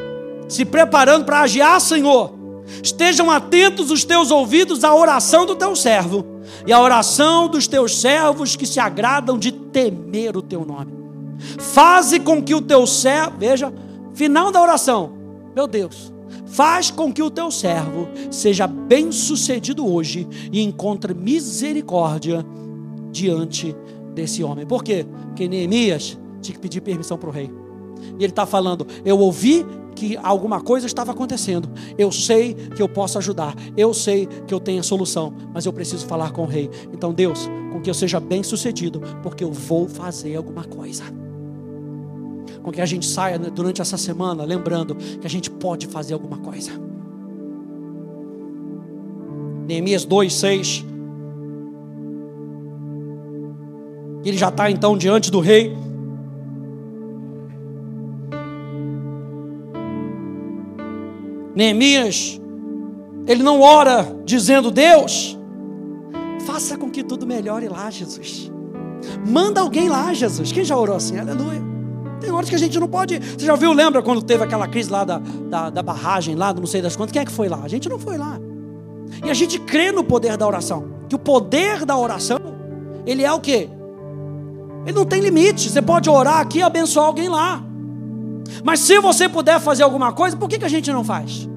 se 0.48 0.64
preparando 0.64 1.24
para 1.24 1.40
agir. 1.40 1.60
Ah, 1.60 1.78
Senhor, 1.78 2.32
Estejam 2.82 3.30
atentos 3.30 3.90
os 3.90 4.04
teus 4.04 4.30
ouvidos 4.30 4.84
à 4.84 4.94
oração 4.94 5.44
do 5.44 5.54
teu 5.54 5.76
servo 5.76 6.24
e 6.66 6.72
à 6.72 6.80
oração 6.80 7.48
dos 7.48 7.66
teus 7.66 8.00
servos 8.00 8.56
que 8.56 8.66
se 8.66 8.80
agradam 8.80 9.38
de 9.38 9.52
temer 9.52 10.36
o 10.36 10.42
teu 10.42 10.64
nome. 10.64 10.92
Faze 11.58 12.20
com 12.20 12.42
que 12.42 12.54
o 12.54 12.62
teu 12.62 12.86
servo, 12.86 13.34
veja, 13.38 13.72
final 14.14 14.50
da 14.50 14.62
oração, 14.62 15.12
meu 15.54 15.66
Deus, 15.66 16.12
faz 16.46 16.90
com 16.90 17.12
que 17.12 17.22
o 17.22 17.30
teu 17.30 17.50
servo 17.50 18.08
seja 18.30 18.66
bem-sucedido 18.66 19.86
hoje 19.86 20.26
e 20.50 20.62
encontre 20.62 21.12
misericórdia 21.12 22.44
diante 23.14 23.74
desse 24.12 24.42
homem. 24.42 24.66
Por 24.66 24.82
quê? 24.82 25.06
Porque 25.28 25.46
Neemias 25.48 26.18
tinha 26.42 26.54
que 26.54 26.60
pedir 26.60 26.80
permissão 26.80 27.16
para 27.16 27.28
o 27.28 27.32
rei. 27.32 27.50
E 28.18 28.24
ele 28.24 28.26
está 28.26 28.44
falando: 28.44 28.86
Eu 29.04 29.18
ouvi 29.18 29.64
que 29.94 30.16
alguma 30.16 30.60
coisa 30.60 30.86
estava 30.86 31.12
acontecendo. 31.12 31.70
Eu 31.96 32.10
sei 32.10 32.54
que 32.54 32.82
eu 32.82 32.88
posso 32.88 33.16
ajudar. 33.18 33.54
Eu 33.76 33.94
sei 33.94 34.26
que 34.26 34.52
eu 34.52 34.58
tenho 34.58 34.80
a 34.80 34.82
solução. 34.82 35.32
Mas 35.54 35.64
eu 35.64 35.72
preciso 35.72 36.04
falar 36.06 36.32
com 36.32 36.42
o 36.42 36.46
rei. 36.46 36.68
Então, 36.92 37.14
Deus, 37.14 37.48
com 37.72 37.80
que 37.80 37.88
eu 37.88 37.94
seja 37.94 38.18
bem 38.18 38.42
sucedido, 38.42 39.00
porque 39.22 39.44
eu 39.44 39.52
vou 39.52 39.88
fazer 39.88 40.34
alguma 40.34 40.64
coisa. 40.64 41.04
Com 42.62 42.72
que 42.72 42.80
a 42.80 42.86
gente 42.86 43.06
saia 43.06 43.38
durante 43.38 43.80
essa 43.80 43.96
semana 43.96 44.42
lembrando 44.42 44.96
que 44.96 45.26
a 45.26 45.30
gente 45.30 45.48
pode 45.50 45.86
fazer 45.86 46.14
alguma 46.14 46.38
coisa. 46.38 46.72
Neemias 49.66 50.04
2, 50.04 50.32
6. 50.32 50.93
Ele 54.24 54.38
já 54.38 54.48
está 54.48 54.70
então 54.70 54.96
diante 54.96 55.30
do 55.30 55.40
rei. 55.40 55.76
Neemias, 61.54 62.40
ele 63.26 63.42
não 63.42 63.60
ora 63.60 64.16
dizendo: 64.24 64.70
Deus, 64.70 65.38
faça 66.46 66.76
com 66.76 66.90
que 66.90 67.04
tudo 67.04 67.26
melhore 67.26 67.68
lá, 67.68 67.90
Jesus. 67.90 68.50
Manda 69.26 69.60
alguém 69.60 69.88
lá, 69.88 70.12
Jesus. 70.12 70.50
Quem 70.50 70.64
já 70.64 70.76
orou 70.76 70.96
assim? 70.96 71.18
Aleluia. 71.18 71.62
Tem 72.20 72.30
horas 72.30 72.48
que 72.48 72.54
a 72.54 72.58
gente 72.58 72.78
não 72.80 72.88
pode. 72.88 73.18
Você 73.18 73.44
já 73.44 73.54
viu, 73.54 73.72
lembra 73.72 74.02
quando 74.02 74.22
teve 74.22 74.42
aquela 74.42 74.66
crise 74.66 74.90
lá 74.90 75.04
da, 75.04 75.18
da, 75.18 75.70
da 75.70 75.82
barragem, 75.82 76.34
lá 76.34 76.52
do 76.52 76.60
não 76.60 76.66
sei 76.66 76.80
das 76.80 76.96
quantas? 76.96 77.12
Quem 77.12 77.22
é 77.22 77.24
que 77.24 77.32
foi 77.32 77.48
lá? 77.48 77.60
A 77.62 77.68
gente 77.68 77.88
não 77.88 77.98
foi 77.98 78.16
lá. 78.16 78.40
E 79.22 79.30
a 79.30 79.34
gente 79.34 79.58
crê 79.60 79.92
no 79.92 80.02
poder 80.02 80.36
da 80.36 80.46
oração. 80.46 80.86
Que 81.08 81.14
o 81.14 81.18
poder 81.18 81.84
da 81.84 81.96
oração, 81.96 82.40
ele 83.06 83.22
é 83.22 83.32
o 83.32 83.40
quê? 83.40 83.68
Ele 84.84 84.96
não 84.96 85.04
tem 85.04 85.20
limite. 85.20 85.70
Você 85.70 85.82
pode 85.82 86.08
orar 86.08 86.38
aqui 86.38 86.58
e 86.58 86.62
abençoar 86.62 87.06
alguém 87.06 87.28
lá. 87.28 87.62
Mas 88.62 88.80
se 88.80 88.98
você 89.00 89.28
puder 89.28 89.60
fazer 89.60 89.82
alguma 89.82 90.12
coisa, 90.12 90.36
por 90.36 90.48
que, 90.48 90.58
que 90.58 90.64
a 90.64 90.70
gente 90.70 90.92
não 90.92 91.04
faz? 91.04 91.48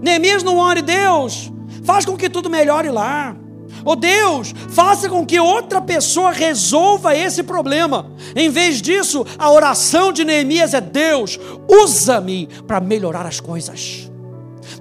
Neemias 0.00 0.42
não 0.42 0.58
ore, 0.58 0.82
Deus, 0.82 1.52
faz 1.82 2.04
com 2.04 2.16
que 2.16 2.28
tudo 2.28 2.50
melhore 2.50 2.90
lá. 2.90 3.36
Oh 3.84 3.96
Deus, 3.96 4.52
faça 4.70 5.08
com 5.08 5.24
que 5.24 5.38
outra 5.38 5.80
pessoa 5.80 6.30
resolva 6.30 7.16
esse 7.16 7.42
problema. 7.42 8.10
Em 8.34 8.48
vez 8.48 8.80
disso, 8.80 9.24
a 9.38 9.50
oração 9.50 10.12
de 10.12 10.24
Neemias 10.24 10.74
é: 10.74 10.80
Deus, 10.80 11.38
usa-me 11.68 12.48
para 12.66 12.80
melhorar 12.80 13.26
as 13.26 13.40
coisas. 13.40 14.10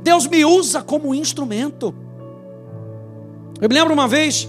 Deus 0.02 0.28
me 0.28 0.44
usa 0.46 0.82
como 0.82 1.14
instrumento. 1.14 1.94
Eu 3.62 3.70
me 3.70 3.76
lembro 3.76 3.94
uma 3.94 4.08
vez, 4.08 4.48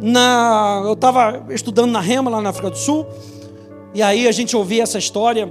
na, 0.00 0.82
eu 0.84 0.92
estava 0.92 1.46
estudando 1.50 1.90
na 1.90 2.00
Rema, 2.00 2.30
lá 2.30 2.40
na 2.40 2.50
África 2.50 2.70
do 2.70 2.76
Sul, 2.76 3.06
e 3.94 4.02
aí 4.02 4.28
a 4.28 4.32
gente 4.32 4.56
ouvia 4.56 4.82
essa 4.82 4.98
história 4.98 5.50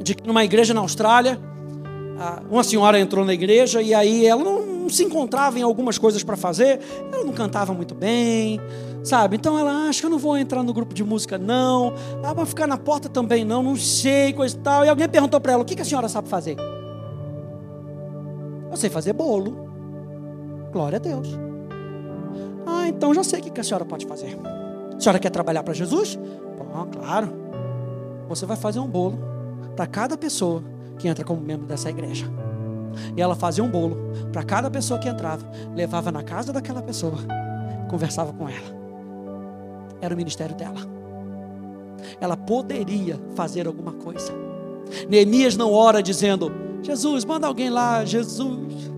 de 0.00 0.14
que 0.14 0.26
numa 0.26 0.44
igreja 0.44 0.74
na 0.74 0.80
Austrália, 0.80 1.38
uma 2.50 2.62
senhora 2.62 2.98
entrou 2.98 3.24
na 3.24 3.32
igreja 3.32 3.80
e 3.82 3.94
aí 3.94 4.26
ela 4.26 4.42
não 4.42 4.88
se 4.88 5.04
encontrava 5.04 5.58
em 5.58 5.62
algumas 5.62 5.98
coisas 5.98 6.22
para 6.22 6.36
fazer, 6.36 6.80
ela 7.12 7.24
não 7.24 7.32
cantava 7.32 7.72
muito 7.72 7.94
bem, 7.94 8.60
sabe? 9.02 9.36
Então 9.36 9.58
ela 9.58 9.88
acha 9.88 10.00
que 10.00 10.06
eu 10.06 10.10
não 10.10 10.18
vou 10.18 10.36
entrar 10.36 10.62
no 10.62 10.72
grupo 10.72 10.94
de 10.94 11.02
música, 11.02 11.38
não, 11.38 11.94
ah, 12.22 12.32
vai 12.32 12.46
ficar 12.46 12.66
na 12.66 12.76
porta 12.76 13.08
também, 13.08 13.44
não, 13.44 13.62
não 13.62 13.76
sei, 13.76 14.32
coisa 14.32 14.56
e 14.56 14.60
tal. 14.60 14.84
E 14.84 14.88
alguém 14.88 15.08
perguntou 15.08 15.40
para 15.40 15.52
ela: 15.52 15.62
o 15.62 15.64
que 15.64 15.80
a 15.80 15.84
senhora 15.84 16.08
sabe 16.08 16.28
fazer? 16.28 16.56
Eu 18.70 18.76
sei 18.76 18.90
fazer 18.90 19.12
bolo. 19.12 19.70
Glória 20.72 20.96
a 20.96 21.00
Deus. 21.00 21.28
Ah, 22.66 22.88
então 22.88 23.12
já 23.14 23.22
sei 23.24 23.40
o 23.40 23.42
que 23.42 23.60
a 23.60 23.64
senhora 23.64 23.84
pode 23.84 24.06
fazer. 24.06 24.38
A 24.96 25.00
senhora 25.00 25.18
quer 25.18 25.30
trabalhar 25.30 25.62
para 25.62 25.74
Jesus? 25.74 26.16
Bom, 26.58 26.86
claro 26.90 27.42
você 28.34 28.46
vai 28.46 28.56
fazer 28.56 28.80
um 28.80 28.88
bolo 28.88 29.18
para 29.76 29.86
cada 29.86 30.16
pessoa 30.16 30.62
que 30.98 31.06
entra 31.06 31.24
como 31.24 31.40
membro 31.40 31.66
dessa 31.66 31.90
igreja. 31.90 32.26
E 33.16 33.20
ela 33.20 33.34
fazia 33.34 33.62
um 33.62 33.70
bolo 33.70 33.96
para 34.32 34.42
cada 34.42 34.70
pessoa 34.70 34.98
que 34.98 35.08
entrava, 35.08 35.44
levava 35.74 36.10
na 36.10 36.22
casa 36.22 36.52
daquela 36.52 36.82
pessoa, 36.82 37.18
conversava 37.90 38.32
com 38.32 38.48
ela. 38.48 38.82
Era 40.00 40.14
o 40.14 40.16
ministério 40.16 40.54
dela. 40.54 40.80
Ela 42.20 42.36
poderia 42.36 43.20
fazer 43.34 43.66
alguma 43.66 43.92
coisa. 43.92 44.32
Neemias 45.08 45.56
não 45.56 45.72
ora 45.72 46.02
dizendo: 46.02 46.50
Jesus, 46.82 47.24
manda 47.24 47.46
alguém 47.46 47.70
lá, 47.70 48.04
Jesus. 48.04 48.91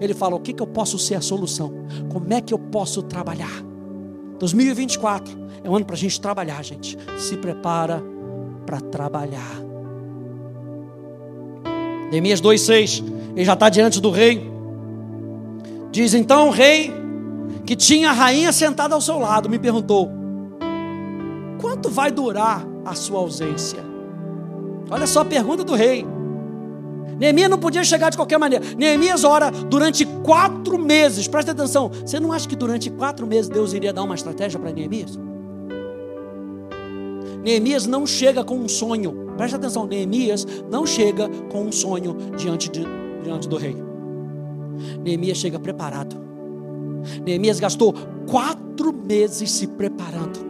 Ele 0.00 0.14
fala: 0.14 0.34
o 0.34 0.40
que, 0.40 0.52
que 0.52 0.62
eu 0.62 0.66
posso 0.66 0.98
ser 0.98 1.14
a 1.14 1.20
solução? 1.20 1.72
Como 2.10 2.32
é 2.32 2.40
que 2.40 2.54
eu 2.54 2.58
posso 2.58 3.02
trabalhar? 3.02 3.62
2024 4.38 5.38
é 5.62 5.68
um 5.68 5.76
ano 5.76 5.84
para 5.84 5.94
a 5.94 5.98
gente 5.98 6.20
trabalhar, 6.20 6.64
gente. 6.64 6.96
Se 7.18 7.36
prepara 7.36 8.02
para 8.64 8.80
trabalhar. 8.80 9.60
Neemias 12.10 12.40
2,6, 12.40 13.04
ele 13.36 13.44
já 13.44 13.52
está 13.52 13.68
diante 13.68 14.00
do 14.00 14.10
rei. 14.10 14.50
Diz 15.92 16.14
então 16.14 16.48
o 16.48 16.50
rei, 16.50 16.92
que 17.66 17.76
tinha 17.76 18.10
a 18.10 18.12
rainha 18.12 18.52
sentada 18.52 18.94
ao 18.94 19.00
seu 19.00 19.18
lado, 19.18 19.48
me 19.48 19.58
perguntou: 19.58 20.08
quanto 21.60 21.90
vai 21.90 22.10
durar 22.10 22.66
a 22.84 22.94
sua 22.94 23.18
ausência? 23.18 23.84
Olha 24.90 25.06
só 25.06 25.20
a 25.20 25.24
pergunta 25.24 25.62
do 25.62 25.74
rei. 25.74 26.06
Neemias 27.18 27.50
não 27.50 27.58
podia 27.58 27.84
chegar 27.84 28.10
de 28.10 28.16
qualquer 28.16 28.38
maneira. 28.38 28.64
Neemias 28.76 29.24
ora 29.24 29.50
durante 29.50 30.06
quatro 30.06 30.78
meses. 30.78 31.28
Presta 31.28 31.52
atenção. 31.52 31.90
Você 31.90 32.18
não 32.18 32.32
acha 32.32 32.48
que 32.48 32.56
durante 32.56 32.90
quatro 32.90 33.26
meses 33.26 33.48
Deus 33.48 33.72
iria 33.72 33.92
dar 33.92 34.02
uma 34.02 34.14
estratégia 34.14 34.58
para 34.58 34.72
Neemias? 34.72 35.18
Neemias 37.44 37.86
não 37.86 38.06
chega 38.06 38.42
com 38.44 38.56
um 38.56 38.68
sonho. 38.68 39.32
Presta 39.36 39.56
atenção, 39.56 39.86
Neemias 39.86 40.46
não 40.70 40.86
chega 40.86 41.28
com 41.50 41.64
um 41.64 41.72
sonho 41.72 42.16
diante, 42.36 42.70
de, 42.70 42.84
diante 43.22 43.48
do 43.48 43.56
rei. 43.56 43.76
Neemias 45.02 45.38
chega 45.38 45.58
preparado. 45.58 46.16
Neemias 47.24 47.60
gastou 47.60 47.94
quatro 48.26 48.92
meses 48.92 49.50
se 49.50 49.66
preparando. 49.66 50.49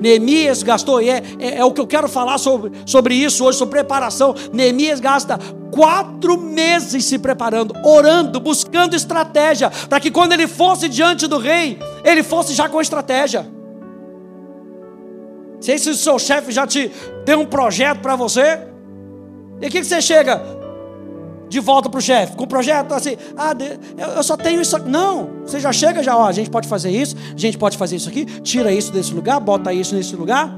Neemias 0.00 0.62
gastou, 0.62 1.00
e 1.00 1.10
é, 1.10 1.22
é, 1.38 1.58
é, 1.58 1.64
o 1.64 1.72
que 1.72 1.80
eu 1.80 1.86
quero 1.86 2.08
falar 2.08 2.38
sobre, 2.38 2.72
sobre 2.86 3.14
isso 3.14 3.44
hoje, 3.44 3.58
sobre 3.58 3.80
preparação. 3.80 4.34
Neemias 4.52 5.00
gasta 5.00 5.38
quatro 5.70 6.38
meses 6.38 7.04
se 7.04 7.18
preparando, 7.18 7.74
orando, 7.82 8.38
buscando 8.38 8.94
estratégia, 8.94 9.70
para 9.88 10.00
que 10.00 10.10
quando 10.10 10.32
ele 10.32 10.46
fosse 10.46 10.88
diante 10.88 11.26
do 11.26 11.38
rei, 11.38 11.78
ele 12.04 12.22
fosse 12.22 12.54
já 12.54 12.68
com 12.68 12.80
estratégia. 12.80 13.46
Sei 15.60 15.78
se 15.78 15.90
o 15.90 15.94
seu 15.94 16.18
chefe 16.18 16.52
já 16.52 16.66
te 16.66 16.90
deu 17.24 17.40
um 17.40 17.46
projeto 17.46 18.00
para 18.00 18.14
você. 18.14 18.58
E 19.60 19.66
o 19.66 19.70
que, 19.70 19.80
que 19.80 19.84
você 19.84 20.02
chega 20.02 20.53
de 21.48 21.60
volta 21.60 21.88
para 21.88 21.98
o 21.98 22.02
chefe? 22.02 22.36
Com 22.36 22.44
o 22.44 22.46
projeto 22.46 22.92
assim, 22.92 23.16
ah, 23.36 23.54
eu 24.16 24.22
só 24.22 24.36
tenho 24.36 24.60
isso 24.60 24.76
aqui. 24.76 24.88
Não, 24.88 25.28
você 25.44 25.60
já 25.60 25.72
chega, 25.72 26.02
já, 26.02 26.16
ó, 26.16 26.26
a 26.26 26.32
gente 26.32 26.50
pode 26.50 26.68
fazer 26.68 26.90
isso, 26.90 27.16
a 27.34 27.38
gente 27.38 27.58
pode 27.58 27.76
fazer 27.76 27.96
isso 27.96 28.08
aqui, 28.08 28.24
tira 28.24 28.72
isso 28.72 28.92
desse 28.92 29.12
lugar, 29.12 29.40
bota 29.40 29.72
isso 29.72 29.94
nesse 29.94 30.14
lugar. 30.16 30.54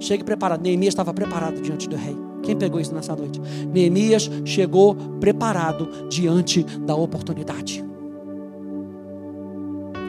Chegue 0.00 0.24
preparado. 0.24 0.62
Neemias 0.62 0.92
estava 0.92 1.14
preparado 1.14 1.60
diante 1.60 1.88
do 1.88 1.96
rei. 1.96 2.16
Quem 2.42 2.56
pegou 2.56 2.78
isso 2.78 2.94
nessa 2.94 3.16
noite? 3.16 3.40
Neemias 3.72 4.30
chegou 4.44 4.94
preparado 5.18 6.08
diante 6.08 6.62
da 6.62 6.94
oportunidade. 6.94 7.84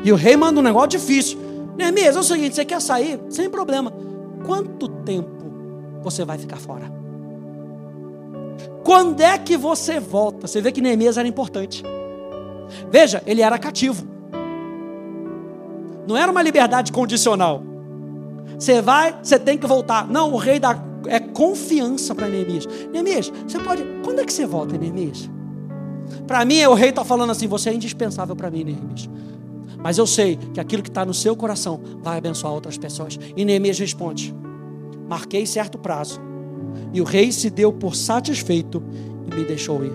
E 0.04 0.12
o 0.12 0.16
rei 0.16 0.36
manda 0.36 0.60
um 0.60 0.64
negócio 0.64 0.90
difícil. 0.90 1.38
Neemias, 1.78 2.16
é 2.16 2.20
o 2.20 2.24
seguinte: 2.24 2.56
você 2.56 2.66
quer 2.66 2.82
sair? 2.82 3.20
Sem 3.30 3.50
problema. 3.50 3.92
Quanto 4.46 4.88
tempo 4.88 5.46
você 6.04 6.24
vai 6.24 6.38
ficar 6.38 6.58
fora? 6.58 6.95
Quando 8.86 9.20
é 9.20 9.36
que 9.40 9.58
você 9.58 10.00
volta? 10.00 10.46
Você 10.46 10.62
vê 10.62 10.72
que 10.72 10.80
Neemias 10.80 11.18
era 11.18 11.28
importante. 11.28 11.84
Veja, 12.92 13.24
ele 13.26 13.42
era 13.42 13.58
cativo. 13.58 14.06
Não 16.08 16.16
era 16.16 16.32
uma 16.32 16.44
liberdade 16.44 16.92
condicional. 16.92 17.64
Você 18.60 18.84
vai, 18.84 19.18
você 19.24 19.40
tem 19.40 19.58
que 19.58 19.66
voltar. 19.66 20.08
Não, 20.08 20.32
o 20.32 20.38
rei 20.38 20.60
dá 20.60 20.80
é 21.08 21.20
confiança 21.20 22.14
para 22.14 22.30
Neemias. 22.30 22.68
Neemias, 22.94 23.34
você 23.48 23.58
pode. 23.58 23.84
Quando 24.04 24.20
é 24.20 24.24
que 24.24 24.32
você 24.32 24.46
volta, 24.46 24.78
Neemias? 24.78 25.32
Para 26.28 26.46
mim, 26.46 26.64
o 26.66 26.76
rei 26.76 26.90
está 26.90 27.04
falando 27.04 27.32
assim: 27.32 27.48
você 27.48 27.72
é 27.72 27.74
indispensável 27.74 28.36
para 28.36 28.52
mim, 28.52 28.66
Neemias. 28.66 29.10
Mas 29.80 29.98
eu 29.98 30.06
sei 30.06 30.36
que 30.54 30.60
aquilo 30.60 30.84
que 30.84 30.90
está 30.90 31.04
no 31.04 31.14
seu 31.14 31.36
coração 31.36 31.82
vai 32.04 32.20
abençoar 32.20 32.54
outras 32.54 32.78
pessoas. 32.78 33.18
E 33.36 33.44
Neemias 33.44 33.80
responde: 33.80 34.32
Marquei 35.10 35.44
certo 35.48 35.80
prazo. 35.80 36.22
E 36.96 37.02
o 37.02 37.04
rei 37.04 37.30
se 37.30 37.50
deu 37.50 37.74
por 37.74 37.94
satisfeito 37.94 38.82
e 39.30 39.36
me 39.36 39.44
deixou 39.44 39.84
ir. 39.84 39.92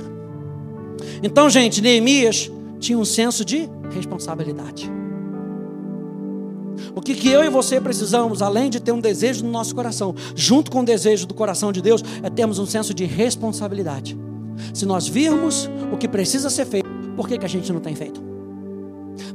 Então, 1.22 1.48
gente, 1.48 1.80
Neemias 1.80 2.52
tinha 2.78 2.98
um 2.98 3.06
senso 3.06 3.42
de 3.42 3.66
responsabilidade. 3.90 4.92
O 6.94 7.00
que, 7.00 7.14
que 7.14 7.30
eu 7.30 7.42
e 7.42 7.48
você 7.48 7.80
precisamos, 7.80 8.42
além 8.42 8.68
de 8.68 8.80
ter 8.80 8.92
um 8.92 9.00
desejo 9.00 9.46
no 9.46 9.50
nosso 9.50 9.74
coração, 9.74 10.14
junto 10.34 10.70
com 10.70 10.80
o 10.80 10.84
desejo 10.84 11.26
do 11.26 11.32
coração 11.32 11.72
de 11.72 11.80
Deus, 11.80 12.04
é 12.22 12.28
termos 12.28 12.58
um 12.58 12.66
senso 12.66 12.92
de 12.92 13.06
responsabilidade. 13.06 14.14
Se 14.74 14.84
nós 14.84 15.08
virmos 15.08 15.70
o 15.90 15.96
que 15.96 16.06
precisa 16.06 16.50
ser 16.50 16.66
feito, 16.66 16.86
por 17.16 17.26
que, 17.26 17.38
que 17.38 17.46
a 17.46 17.48
gente 17.48 17.72
não 17.72 17.80
tem 17.80 17.94
feito? 17.94 18.22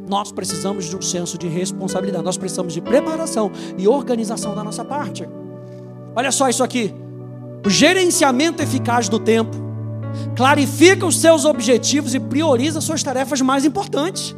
Nós 0.08 0.32
precisamos 0.32 0.88
de 0.88 0.96
um 0.96 1.02
senso 1.02 1.36
de 1.36 1.48
responsabilidade, 1.48 2.24
nós 2.24 2.38
precisamos 2.38 2.76
de 2.76 2.82
preparação 2.82 3.52
e 3.76 3.88
organização 3.88 4.54
da 4.54 4.64
nossa 4.64 4.86
parte. 4.86 5.28
Olha 6.16 6.32
só 6.32 6.48
isso 6.48 6.64
aqui: 6.64 6.94
o 7.66 7.70
gerenciamento 7.70 8.62
eficaz 8.62 9.10
do 9.10 9.20
tempo 9.20 9.56
clarifica 10.36 11.06
os 11.06 11.18
seus 11.18 11.46
objetivos 11.46 12.14
e 12.14 12.20
prioriza 12.20 12.80
suas 12.80 13.02
tarefas 13.02 13.42
mais 13.42 13.66
importantes. 13.66 14.36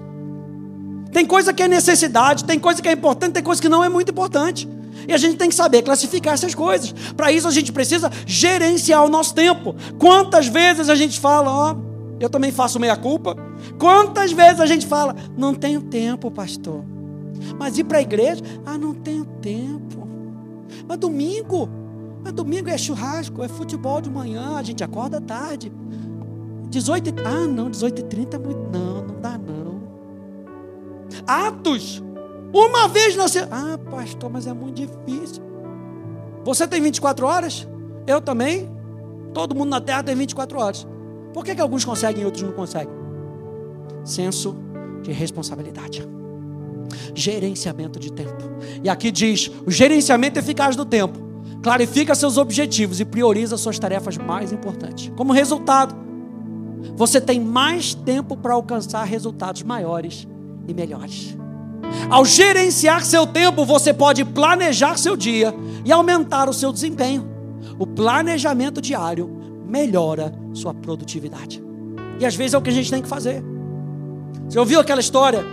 Tem 1.12 1.26
coisa 1.26 1.54
que 1.54 1.62
é 1.62 1.68
necessidade, 1.68 2.46
tem 2.46 2.60
coisa 2.60 2.82
que 2.82 2.88
é 2.88 2.92
importante, 2.92 3.34
tem 3.34 3.44
coisa 3.44 3.62
que 3.62 3.70
não 3.70 3.84
é 3.84 3.90
muito 3.90 4.12
importante. 4.12 4.68
E 5.08 5.14
a 5.14 5.18
gente 5.18 5.36
tem 5.36 5.50
que 5.50 5.56
saber 5.56 5.82
classificar 5.82 6.34
essas 6.34 6.56
coisas. 6.56 6.94
Para 7.16 7.32
isso 7.32 7.48
a 7.48 7.52
gente 7.52 7.72
precisa 7.72 8.10
gerenciar 8.26 9.04
o 9.04 9.10
nosso 9.10 9.34
tempo. 9.34 9.76
Quantas 10.00 10.48
vezes 10.48 10.90
a 10.90 10.96
gente 10.96 11.20
fala, 11.20 11.52
ó, 11.52 11.76
eu 12.20 12.30
também 12.30 12.52
faço 12.52 12.80
meia 12.80 12.96
culpa. 12.96 13.36
Quantas 13.78 14.32
vezes 14.32 14.60
a 14.60 14.66
gente 14.66 14.88
fala, 14.88 15.16
não 15.38 15.54
tenho 15.54 15.82
tempo, 15.82 16.32
pastor. 16.32 16.84
Mas 17.60 17.78
ir 17.78 17.84
para 17.84 18.00
a 18.00 18.02
igreja, 18.02 18.44
ah, 18.66 18.78
não 18.78 18.94
tenho 18.94 19.26
tempo. 19.26 20.08
Mas 20.88 20.98
domingo, 20.98 21.70
mas 22.24 22.34
domingo 22.34 22.70
é 22.70 22.78
churrasco, 22.78 23.44
é 23.44 23.48
futebol 23.48 24.02
de 24.02 24.10
manhã, 24.10 24.56
a 24.56 24.64
gente 24.64 24.84
acorda 24.84 25.22
tarde. 25.22 25.72
18, 26.70 27.14
ah, 27.26 27.48
não, 27.48 27.70
18 27.70 28.00
e 28.00 28.04
30 28.04 28.36
é 28.36 28.40
muito, 28.40 28.60
não, 28.72 29.02
não 29.04 29.22
dá 29.22 29.38
não. 29.38 29.82
Atos, 31.26 32.04
uma 32.54 32.88
vez 32.88 33.16
na 33.16 33.28
semana, 33.28 33.74
ah, 33.74 33.78
pastor, 33.78 34.30
mas 34.30 34.48
é 34.48 34.54
muito 34.54 34.76
difícil. 34.76 35.44
Você 36.44 36.68
tem 36.68 36.82
24 36.82 37.26
horas? 37.26 37.68
Eu 38.06 38.22
também. 38.22 38.70
Todo 39.34 39.54
mundo 39.54 39.70
na 39.70 39.82
terra 39.82 40.04
tem 40.04 40.16
24 40.16 40.60
horas. 40.60 40.88
Por 41.34 41.44
que, 41.44 41.54
que 41.54 41.62
alguns 41.62 41.86
conseguem 41.86 42.24
e 42.24 42.26
outros 42.26 42.44
não 42.44 42.54
conseguem? 42.54 42.94
Senso 44.04 44.56
de 45.04 45.12
responsabilidade. 45.12 46.08
Gerenciamento 47.14 48.00
de 48.00 48.12
tempo. 48.12 48.44
E 48.84 48.90
aqui 48.90 49.12
diz: 49.12 49.52
o 49.66 49.72
gerenciamento 49.72 50.40
eficaz 50.40 50.76
do 50.76 50.86
tempo 50.86 51.27
clarifica 51.68 52.16
seus 52.16 52.38
objetivos 52.38 53.02
e 53.02 53.04
prioriza 53.04 53.58
suas 53.58 53.78
tarefas 53.78 54.18
mais 54.18 54.54
importantes. 54.54 55.12
Como 55.18 55.34
resultado, 55.34 55.94
você 56.96 57.20
tem 57.20 57.42
mais 57.42 57.94
tempo 57.94 58.38
para 58.38 58.54
alcançar 58.54 59.04
resultados 59.04 59.64
maiores 59.64 60.26
e 60.66 60.74
melhores. 60.74 61.38
Ao 62.10 62.24
gerenciar 62.24 63.04
seu 63.04 63.28
tempo, 63.28 63.66
você 63.66 63.94
pode 63.94 64.24
planejar 64.24 64.98
seu 64.98 65.18
dia 65.18 65.54
e 65.84 65.92
aumentar 65.92 66.48
o 66.48 66.54
seu 66.54 66.72
desempenho. 66.72 67.28
O 67.78 67.86
planejamento 67.86 68.80
diário 68.80 69.30
melhora 69.68 70.34
sua 70.54 70.74
produtividade. 70.74 71.62
E 72.18 72.26
às 72.26 72.34
vezes 72.34 72.54
é 72.54 72.58
o 72.58 72.62
que 72.62 72.70
a 72.70 72.74
gente 72.74 72.90
tem 72.90 73.02
que 73.02 73.10
fazer. 73.10 73.44
Você 74.48 74.58
ouviu 74.58 74.80
aquela 74.80 75.02
história 75.02 75.44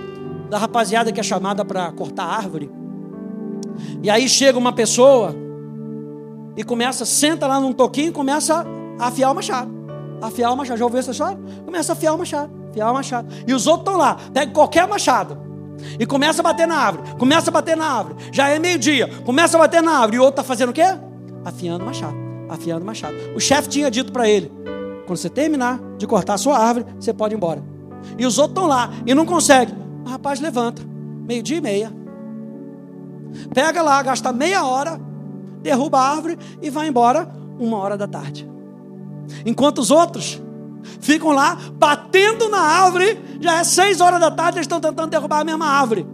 da 0.48 0.58
rapaziada 0.58 1.10
que 1.10 1.18
é 1.18 1.24
chamada 1.24 1.64
para 1.64 1.90
cortar 1.90 2.24
árvore? 2.24 2.70
E 4.00 4.08
aí 4.08 4.28
chega 4.28 4.56
uma 4.56 4.72
pessoa 4.72 5.42
e 6.56 6.62
começa, 6.62 7.04
senta 7.04 7.46
lá 7.46 7.60
num 7.60 7.72
toquinho 7.72 8.08
e 8.08 8.12
começa 8.12 8.64
a 8.98 9.08
afiar 9.08 9.32
o 9.32 9.34
machado. 9.34 9.70
Afiar 10.22 10.52
o 10.52 10.56
machado. 10.56 10.78
Já 10.78 10.84
ouviu 10.84 11.00
essa 11.00 11.10
história? 11.10 11.38
Começa 11.64 11.92
a 11.92 11.94
afiar 11.94 12.14
o 12.14 12.18
machado. 12.18 12.50
Afiar 12.70 12.90
o 12.90 12.94
machado. 12.94 13.28
E 13.46 13.52
os 13.52 13.66
outros 13.66 13.88
estão 13.88 13.98
lá. 13.98 14.16
Pega 14.32 14.52
qualquer 14.52 14.86
machado. 14.86 15.36
E 15.98 16.06
começa 16.06 16.40
a 16.40 16.44
bater 16.44 16.66
na 16.66 16.76
árvore. 16.76 17.14
Começa 17.18 17.50
a 17.50 17.52
bater 17.52 17.76
na 17.76 17.86
árvore. 17.86 18.16
Já 18.32 18.48
é 18.48 18.58
meio-dia. 18.58 19.08
Começa 19.24 19.56
a 19.56 19.60
bater 19.60 19.82
na 19.82 19.92
árvore. 19.92 20.16
E 20.16 20.18
o 20.20 20.22
outro 20.22 20.40
está 20.40 20.44
fazendo 20.44 20.70
o 20.70 20.72
quê? 20.72 20.86
Afiando 21.44 21.82
o 21.82 21.86
machado 21.86 22.24
afiando 22.48 22.82
o 22.82 22.86
machado. 22.86 23.14
O 23.34 23.40
chefe 23.40 23.68
tinha 23.68 23.90
dito 23.90 24.12
para 24.12 24.28
ele: 24.28 24.50
quando 25.06 25.18
você 25.18 25.28
terminar 25.28 25.80
de 25.98 26.06
cortar 26.06 26.34
a 26.34 26.38
sua 26.38 26.58
árvore, 26.58 26.86
você 26.98 27.12
pode 27.12 27.34
ir 27.34 27.36
embora. 27.36 27.62
E 28.18 28.26
os 28.26 28.38
outros 28.38 28.56
estão 28.56 28.66
lá 28.66 28.90
e 29.06 29.14
não 29.14 29.26
conseguem. 29.26 29.74
O 30.04 30.08
rapaz 30.08 30.40
levanta, 30.40 30.82
meio-dia 31.26 31.58
e 31.58 31.60
meia. 31.60 31.92
Pega 33.52 33.82
lá, 33.82 34.02
gasta 34.02 34.32
meia 34.32 34.64
hora, 34.64 35.00
derruba 35.64 35.98
a 35.98 36.10
árvore 36.10 36.38
e 36.62 36.70
vai 36.70 36.86
embora 36.86 37.28
uma 37.58 37.78
hora 37.78 37.96
da 37.96 38.06
tarde. 38.06 38.48
Enquanto 39.44 39.78
os 39.78 39.90
outros 39.90 40.40
ficam 41.00 41.30
lá 41.30 41.58
batendo 41.72 42.48
na 42.48 42.60
árvore, 42.60 43.18
já 43.40 43.58
é 43.58 43.64
seis 43.64 44.00
horas 44.00 44.20
da 44.20 44.30
tarde, 44.30 44.58
eles 44.58 44.66
estão 44.66 44.78
tentando 44.78 45.10
derrubar 45.10 45.40
a 45.40 45.44
mesma 45.44 45.66
árvore. 45.66 46.06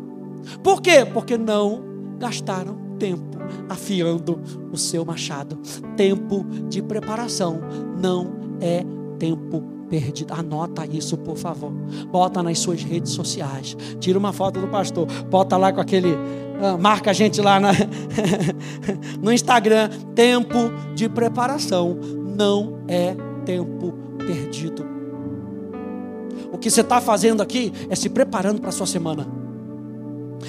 Por 0.62 0.80
quê? 0.80 1.04
Porque 1.04 1.36
não 1.36 1.82
gastaram 2.18 2.78
tempo 2.98 3.38
afiando 3.68 4.40
o 4.72 4.76
seu 4.76 5.04
machado. 5.04 5.56
Tempo 5.96 6.44
de 6.68 6.80
preparação 6.80 7.60
não 8.00 8.32
é 8.60 8.84
tempo 9.18 9.62
perdido. 9.88 10.32
Anota 10.32 10.86
isso, 10.86 11.18
por 11.18 11.36
favor. 11.36 11.72
Bota 12.10 12.42
nas 12.42 12.60
suas 12.60 12.82
redes 12.82 13.12
sociais. 13.12 13.76
Tira 13.98 14.18
uma 14.18 14.32
foto 14.32 14.60
do 14.60 14.68
pastor. 14.68 15.06
Bota 15.28 15.56
lá 15.56 15.72
com 15.72 15.80
aquele. 15.80 16.16
Ah, 16.62 16.76
marca 16.76 17.10
a 17.10 17.14
gente 17.14 17.40
lá 17.40 17.58
na, 17.58 17.72
no 19.20 19.32
Instagram. 19.32 19.88
Tempo 20.14 20.70
de 20.94 21.08
preparação 21.08 21.98
não 22.36 22.82
é 22.86 23.16
tempo 23.44 23.92
perdido. 24.18 24.86
O 26.52 26.58
que 26.58 26.70
você 26.70 26.82
está 26.82 27.00
fazendo 27.00 27.42
aqui 27.42 27.72
é 27.88 27.94
se 27.94 28.08
preparando 28.08 28.60
para 28.60 28.68
a 28.68 28.72
sua 28.72 28.86
semana. 28.86 29.26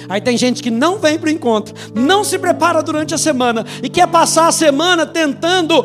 Aí 0.08 0.20
tem 0.20 0.36
gente 0.36 0.62
que 0.62 0.70
não 0.70 0.98
vem 0.98 1.18
para 1.18 1.28
o 1.28 1.30
encontro, 1.30 1.74
não 1.94 2.24
se 2.24 2.38
prepara 2.38 2.82
durante 2.82 3.14
a 3.14 3.18
semana 3.18 3.64
e 3.82 3.88
quer 3.88 4.06
passar 4.08 4.46
a 4.48 4.52
semana 4.52 5.06
tentando 5.06 5.84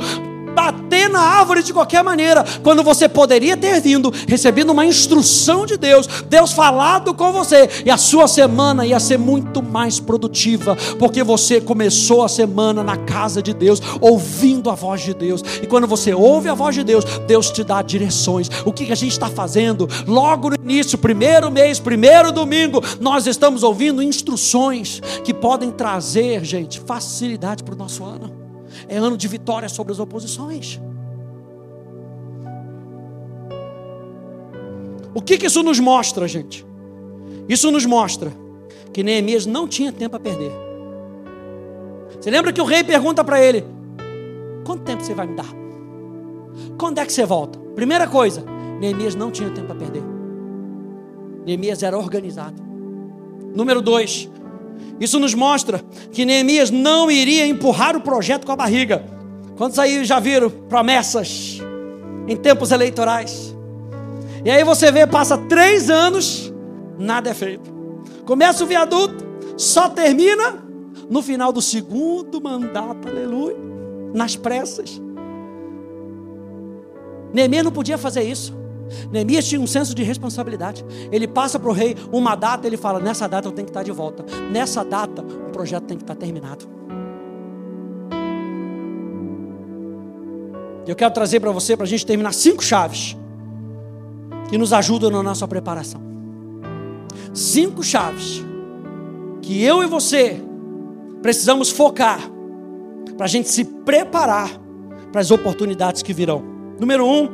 bater 0.57 1.07
na 1.07 1.19
árvore 1.19 1.61
de 1.61 1.71
qualquer 1.71 2.03
maneira, 2.03 2.43
quando 2.63 2.81
você 2.81 3.07
poderia 3.07 3.55
ter 3.55 3.79
vindo, 3.79 4.11
recebido 4.27 4.71
uma 4.71 4.87
instrução 4.87 5.67
de 5.67 5.77
Deus, 5.77 6.07
Deus 6.27 6.51
falado 6.51 7.13
com 7.13 7.31
você, 7.31 7.69
e 7.85 7.91
a 7.91 7.97
sua 7.97 8.27
semana 8.27 8.83
ia 8.83 8.99
ser 8.99 9.19
muito 9.19 9.61
mais 9.61 9.99
produtiva, 9.99 10.75
porque 10.97 11.23
você 11.23 11.61
começou 11.61 12.23
a 12.23 12.27
semana 12.27 12.83
na 12.83 12.97
casa 12.97 13.39
de 13.39 13.53
Deus, 13.53 13.79
ouvindo 14.01 14.71
a 14.71 14.73
voz 14.73 15.01
de 15.01 15.13
Deus, 15.13 15.43
e 15.61 15.67
quando 15.67 15.85
você 15.85 16.11
ouve 16.11 16.49
a 16.49 16.55
voz 16.55 16.73
de 16.73 16.83
Deus, 16.83 17.05
Deus 17.27 17.51
te 17.51 17.63
dá 17.63 17.83
direções. 17.83 18.49
O 18.65 18.73
que 18.73 18.91
a 18.91 18.95
gente 18.95 19.11
está 19.11 19.29
fazendo? 19.29 19.87
Logo 20.07 20.49
no 20.49 20.55
início, 20.55 20.97
primeiro 20.97 21.51
mês, 21.51 21.79
primeiro 21.79 22.31
domingo, 22.31 22.81
nós 22.99 23.27
estamos 23.27 23.61
ouvindo 23.61 24.01
instruções 24.01 25.01
que 25.23 25.35
podem 25.35 25.69
trazer, 25.69 26.43
gente, 26.43 26.79
facilidade 26.79 27.63
para 27.63 27.75
o 27.75 27.77
nosso 27.77 28.03
ano. 28.03 28.46
É 28.87 28.97
ano 28.97 29.17
de 29.17 29.27
vitória 29.27 29.67
sobre 29.67 29.93
as 29.93 29.99
oposições. 29.99 30.79
O 35.13 35.21
que, 35.21 35.37
que 35.37 35.47
isso 35.47 35.63
nos 35.63 35.79
mostra, 35.79 36.27
gente? 36.27 36.65
Isso 37.49 37.71
nos 37.71 37.85
mostra 37.85 38.31
que 38.93 39.03
Neemias 39.03 39.45
não 39.45 39.67
tinha 39.67 39.91
tempo 39.91 40.15
a 40.15 40.19
perder. 40.19 40.51
Você 42.19 42.29
lembra 42.29 42.53
que 42.53 42.61
o 42.61 42.65
rei 42.65 42.83
pergunta 42.83 43.23
para 43.23 43.41
ele: 43.41 43.65
Quanto 44.65 44.83
tempo 44.83 45.03
você 45.03 45.13
vai 45.13 45.27
me 45.27 45.35
dar? 45.35 45.49
Quando 46.77 46.99
é 46.99 47.05
que 47.05 47.13
você 47.13 47.25
volta? 47.25 47.57
Primeira 47.75 48.07
coisa, 48.07 48.43
Neemias 48.79 49.15
não 49.15 49.31
tinha 49.31 49.49
tempo 49.49 49.71
a 49.71 49.75
perder. 49.75 50.03
Neemias 51.45 51.81
era 51.83 51.97
organizado. 51.97 52.61
Número 53.55 53.81
dois, 53.81 54.29
isso 54.99 55.19
nos 55.19 55.33
mostra 55.33 55.79
que 56.11 56.25
Neemias 56.25 56.71
não 56.71 57.09
iria 57.11 57.45
empurrar 57.45 57.95
o 57.95 58.01
projeto 58.01 58.45
com 58.45 58.51
a 58.51 58.55
barriga. 58.55 59.03
Quantos 59.57 59.77
aí 59.79 60.03
já 60.05 60.19
viram 60.19 60.49
promessas 60.49 61.59
em 62.27 62.35
tempos 62.35 62.71
eleitorais? 62.71 63.55
E 64.43 64.49
aí 64.49 64.63
você 64.63 64.91
vê, 64.91 65.05
passa 65.05 65.37
três 65.37 65.89
anos, 65.89 66.53
nada 66.97 67.29
é 67.29 67.33
feito. 67.33 67.69
Começa 68.25 68.63
o 68.63 68.67
viaduto, 68.67 69.25
só 69.57 69.89
termina 69.89 70.63
no 71.09 71.21
final 71.21 71.51
do 71.51 71.61
segundo 71.61 72.41
mandato, 72.41 73.07
aleluia, 73.07 73.57
nas 74.13 74.35
pressas. 74.35 75.01
Neemias 77.33 77.63
não 77.63 77.71
podia 77.71 77.97
fazer 77.97 78.23
isso. 78.23 78.55
Neemias 79.11 79.45
tinha 79.45 79.59
um 79.59 79.67
senso 79.67 79.93
de 79.93 80.03
responsabilidade. 80.03 80.85
Ele 81.11 81.27
passa 81.27 81.59
para 81.59 81.69
o 81.69 81.73
rei 81.73 81.95
uma 82.11 82.35
data, 82.35 82.67
ele 82.67 82.77
fala: 82.77 82.99
nessa 82.99 83.27
data 83.27 83.47
eu 83.47 83.51
tenho 83.51 83.65
que 83.65 83.71
estar 83.71 83.83
de 83.83 83.91
volta. 83.91 84.25
Nessa 84.51 84.83
data 84.83 85.21
o 85.21 85.51
projeto 85.51 85.83
tem 85.83 85.97
que 85.97 86.03
estar 86.03 86.15
terminado. 86.15 86.67
Eu 90.87 90.95
quero 90.95 91.13
trazer 91.13 91.41
para 91.41 91.51
você, 91.51 91.75
para 91.75 91.85
a 91.85 91.89
gente 91.89 92.05
terminar, 92.05 92.33
cinco 92.33 92.63
chaves 92.63 93.17
que 94.49 94.57
nos 94.57 94.71
ajudam 94.71 95.09
na 95.09 95.21
nossa 95.21 95.45
preparação. 95.47 96.01
Cinco 97.33 97.83
chaves 97.83 98.43
que 99.41 99.61
eu 99.61 99.83
e 99.83 99.85
você 99.85 100.41
precisamos 101.21 101.69
focar 101.69 102.19
para 103.17 103.25
a 103.25 103.29
gente 103.29 103.49
se 103.49 103.65
preparar 103.65 104.49
para 105.11 105.19
as 105.19 105.31
oportunidades 105.31 106.01
que 106.01 106.13
virão. 106.13 106.43
Número 106.79 107.05
um, 107.05 107.27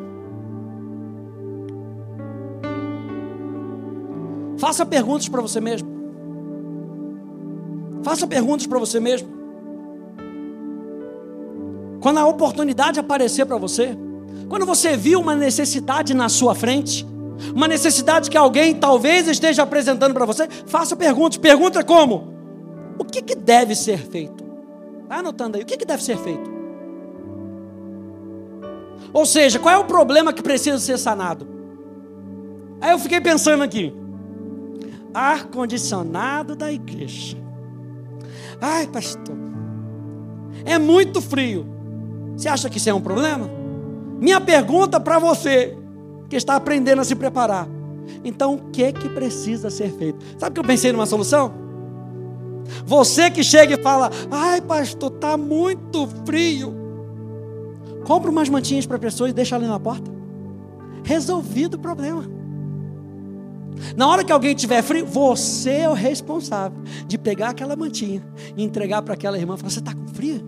Faça 4.64 4.86
perguntas 4.86 5.28
para 5.28 5.42
você 5.42 5.60
mesmo. 5.60 5.90
Faça 8.02 8.26
perguntas 8.26 8.66
para 8.66 8.80
você 8.80 8.98
mesmo. 8.98 9.28
Quando 12.00 12.20
a 12.20 12.26
oportunidade 12.26 12.98
aparecer 12.98 13.46
para 13.46 13.58
você, 13.58 13.98
quando 14.48 14.66
você 14.66 14.96
viu 14.96 15.20
uma 15.20 15.36
necessidade 15.36 16.14
na 16.14 16.30
sua 16.30 16.56
frente, 16.56 17.06
uma 17.54 17.68
necessidade 17.68 18.30
que 18.30 18.38
alguém 18.38 18.74
talvez 18.74 19.28
esteja 19.28 19.64
apresentando 19.64 20.14
para 20.14 20.24
você, 20.24 20.48
faça 20.66 20.96
perguntas. 20.96 21.38
Pergunta 21.38 21.84
como: 21.84 22.34
o 22.98 23.04
que, 23.04 23.22
que 23.22 23.36
deve 23.36 23.76
ser 23.76 23.98
feito? 23.98 24.46
Está 25.04 25.18
anotando 25.18 25.58
aí, 25.58 25.64
o 25.64 25.66
que, 25.66 25.76
que 25.76 25.86
deve 25.86 26.02
ser 26.02 26.18
feito? 26.20 26.50
Ou 29.12 29.26
seja, 29.26 29.60
qual 29.60 29.76
é 29.76 29.78
o 29.78 29.84
problema 29.84 30.32
que 30.32 30.42
precisa 30.42 30.80
ser 30.80 30.98
sanado? 30.98 31.46
Aí 32.80 32.92
eu 32.92 33.00
fiquei 33.00 33.20
pensando 33.20 33.62
aqui 33.62 34.02
ar-condicionado 35.14 36.56
da 36.56 36.72
igreja. 36.72 37.38
Ai, 38.62 38.88
pastor, 38.88 39.36
é 40.66 40.78
muito 40.78 41.22
frio. 41.22 41.66
Você 42.36 42.48
acha 42.48 42.70
que 42.70 42.78
isso 42.78 42.90
é 42.90 42.94
um 42.94 43.02
problema? 43.02 43.50
Minha 44.20 44.40
pergunta 44.40 45.00
para 45.00 45.20
você, 45.20 45.78
que 46.30 46.36
está 46.36 46.56
aprendendo 46.56 47.02
a 47.02 47.04
se 47.04 47.16
preparar. 47.16 47.68
Então, 48.24 48.56
o 48.56 48.72
que 48.72 48.92
que 48.92 49.10
precisa 49.10 49.70
ser 49.70 49.92
feito? 49.92 50.24
Sabe 50.38 50.54
que 50.54 50.60
eu 50.60 50.64
pensei 50.64 50.92
numa 50.92 51.06
solução? 51.06 51.54
Você 52.86 53.30
que 53.30 53.44
chega 53.44 53.76
e 53.76 53.84
fala: 53.84 54.10
"Ai, 54.32 54.62
pastor, 54.62 55.12
tá 55.12 55.38
muito 55.38 56.08
frio". 56.26 56.74
Compra 58.06 58.32
umas 58.32 58.50
mantinhas 58.50 58.86
para 58.86 59.00
pessoas 59.00 59.32
e 59.32 59.34
deixa 59.34 59.56
ali 59.56 59.68
na 59.68 59.80
porta. 59.80 60.12
Resolvido 61.04 61.76
o 61.76 61.80
problema. 61.80 62.24
Na 63.96 64.08
hora 64.08 64.24
que 64.24 64.32
alguém 64.32 64.56
tiver 64.56 64.82
frio, 64.82 65.06
você 65.06 65.72
é 65.72 65.90
o 65.90 65.94
responsável 65.94 66.78
de 67.08 67.18
pegar 67.18 67.50
aquela 67.50 67.76
mantinha 67.76 68.24
e 68.56 68.64
entregar 68.64 69.02
para 69.02 69.14
aquela 69.14 69.38
irmã. 69.38 69.58
Falar: 69.58 69.70
Você 69.70 69.80
está 69.80 69.94
com 69.94 70.08
frio? 70.08 70.42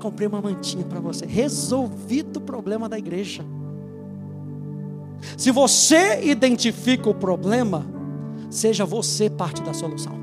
Comprei 0.00 0.26
uma 0.26 0.40
mantinha 0.40 0.84
para 0.84 1.00
você. 1.00 1.24
Resolvido 1.26 2.38
o 2.38 2.40
problema 2.40 2.88
da 2.88 2.98
igreja. 2.98 3.44
Se 5.36 5.50
você 5.50 6.24
identifica 6.24 7.08
o 7.08 7.14
problema, 7.14 7.86
seja 8.50 8.84
você 8.84 9.30
parte 9.30 9.62
da 9.62 9.72
solução. 9.72 10.20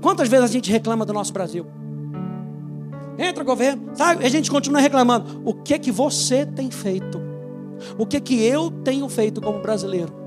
Quantas 0.00 0.28
vezes 0.28 0.44
a 0.44 0.52
gente 0.52 0.70
reclama 0.70 1.04
do 1.04 1.12
nosso 1.12 1.32
Brasil? 1.32 1.66
Entra 3.18 3.44
governo, 3.44 3.90
sabe? 3.94 4.24
A 4.24 4.28
gente 4.28 4.50
continua 4.50 4.80
reclamando. 4.80 5.42
O 5.44 5.52
que 5.52 5.78
que 5.78 5.92
você 5.92 6.46
tem 6.46 6.70
feito? 6.70 7.20
O 7.98 8.06
que 8.06 8.20
que 8.20 8.42
eu 8.42 8.70
tenho 8.70 9.08
feito 9.08 9.40
como 9.40 9.60
brasileiro? 9.60 10.19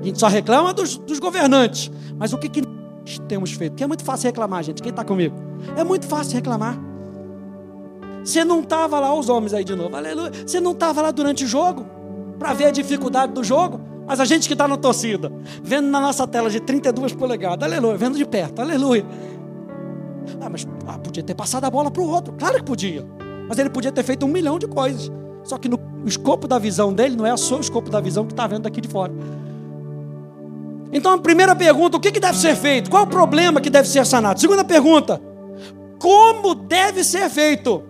A 0.00 0.02
gente 0.02 0.18
só 0.18 0.28
reclama 0.28 0.72
dos, 0.72 0.96
dos 0.96 1.18
governantes. 1.18 1.90
Mas 2.18 2.32
o 2.32 2.38
que, 2.38 2.48
que 2.48 2.62
nós 2.62 3.18
temos 3.28 3.52
feito? 3.52 3.72
Porque 3.72 3.84
é 3.84 3.86
muito 3.86 4.04
fácil 4.04 4.26
reclamar, 4.26 4.62
gente. 4.62 4.82
Quem 4.82 4.90
está 4.90 5.04
comigo? 5.04 5.36
É 5.76 5.84
muito 5.84 6.06
fácil 6.06 6.34
reclamar. 6.34 6.78
Você 8.24 8.44
não 8.44 8.60
estava 8.60 8.98
lá, 8.98 9.14
os 9.14 9.28
homens 9.28 9.54
aí 9.54 9.62
de 9.62 9.74
novo, 9.76 9.94
aleluia. 9.94 10.32
Você 10.44 10.58
não 10.60 10.72
estava 10.72 11.00
lá 11.00 11.10
durante 11.10 11.44
o 11.44 11.46
jogo 11.46 11.86
para 12.38 12.52
ver 12.52 12.66
a 12.66 12.70
dificuldade 12.70 13.32
do 13.32 13.44
jogo. 13.44 13.80
Mas 14.06 14.20
a 14.20 14.24
gente 14.24 14.46
que 14.46 14.54
está 14.54 14.68
na 14.68 14.76
torcida, 14.76 15.32
vendo 15.62 15.88
na 15.88 16.00
nossa 16.00 16.26
tela 16.26 16.48
de 16.48 16.60
32 16.60 17.12
polegadas, 17.12 17.68
aleluia, 17.68 17.96
vendo 17.96 18.16
de 18.16 18.24
perto, 18.24 18.60
aleluia. 18.60 19.04
Ah, 20.40 20.48
mas 20.48 20.66
ah, 20.86 20.98
podia 20.98 21.22
ter 21.22 21.34
passado 21.34 21.64
a 21.64 21.70
bola 21.70 21.90
para 21.90 22.02
o 22.02 22.08
outro, 22.08 22.32
claro 22.34 22.56
que 22.56 22.64
podia. 22.64 23.04
Mas 23.48 23.58
ele 23.58 23.70
podia 23.70 23.90
ter 23.90 24.04
feito 24.04 24.24
um 24.24 24.28
milhão 24.28 24.58
de 24.58 24.66
coisas. 24.66 25.10
Só 25.42 25.58
que 25.58 25.68
no 25.68 25.78
escopo 26.04 26.46
da 26.48 26.58
visão 26.58 26.92
dele 26.92 27.16
não 27.16 27.26
é 27.26 27.36
só 27.36 27.56
o 27.56 27.60
escopo 27.60 27.90
da 27.90 28.00
visão 28.00 28.24
que 28.26 28.32
está 28.32 28.46
vendo 28.46 28.62
daqui 28.62 28.80
de 28.80 28.88
fora. 28.88 29.12
Então, 30.96 31.12
a 31.12 31.18
primeira 31.18 31.54
pergunta: 31.54 31.98
o 31.98 32.00
que, 32.00 32.10
que 32.10 32.18
deve 32.18 32.38
ser 32.38 32.56
feito? 32.56 32.88
Qual 32.88 33.04
o 33.04 33.06
problema 33.06 33.60
que 33.60 33.68
deve 33.68 33.86
ser 33.86 34.06
sanado? 34.06 34.40
Segunda 34.40 34.64
pergunta: 34.64 35.20
como 35.98 36.54
deve 36.54 37.04
ser 37.04 37.28
feito? 37.28 37.82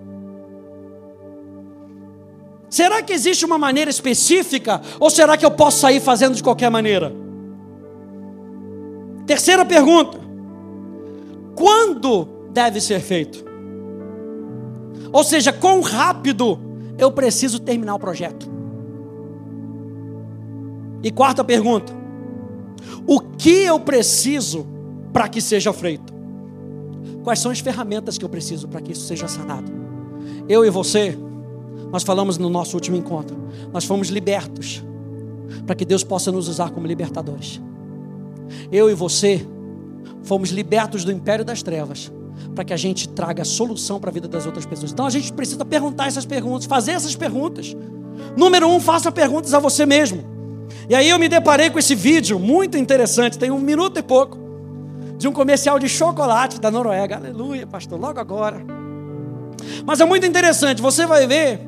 Será 2.68 3.00
que 3.02 3.12
existe 3.12 3.44
uma 3.44 3.57
maneira 3.57 3.88
específica? 3.88 4.82
Ou 4.98 5.09
será 5.09 5.36
que 5.36 5.46
eu 5.46 5.52
posso 5.52 5.78
sair 5.78 6.00
fazendo 6.00 6.34
de 6.34 6.42
qualquer 6.42 6.68
maneira? 6.68 7.14
Terceira 9.24 9.64
pergunta: 9.64 10.18
quando 11.54 12.28
deve 12.50 12.80
ser 12.80 12.98
feito? 12.98 13.46
Ou 15.12 15.22
seja, 15.22 15.52
quão 15.52 15.80
rápido 15.80 16.59
eu 16.98 17.12
preciso 17.12 17.61
terminar 17.61 17.94
o 17.94 18.00
projeto? 18.00 18.50
E 21.04 21.11
quarta 21.12 21.44
pergunta: 21.44 22.05
o 23.07 23.20
que 23.20 23.64
eu 23.64 23.78
preciso 23.80 24.66
para 25.12 25.28
que 25.28 25.41
seja 25.41 25.72
feito? 25.72 26.14
Quais 27.22 27.39
são 27.39 27.51
as 27.51 27.59
ferramentas 27.59 28.16
que 28.16 28.24
eu 28.24 28.28
preciso 28.28 28.68
para 28.68 28.80
que 28.80 28.93
isso 28.93 29.07
seja 29.07 29.26
sanado? 29.26 29.72
Eu 30.49 30.64
e 30.64 30.70
você, 30.70 31.18
nós 31.91 32.03
falamos 32.03 32.39
no 32.39 32.49
nosso 32.49 32.76
último 32.76 32.97
encontro, 32.97 33.37
nós 33.72 33.84
fomos 33.84 34.09
libertos 34.09 34.84
para 35.66 35.74
que 35.74 35.84
Deus 35.84 36.05
possa 36.05 36.30
nos 36.30 36.49
usar 36.49 36.70
como 36.70 36.87
libertadores. 36.87 37.61
Eu 38.70 38.91
e 38.91 38.95
você 38.95 39.47
fomos 40.22 40.51
libertos 40.51 41.05
do 41.05 41.12
império 41.12 41.45
das 41.45 41.62
trevas 41.62 42.12
para 42.55 42.64
que 42.64 42.72
a 42.72 42.76
gente 42.76 43.09
traga 43.09 43.45
solução 43.45 43.99
para 43.99 44.11
a 44.11 44.12
vida 44.12 44.28
das 44.28 44.47
outras 44.47 44.66
pessoas. 44.66 44.93
Então 44.93 45.07
a 45.07 45.11
gente 45.11 45.32
precisa 45.32 45.64
perguntar 45.64 46.07
essas 46.07 46.24
perguntas, 46.24 46.66
fazer 46.66 46.93
essas 46.93 47.14
perguntas. 47.16 47.76
Número 48.37 48.68
um, 48.68 48.80
faça 48.80 49.11
perguntas 49.11 49.55
a 49.55 49.59
você 49.59 49.87
mesmo. 49.87 50.36
E 50.89 50.95
aí 50.95 51.09
eu 51.09 51.19
me 51.19 51.29
deparei 51.29 51.71
com 51.71 51.79
esse 51.79 51.95
vídeo 51.95 52.39
muito 52.39 52.77
interessante, 52.77 53.39
tem 53.39 53.51
um 53.51 53.59
minuto 53.59 53.99
e 53.99 54.03
pouco, 54.03 54.39
de 55.17 55.27
um 55.27 55.33
comercial 55.33 55.79
de 55.79 55.89
chocolate 55.89 56.61
da 56.61 56.71
Noruega. 56.71 57.17
Aleluia, 57.17 57.67
pastor, 57.67 57.99
logo 57.99 58.21
agora. 58.21 58.64
Mas 59.85 60.01
é 60.01 60.05
muito 60.05 60.27
interessante, 60.27 60.83
você 60.83 61.07
vai 61.07 61.27
ver 61.27 61.61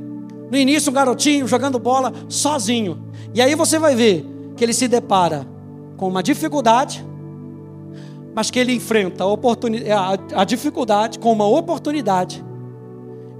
no 0.51 0.57
início 0.57 0.91
um 0.91 0.95
garotinho 0.95 1.47
jogando 1.47 1.79
bola 1.79 2.13
sozinho. 2.29 3.07
E 3.35 3.43
aí 3.43 3.55
você 3.55 3.79
vai 3.79 3.95
ver 3.95 4.25
que 4.57 4.65
ele 4.65 4.73
se 4.73 4.89
depara 4.89 5.47
com 5.97 6.09
uma 6.09 6.23
dificuldade, 6.23 7.05
mas 8.35 8.51
que 8.51 8.59
ele 8.59 8.73
enfrenta 8.73 9.25
a, 9.25 10.41
a, 10.41 10.45
dificuldade 10.45 11.19
com 11.19 11.33
uma 11.33 11.47
oportunidade 11.47 12.45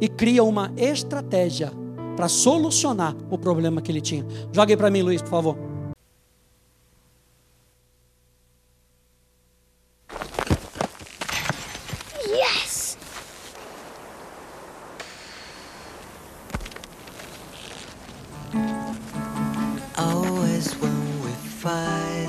e 0.01 0.09
cria 0.09 0.43
uma 0.43 0.73
estratégia 0.77 1.73
para 2.19 2.29
solucionar 2.29 3.15
o 3.31 3.39
problema 3.39 3.81
que 3.81 3.93
ele 3.93 4.01
tinha. 4.01 4.27
Jogue 4.53 4.77
para 4.77 4.91
mim, 4.91 5.03
Luiz, 5.03 5.23
por 5.23 5.31
favor. 5.31 5.57
Yes! 12.27 12.99
Always 19.97 20.75
when 20.81 21.23
we 21.23 21.31
fight, 21.63 22.29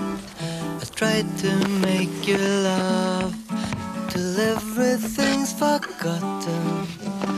I 0.80 0.86
try 0.94 1.24
to 1.42 1.68
make 1.80 2.28
you 2.28 2.38
laugh 2.38 3.34
till 4.10 4.40
everything's 4.40 5.52
forgotten. 5.52 6.86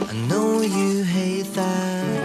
I 0.10 0.14
know 0.28 0.60
you 0.60 1.04
hate 1.06 1.54
that. 1.54 2.21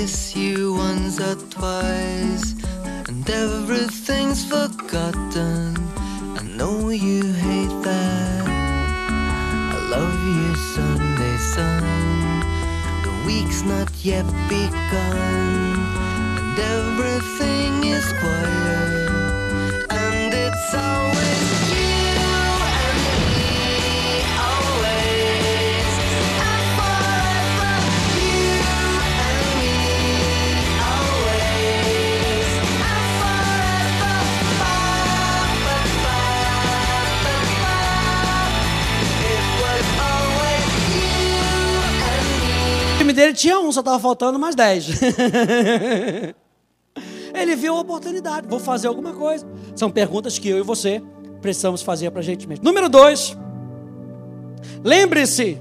Kiss 0.00 0.34
you 0.34 0.72
once 0.72 1.20
or 1.20 1.34
twice, 1.50 2.54
and 3.08 3.28
everything's 3.28 4.42
forgotten. 4.46 5.76
I 6.38 6.42
know 6.58 6.88
you 6.88 7.22
hate 7.46 7.76
that. 7.82 8.46
I 9.74 9.78
love 9.94 10.18
you, 10.36 10.54
Sunday 10.74 11.36
sun. 11.52 11.84
The 13.04 13.14
week's 13.26 13.62
not 13.62 13.90
yet 14.02 14.24
begun, 14.48 15.76
and 16.40 16.58
everything 16.78 17.72
is 17.96 18.06
quiet, 18.22 19.86
and 19.90 20.32
it's 20.32 20.74
always. 20.74 21.39
Time 43.10 43.12
dele 43.12 43.34
tinha 43.34 43.58
um, 43.60 43.70
só 43.72 43.80
estava 43.80 43.98
faltando 43.98 44.38
mais 44.38 44.54
dez. 44.54 44.86
Ele 47.34 47.56
viu 47.56 47.76
a 47.76 47.80
oportunidade, 47.80 48.46
vou 48.48 48.60
fazer 48.60 48.88
alguma 48.88 49.12
coisa. 49.12 49.46
São 49.74 49.90
perguntas 49.90 50.38
que 50.38 50.48
eu 50.48 50.58
e 50.58 50.62
você 50.62 51.02
precisamos 51.40 51.82
fazer 51.82 52.10
para 52.10 52.20
a 52.20 52.22
gente 52.22 52.48
mesmo. 52.48 52.64
Número 52.64 52.88
dois, 52.88 53.36
lembre-se 54.84 55.58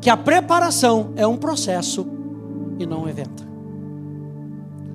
que 0.00 0.08
a 0.08 0.16
preparação 0.16 1.12
é 1.16 1.26
um 1.26 1.36
processo 1.36 2.06
e 2.78 2.86
não 2.86 3.02
um 3.02 3.08
evento. 3.08 3.46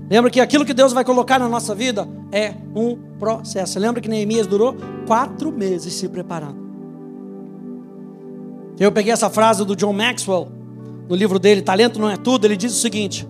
Lembra 0.09 0.31
que 0.31 0.39
aquilo 0.39 0.65
que 0.65 0.73
Deus 0.73 0.93
vai 0.93 1.03
colocar 1.03 1.39
na 1.39 1.49
nossa 1.49 1.75
vida 1.75 2.07
é 2.31 2.53
um 2.75 2.95
processo. 3.19 3.77
Lembra 3.79 4.01
que 4.01 4.09
Neemias 4.09 4.47
durou 4.47 4.75
quatro 5.05 5.51
meses 5.51 5.93
se 5.93 6.07
preparando. 6.07 6.62
Eu 8.79 8.91
peguei 8.91 9.13
essa 9.13 9.29
frase 9.29 9.63
do 9.63 9.75
John 9.75 9.93
Maxwell, 9.93 10.47
no 11.07 11.15
livro 11.15 11.37
dele, 11.37 11.61
Talento 11.61 11.99
Não 11.99 12.09
É 12.09 12.17
Tudo, 12.17 12.45
ele 12.45 12.57
diz 12.57 12.73
o 12.73 12.79
seguinte: 12.79 13.27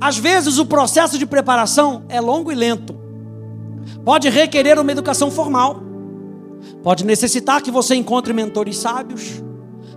Às 0.00 0.16
vezes 0.16 0.58
o 0.58 0.66
processo 0.66 1.18
de 1.18 1.26
preparação 1.26 2.04
é 2.08 2.20
longo 2.20 2.50
e 2.50 2.54
lento, 2.54 2.94
pode 4.04 4.28
requerer 4.28 4.78
uma 4.78 4.90
educação 4.90 5.30
formal, 5.30 5.82
pode 6.82 7.04
necessitar 7.04 7.60
que 7.60 7.70
você 7.70 7.94
encontre 7.94 8.32
mentores 8.32 8.78
sábios, 8.78 9.42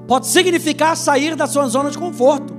pode 0.08 0.28
significar 0.28 0.98
sair 0.98 1.36
da 1.36 1.48
sua 1.48 1.68
zona 1.68 1.90
de 1.90 1.98
conforto, 1.98 2.54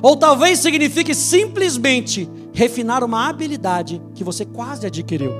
ou 0.00 0.14
talvez 0.14 0.60
signifique 0.60 1.14
simplesmente 1.14 2.30
refinar 2.52 3.02
uma 3.02 3.28
habilidade 3.28 4.00
que 4.14 4.22
você 4.22 4.44
quase 4.44 4.86
adquiriu. 4.86 5.32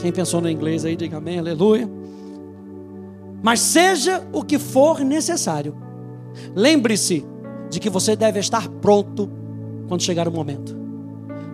Quem 0.00 0.10
pensou 0.10 0.40
no 0.40 0.50
inglês 0.50 0.84
aí, 0.84 0.96
diga 0.96 1.18
amém, 1.18 1.38
aleluia. 1.38 1.99
Mas 3.42 3.60
seja 3.60 4.26
o 4.32 4.42
que 4.42 4.58
for 4.58 5.00
necessário, 5.00 5.74
lembre-se 6.54 7.24
de 7.70 7.80
que 7.80 7.88
você 7.88 8.14
deve 8.14 8.38
estar 8.38 8.68
pronto 8.68 9.30
quando 9.88 10.02
chegar 10.02 10.28
o 10.28 10.32
momento. 10.32 10.76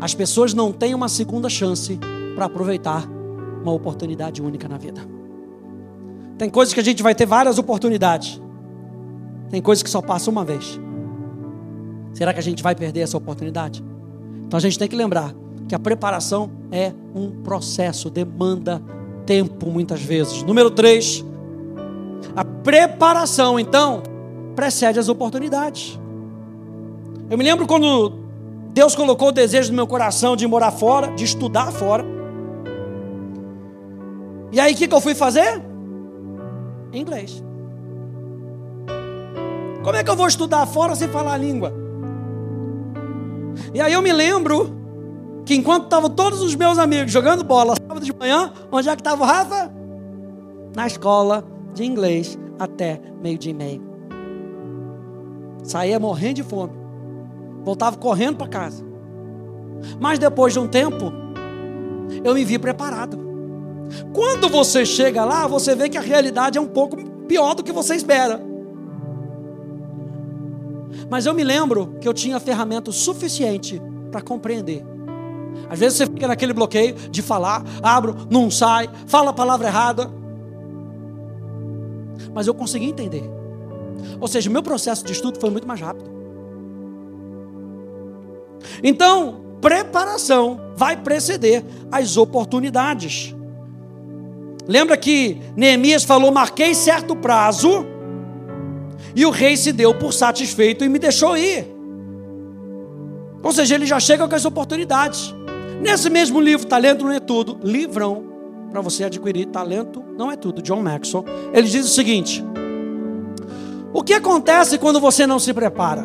As 0.01 0.15
pessoas 0.15 0.53
não 0.53 0.73
têm 0.73 0.95
uma 0.95 1.09
segunda 1.09 1.49
chance 1.49 1.99
para 2.35 2.47
aproveitar 2.47 3.09
uma 3.63 3.73
oportunidade 3.73 4.43
única 4.43 4.69
na 4.69 4.77
vida. 4.77 5.01
Tem 6.37 6.51
coisas 6.51 6.75
que 6.75 6.81
a 6.81 6.85
gente 6.85 7.03
vai 7.03 7.15
ter 7.15 7.27
várias 7.27 7.59
oportunidades. 7.59 8.41
Tem 9.49 9.63
coisas 9.63 9.83
que 9.83 9.89
só 9.89 10.03
passam 10.03 10.33
uma 10.33 10.45
vez. 10.45 10.79
Será 12.13 12.33
que 12.33 12.41
a 12.41 12.43
gente 12.43 12.63
vai 12.63 12.75
perder 12.75 13.01
essa 13.01 13.17
oportunidade? 13.17 13.83
Então 14.47 14.59
a 14.59 14.61
gente 14.61 14.79
tem 14.79 14.89
que 14.89 14.97
lembrar 14.97 15.35
que 15.69 15.75
a 15.75 15.79
preparação 15.79 16.51
é 16.71 16.93
um 17.15 17.31
processo, 17.43 18.11
demanda 18.11 18.83
tempo 19.25 19.71
muitas 19.71 20.03
vezes. 20.03 20.43
Número 20.43 20.71
3, 20.71 21.25
a 22.35 22.45
preparação, 22.45 23.59
então, 23.59 24.03
precede 24.55 24.99
as 24.99 25.09
oportunidades. 25.09 25.99
Eu 27.29 27.37
me 27.37 27.45
lembro 27.45 27.67
quando 27.67 28.27
Deus 28.73 28.95
colocou 28.95 29.29
o 29.29 29.33
desejo 29.33 29.71
no 29.71 29.77
meu 29.77 29.87
coração 29.87 30.37
de 30.37 30.47
morar 30.47 30.71
fora, 30.71 31.09
de 31.15 31.25
estudar 31.25 31.73
fora. 31.73 32.05
E 34.53 34.61
aí 34.61 34.75
o 34.75 34.77
que, 34.77 34.87
que 34.87 34.95
eu 34.95 35.01
fui 35.01 35.15
fazer? 35.15 35.63
Inglês. 36.93 37.43
Como 39.83 39.97
é 39.97 40.03
que 40.03 40.11
eu 40.11 40.17
vou 40.17 40.27
estudar 40.27 40.67
fora 40.67 40.95
sem 40.95 41.09
falar 41.09 41.35
a 41.35 41.37
língua? 41.37 41.73
E 43.73 43.81
aí 43.81 43.93
eu 43.93 44.03
me 44.03 44.13
lembro 44.13 44.75
que 45.45 45.55
enquanto 45.55 45.85
estavam 45.85 46.11
todos 46.11 46.43
os 46.43 46.55
meus 46.55 46.79
amigos 46.79 47.13
jogando 47.13 47.45
bola 47.45 47.75
sábado 47.77 48.05
de 48.05 48.13
manhã, 48.13 48.53
onde 48.71 48.89
é 48.89 48.95
que 48.97 49.01
estava 49.01 49.23
o 49.23 49.27
Rafa? 49.27 49.73
Na 50.75 50.87
escola, 50.87 51.45
de 51.77 51.85
inglês 51.85 52.39
até 52.59 53.01
meio-dia 53.23 53.53
e 53.53 53.55
meio. 53.55 53.83
Saía 55.63 56.01
morrendo 56.01 56.35
de 56.35 56.43
fome. 56.43 56.73
Voltava 57.63 57.97
correndo 57.97 58.39
para 58.39 58.49
casa. 58.49 58.85
Mas 60.01 60.19
depois 60.19 60.53
de 60.53 60.59
um 60.59 60.67
tempo, 60.67 61.13
eu 62.25 62.35
me 62.35 62.45
vi 62.45 62.59
preparado. 62.59 63.19
Quando 64.13 64.49
você 64.49 64.87
chega 64.87 65.25
lá, 65.25 65.47
você 65.47 65.75
vê 65.75 65.89
que 65.89 65.99
a 65.99 66.01
realidade 66.01 66.57
é 66.57 66.61
um 66.61 66.67
pouco 66.67 66.97
pior 67.29 67.55
do 67.55 67.63
que 67.63 67.73
você 67.73 67.95
espera. 67.95 68.41
Mas 71.11 71.27
eu 71.27 71.35
me 71.35 71.45
lembro 71.45 71.95
que 72.01 72.09
eu 72.09 72.15
tinha 72.15 72.41
ferramenta 72.41 72.91
suficiente 72.91 73.81
para 74.11 74.23
compreender. 74.23 74.85
Às 75.69 75.79
vezes 75.79 75.99
você 75.99 76.07
fica 76.07 76.29
naquele 76.29 76.53
bloqueio 76.53 76.95
de 76.95 77.23
falar, 77.23 77.63
abro, 77.83 78.17
não 78.31 78.51
sai, 78.51 78.89
fala 79.07 79.31
a 79.31 79.35
palavra 79.35 79.67
errada 79.67 80.11
mas 82.35 82.47
eu 82.47 82.55
consegui 82.55 82.87
entender. 82.87 83.25
Ou 84.21 84.29
seja, 84.29 84.49
o 84.49 84.53
meu 84.53 84.63
processo 84.63 85.05
de 85.05 85.13
estudo 85.13 85.41
foi 85.41 85.51
muito 85.51 85.67
mais 85.67 85.81
rápido. 85.81 86.11
Então, 88.83 89.41
preparação 89.61 90.61
vai 90.77 90.97
preceder 90.97 91.65
as 91.91 92.17
oportunidades. 92.17 93.35
Lembra 94.69 94.97
que 94.97 95.41
Neemias 95.57 96.05
falou: 96.05 96.31
marquei 96.31 96.75
certo 96.75 97.15
prazo, 97.17 97.87
e 99.15 99.25
o 99.25 99.31
rei 99.31 99.57
se 99.57 99.73
deu 99.73 99.95
por 99.95 100.13
satisfeito 100.13 100.85
e 100.85 100.89
me 100.89 100.99
deixou 100.99 101.37
ir. 101.37 101.67
Ou 103.43 103.53
seja, 103.53 103.77
ele 103.77 103.87
já 103.87 104.01
chega 104.01 104.27
com 104.27 104.35
as 104.35 104.45
oportunidades. 104.45 105.35
Nesse 105.81 106.11
mesmo 106.11 106.41
livro, 106.41 106.67
Talento 106.67 107.05
não 107.05 107.13
é 107.13 107.21
tudo, 107.21 107.59
livrão, 107.63 108.25
para 108.77 108.83
você 108.83 109.05
adquirir 109.05 109.47
talento 109.47 110.05
não 110.19 110.31
é 110.31 110.37
tudo. 110.37 110.61
John 110.61 110.83
Maxwell, 110.83 111.25
ele 111.55 111.67
diz 111.67 111.87
o 111.87 111.89
seguinte: 111.89 112.45
O 113.91 114.03
que 114.03 114.13
acontece 114.13 114.77
quando 114.77 115.01
você 115.01 115.27
não 115.27 115.39
se 115.39 115.55
prepara? 115.55 116.05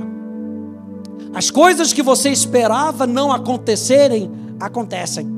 As 1.33 1.51
coisas 1.51 1.91
que 1.91 2.01
você 2.01 2.29
esperava 2.29 3.05
não 3.05 3.29
acontecerem, 3.29 4.31
acontecem. 4.57 5.29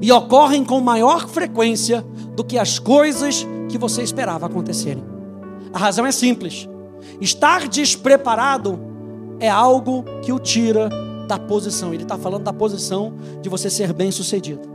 E 0.00 0.10
ocorrem 0.10 0.64
com 0.64 0.80
maior 0.80 1.28
frequência 1.28 2.04
do 2.34 2.42
que 2.42 2.58
as 2.58 2.80
coisas 2.80 3.46
que 3.68 3.78
você 3.78 4.02
esperava 4.02 4.46
acontecerem. 4.46 5.04
A 5.72 5.78
razão 5.78 6.04
é 6.04 6.10
simples. 6.10 6.68
Estar 7.20 7.68
despreparado 7.68 8.80
é 9.38 9.48
algo 9.48 10.04
que 10.22 10.32
o 10.32 10.40
tira 10.40 10.88
da 11.28 11.38
posição. 11.38 11.94
Ele 11.94 12.02
está 12.02 12.18
falando 12.18 12.42
da 12.42 12.52
posição 12.52 13.14
de 13.40 13.48
você 13.48 13.70
ser 13.70 13.92
bem 13.92 14.10
sucedido. 14.10 14.71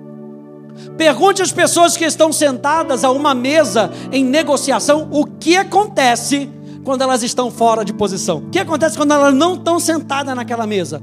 Pergunte 0.98 1.42
às 1.42 1.52
pessoas 1.52 1.96
que 1.98 2.06
estão 2.06 2.32
sentadas 2.32 3.04
a 3.04 3.12
uma 3.12 3.34
mesa 3.34 3.92
em 4.12 4.24
negociação 4.24 5.08
o 5.12 5.26
que 5.26 5.56
acontece 5.56 6.50
quando 6.84 7.02
elas 7.02 7.24
estão 7.24 7.52
fora 7.52 7.84
de 7.84 7.94
posição. 7.94 8.38
O 8.38 8.50
que 8.50 8.60
acontece 8.60 8.98
quando 8.98 9.14
elas 9.14 9.34
não 9.34 9.56
estão 9.56 9.80
sentadas 9.80 10.36
naquela 10.36 10.66
mesa? 10.66 11.02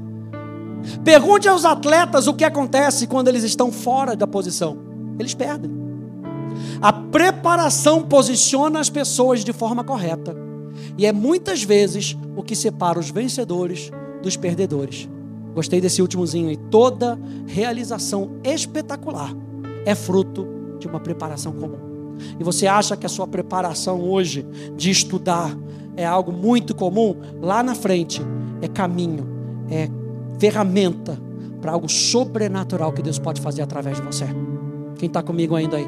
Pergunte 1.03 1.47
aos 1.47 1.65
atletas 1.65 2.27
o 2.27 2.33
que 2.33 2.43
acontece 2.43 3.07
quando 3.07 3.27
eles 3.27 3.43
estão 3.43 3.71
fora 3.71 4.15
da 4.15 4.27
posição. 4.27 4.77
Eles 5.19 5.33
perdem. 5.33 5.71
A 6.81 6.91
preparação 6.91 8.01
posiciona 8.01 8.79
as 8.79 8.89
pessoas 8.89 9.43
de 9.43 9.53
forma 9.53 9.83
correta. 9.83 10.35
E 10.97 11.05
é 11.05 11.13
muitas 11.13 11.63
vezes 11.63 12.17
o 12.35 12.43
que 12.43 12.55
separa 12.55 12.99
os 12.99 13.09
vencedores 13.09 13.91
dos 14.21 14.35
perdedores. 14.35 15.09
Gostei 15.53 15.79
desse 15.79 16.01
últimozinho 16.01 16.49
aí. 16.49 16.57
Toda 16.57 17.19
realização 17.47 18.31
espetacular 18.43 19.33
é 19.85 19.95
fruto 19.95 20.47
de 20.79 20.87
uma 20.87 20.99
preparação 20.99 21.53
comum. 21.53 21.77
E 22.39 22.43
você 22.43 22.67
acha 22.67 22.97
que 22.97 23.05
a 23.05 23.09
sua 23.09 23.27
preparação 23.27 24.01
hoje 24.01 24.45
de 24.75 24.89
estudar 24.89 25.55
é 25.95 26.05
algo 26.05 26.31
muito 26.31 26.73
comum? 26.75 27.15
Lá 27.41 27.61
na 27.61 27.75
frente 27.75 28.21
é 28.61 28.67
caminho, 28.67 29.27
é 29.69 29.89
ferramenta 30.39 31.17
para 31.61 31.71
algo 31.71 31.89
sobrenatural 31.89 32.91
que 32.91 33.01
Deus 33.01 33.19
pode 33.19 33.41
fazer 33.41 33.61
através 33.61 33.97
de 33.97 34.03
você. 34.03 34.25
Quem 34.97 35.07
está 35.07 35.21
comigo 35.21 35.55
ainda 35.55 35.77
aí? 35.77 35.87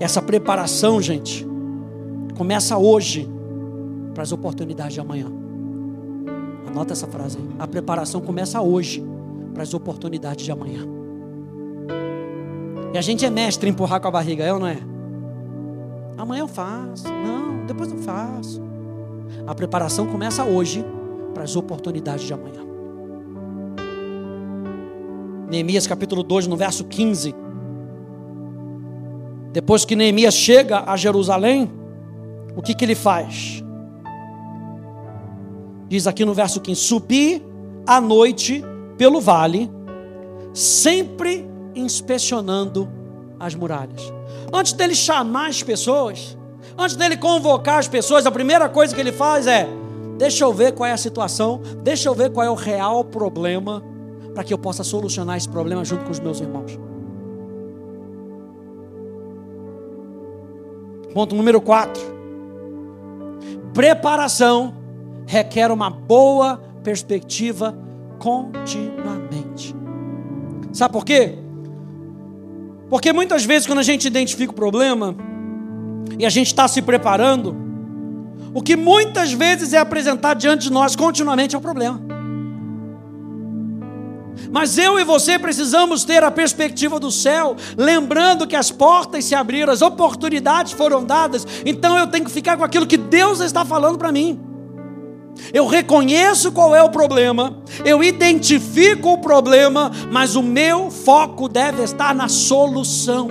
Essa 0.00 0.20
preparação, 0.20 1.00
gente, 1.00 1.46
começa 2.36 2.76
hoje 2.76 3.28
para 4.12 4.22
as 4.22 4.32
oportunidades 4.32 4.94
de 4.94 5.00
amanhã. 5.00 5.30
Anota 6.66 6.92
essa 6.92 7.06
frase 7.06 7.38
aí. 7.38 7.48
A 7.58 7.66
preparação 7.66 8.20
começa 8.20 8.60
hoje 8.60 9.04
para 9.54 9.62
as 9.62 9.72
oportunidades 9.72 10.44
de 10.44 10.52
amanhã. 10.52 10.84
E 12.92 12.98
a 12.98 13.00
gente 13.00 13.24
é 13.24 13.30
mestre 13.30 13.68
em 13.68 13.72
empurrar 13.72 14.00
com 14.00 14.08
a 14.08 14.10
barriga, 14.10 14.44
é 14.44 14.52
ou 14.52 14.58
não 14.58 14.66
é? 14.66 14.78
Amanhã 16.18 16.42
eu 16.42 16.48
faço. 16.48 17.08
Não, 17.08 17.64
depois 17.64 17.90
eu 17.90 17.98
faço. 17.98 18.60
A 19.46 19.54
preparação 19.54 20.06
começa 20.06 20.44
hoje 20.44 20.84
para 21.32 21.44
as 21.44 21.56
oportunidades 21.56 22.26
de 22.26 22.32
amanhã. 22.32 22.62
Neemias 25.48 25.86
capítulo 25.86 26.22
2, 26.22 26.46
no 26.46 26.56
verso 26.56 26.84
15. 26.84 27.34
Depois 29.52 29.84
que 29.84 29.94
Neemias 29.94 30.34
chega 30.34 30.84
a 30.84 30.96
Jerusalém, 30.96 31.70
o 32.56 32.62
que, 32.62 32.74
que 32.74 32.84
ele 32.84 32.94
faz? 32.94 33.62
Diz 35.88 36.06
aqui 36.06 36.24
no 36.24 36.34
verso 36.34 36.60
15: 36.60 36.80
Subi 36.80 37.42
à 37.86 38.00
noite 38.00 38.64
pelo 38.96 39.20
vale, 39.20 39.70
sempre 40.52 41.48
inspecionando 41.74 42.88
as 43.38 43.54
muralhas. 43.54 44.12
Antes 44.52 44.72
dele 44.72 44.94
chamar 44.94 45.48
as 45.48 45.62
pessoas, 45.62 46.36
antes 46.78 46.96
dele 46.96 47.16
convocar 47.16 47.78
as 47.78 47.88
pessoas, 47.88 48.26
a 48.26 48.30
primeira 48.30 48.68
coisa 48.68 48.94
que 48.94 49.00
ele 49.00 49.12
faz 49.12 49.46
é: 49.46 49.68
deixa 50.16 50.44
eu 50.44 50.52
ver 50.52 50.72
qual 50.72 50.88
é 50.88 50.92
a 50.92 50.96
situação, 50.96 51.60
deixa 51.82 52.08
eu 52.08 52.14
ver 52.14 52.30
qual 52.30 52.46
é 52.46 52.50
o 52.50 52.54
real 52.54 53.04
problema, 53.04 53.82
para 54.32 54.44
que 54.44 54.54
eu 54.54 54.58
possa 54.58 54.84
solucionar 54.84 55.36
esse 55.36 55.48
problema 55.48 55.84
junto 55.84 56.04
com 56.04 56.10
os 56.10 56.20
meus 56.20 56.40
irmãos. 56.40 56.78
Ponto 61.12 61.34
número 61.34 61.60
4. 61.60 62.14
Preparação 63.72 64.74
requer 65.26 65.70
uma 65.70 65.88
boa 65.88 66.60
perspectiva 66.82 67.83
continuamente. 68.24 69.76
Sabe 70.72 70.94
por 70.94 71.04
quê? 71.04 71.34
Porque 72.88 73.12
muitas 73.12 73.44
vezes, 73.44 73.66
quando 73.66 73.80
a 73.80 73.82
gente 73.82 74.06
identifica 74.06 74.50
o 74.50 74.54
problema 74.54 75.14
e 76.18 76.24
a 76.24 76.30
gente 76.30 76.46
está 76.46 76.66
se 76.66 76.80
preparando, 76.80 77.54
o 78.54 78.62
que 78.62 78.76
muitas 78.76 79.34
vezes 79.34 79.74
é 79.74 79.78
apresentado 79.78 80.38
diante 80.38 80.62
de 80.62 80.72
nós 80.72 80.96
continuamente 80.96 81.54
é 81.54 81.58
o 81.58 81.60
problema. 81.60 82.00
Mas 84.50 84.78
eu 84.78 84.98
e 84.98 85.04
você 85.04 85.38
precisamos 85.38 86.02
ter 86.02 86.24
a 86.24 86.30
perspectiva 86.30 86.98
do 86.98 87.10
céu, 87.10 87.54
lembrando 87.76 88.46
que 88.46 88.56
as 88.56 88.70
portas 88.70 89.26
se 89.26 89.34
abriram, 89.34 89.70
as 89.70 89.82
oportunidades 89.82 90.72
foram 90.72 91.04
dadas, 91.04 91.46
então 91.66 91.98
eu 91.98 92.06
tenho 92.06 92.24
que 92.24 92.30
ficar 92.30 92.56
com 92.56 92.64
aquilo 92.64 92.86
que 92.86 92.96
Deus 92.96 93.40
está 93.40 93.66
falando 93.66 93.98
para 93.98 94.10
mim. 94.10 94.53
Eu 95.52 95.66
reconheço 95.66 96.52
qual 96.52 96.74
é 96.74 96.82
o 96.82 96.88
problema, 96.88 97.58
eu 97.84 98.02
identifico 98.02 99.12
o 99.12 99.18
problema, 99.18 99.90
mas 100.10 100.36
o 100.36 100.42
meu 100.42 100.90
foco 100.90 101.48
deve 101.48 101.82
estar 101.82 102.14
na 102.14 102.28
solução. 102.28 103.28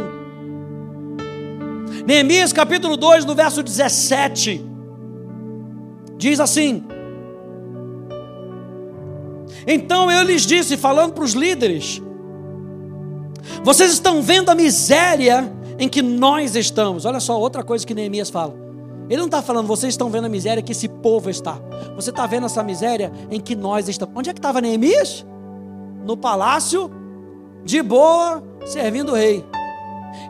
Neemias 2.06 2.52
capítulo 2.52 2.98
2, 2.98 3.26
no 3.26 3.34
verso 3.34 3.64
17, 3.64 4.64
diz 6.18 6.40
assim: 6.40 6.84
Então 9.66 10.12
eu 10.12 10.24
lhes 10.24 10.46
disse, 10.46 10.76
falando 10.78 11.14
para 11.14 11.24
os 11.24 11.34
líderes, 11.34 12.02
vocês 13.64 13.92
estão 13.92 14.22
vendo 14.22 14.50
a 14.50 14.56
miséria 14.56 15.52
em 15.80 15.90
que 15.90 16.02
nós 16.02 16.56
estamos. 16.56 17.06
Olha 17.06 17.20
só, 17.20 17.40
outra 17.40 17.64
coisa 17.64 17.86
que 17.86 17.94
Neemias 17.94 18.30
fala. 18.30 18.63
Ele 19.10 19.18
não 19.18 19.26
está 19.26 19.42
falando, 19.42 19.68
vocês 19.68 19.94
estão 19.94 20.10
vendo 20.10 20.26
a 20.26 20.30
miséria 20.30 20.64
que 20.64 20.72
esse 20.72 20.88
povo 20.88 21.30
está. 21.30 21.60
Você 21.96 22.10
está 22.10 22.26
vendo 22.26 22.46
essa 22.46 22.64
miséria 22.64 23.12
em 23.30 23.40
que 23.40 23.56
nós 23.56 23.88
estamos. 23.90 24.16
Onde 24.16 24.30
é 24.30 24.34
que 24.34 24.40
estava 24.40 24.62
Neemias? 24.62 25.26
No 26.06 26.16
palácio, 26.16 26.90
de 27.64 27.82
boa, 27.82 28.44
servindo 28.66 29.12
o 29.12 29.16
rei. 29.16 29.44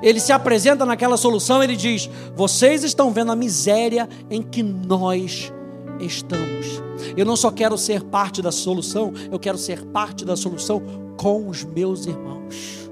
Ele 0.01 0.19
se 0.19 0.32
apresenta 0.32 0.86
naquela 0.86 1.17
solução, 1.17 1.61
ele 1.61 1.76
diz: 1.76 2.09
Vocês 2.36 2.84
estão 2.84 3.11
vendo 3.11 3.32
a 3.32 3.36
miséria 3.36 4.07
em 4.30 4.41
que 4.41 4.63
nós 4.63 5.51
estamos. 5.99 6.82
Eu 7.17 7.26
não 7.26 7.36
só 7.36 7.51
quero 7.51 7.78
ser 7.78 8.03
parte 8.03 8.41
da 8.41 8.51
solução, 8.51 9.13
eu 9.32 9.39
quero 9.39 9.57
ser 9.57 9.84
parte 9.86 10.24
da 10.24 10.36
solução 10.36 10.82
com 11.17 11.47
os 11.47 11.63
meus 11.63 12.05
irmãos. 12.05 12.89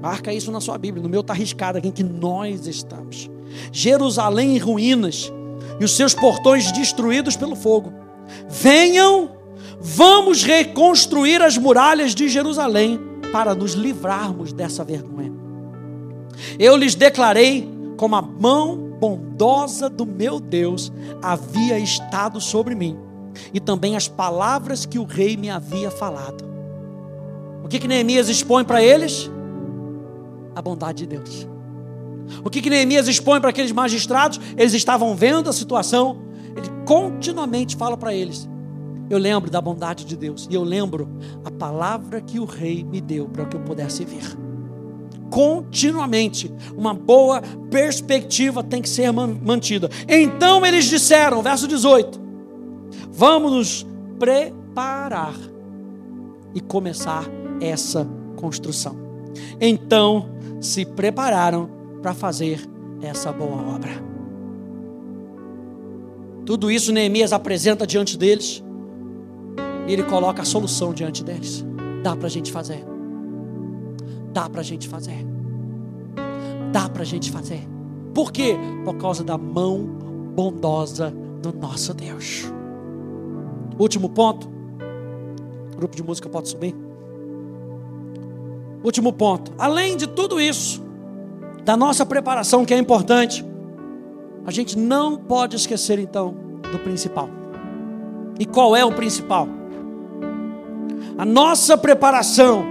Marca 0.00 0.32
isso 0.32 0.50
na 0.50 0.60
sua 0.60 0.78
Bíblia, 0.78 1.02
no 1.02 1.08
meu 1.08 1.20
está 1.20 1.32
arriscado 1.32 1.78
aqui 1.78 1.88
em 1.88 1.92
que 1.92 2.02
nós 2.02 2.66
estamos. 2.66 3.30
Jerusalém 3.72 4.56
em 4.56 4.58
ruínas 4.58 5.32
e 5.78 5.84
os 5.84 5.96
seus 5.96 6.14
portões 6.14 6.70
destruídos 6.72 7.36
pelo 7.36 7.56
fogo. 7.56 7.92
Venham, 8.48 9.30
vamos 9.80 10.42
reconstruir 10.42 11.42
as 11.42 11.56
muralhas 11.56 12.14
de 12.14 12.28
Jerusalém 12.28 13.00
para 13.32 13.54
nos 13.54 13.72
livrarmos 13.72 14.52
dessa 14.52 14.84
vergonha. 14.84 15.32
Eu 16.58 16.76
lhes 16.76 16.94
declarei 16.94 17.68
como 17.96 18.16
a 18.16 18.22
mão 18.22 18.76
bondosa 19.00 19.88
do 19.88 20.04
meu 20.04 20.38
Deus 20.38 20.92
havia 21.22 21.78
estado 21.78 22.40
sobre 22.40 22.74
mim, 22.74 22.98
e 23.54 23.60
também 23.60 23.96
as 23.96 24.06
palavras 24.06 24.84
que 24.84 24.98
o 24.98 25.04
rei 25.04 25.36
me 25.36 25.48
havia 25.48 25.90
falado. 25.90 26.44
O 27.64 27.68
que, 27.68 27.78
que 27.78 27.88
Neemias 27.88 28.28
expõe 28.28 28.64
para 28.64 28.82
eles? 28.82 29.30
A 30.54 30.60
bondade 30.60 31.06
de 31.06 31.16
Deus. 31.16 31.49
O 32.44 32.50
que, 32.50 32.60
que 32.60 32.70
Neemias 32.70 33.08
expõe 33.08 33.40
para 33.40 33.50
aqueles 33.50 33.72
magistrados? 33.72 34.40
Eles 34.56 34.74
estavam 34.74 35.14
vendo 35.14 35.48
a 35.50 35.52
situação, 35.52 36.18
ele 36.56 36.68
continuamente 36.86 37.76
fala 37.76 37.96
para 37.96 38.14
eles: 38.14 38.48
Eu 39.08 39.18
lembro 39.18 39.50
da 39.50 39.60
bondade 39.60 40.04
de 40.04 40.16
Deus, 40.16 40.48
e 40.50 40.54
eu 40.54 40.62
lembro 40.62 41.08
a 41.44 41.50
palavra 41.50 42.20
que 42.20 42.38
o 42.38 42.44
rei 42.44 42.84
me 42.84 43.00
deu 43.00 43.28
para 43.28 43.44
que 43.44 43.56
eu 43.56 43.60
pudesse 43.60 44.04
ver. 44.04 44.36
Continuamente, 45.30 46.52
uma 46.76 46.92
boa 46.92 47.40
perspectiva 47.70 48.64
tem 48.64 48.82
que 48.82 48.88
ser 48.88 49.12
mantida. 49.12 49.88
Então 50.08 50.66
eles 50.66 50.86
disseram, 50.86 51.42
verso 51.42 51.68
18: 51.68 52.20
Vamos 53.12 53.52
nos 53.52 53.86
preparar 54.18 55.34
e 56.54 56.60
começar 56.60 57.24
essa 57.60 58.06
construção. 58.36 58.96
Então 59.60 60.28
se 60.60 60.84
prepararam 60.84 61.79
para 62.00 62.14
fazer 62.14 62.60
essa 63.02 63.32
boa 63.32 63.74
obra. 63.74 63.90
Tudo 66.44 66.70
isso 66.70 66.92
Neemias 66.92 67.32
apresenta 67.32 67.86
diante 67.86 68.16
deles 68.16 68.62
e 69.86 69.92
ele 69.92 70.02
coloca 70.04 70.42
a 70.42 70.44
solução 70.44 70.92
diante 70.92 71.22
deles. 71.22 71.64
Dá 72.02 72.16
para 72.16 72.26
a 72.26 72.30
gente 72.30 72.50
fazer. 72.50 72.84
Dá 74.32 74.48
para 74.48 74.60
a 74.60 74.64
gente 74.64 74.88
fazer. 74.88 75.26
Dá 76.72 76.88
para 76.88 77.02
a 77.02 77.04
gente 77.04 77.30
fazer. 77.30 77.66
Por 78.14 78.32
quê? 78.32 78.56
Por 78.84 78.96
causa 78.96 79.22
da 79.22 79.36
mão 79.36 79.84
bondosa 80.34 81.12
do 81.42 81.52
nosso 81.52 81.94
Deus. 81.94 82.44
Último 83.78 84.08
ponto. 84.08 84.48
Grupo 85.76 85.96
de 85.96 86.02
música 86.02 86.28
pode 86.28 86.48
subir. 86.48 86.74
Último 88.82 89.12
ponto. 89.12 89.52
Além 89.58 89.96
de 89.96 90.06
tudo 90.06 90.40
isso, 90.40 90.82
da 91.64 91.76
nossa 91.76 92.06
preparação 92.06 92.64
que 92.64 92.74
é 92.74 92.78
importante, 92.78 93.44
a 94.46 94.50
gente 94.50 94.78
não 94.78 95.16
pode 95.16 95.56
esquecer 95.56 95.98
então 95.98 96.34
do 96.72 96.78
principal. 96.78 97.28
E 98.38 98.46
qual 98.46 98.74
é 98.74 98.84
o 98.84 98.92
principal? 98.92 99.46
A 101.18 101.24
nossa 101.24 101.76
preparação 101.76 102.64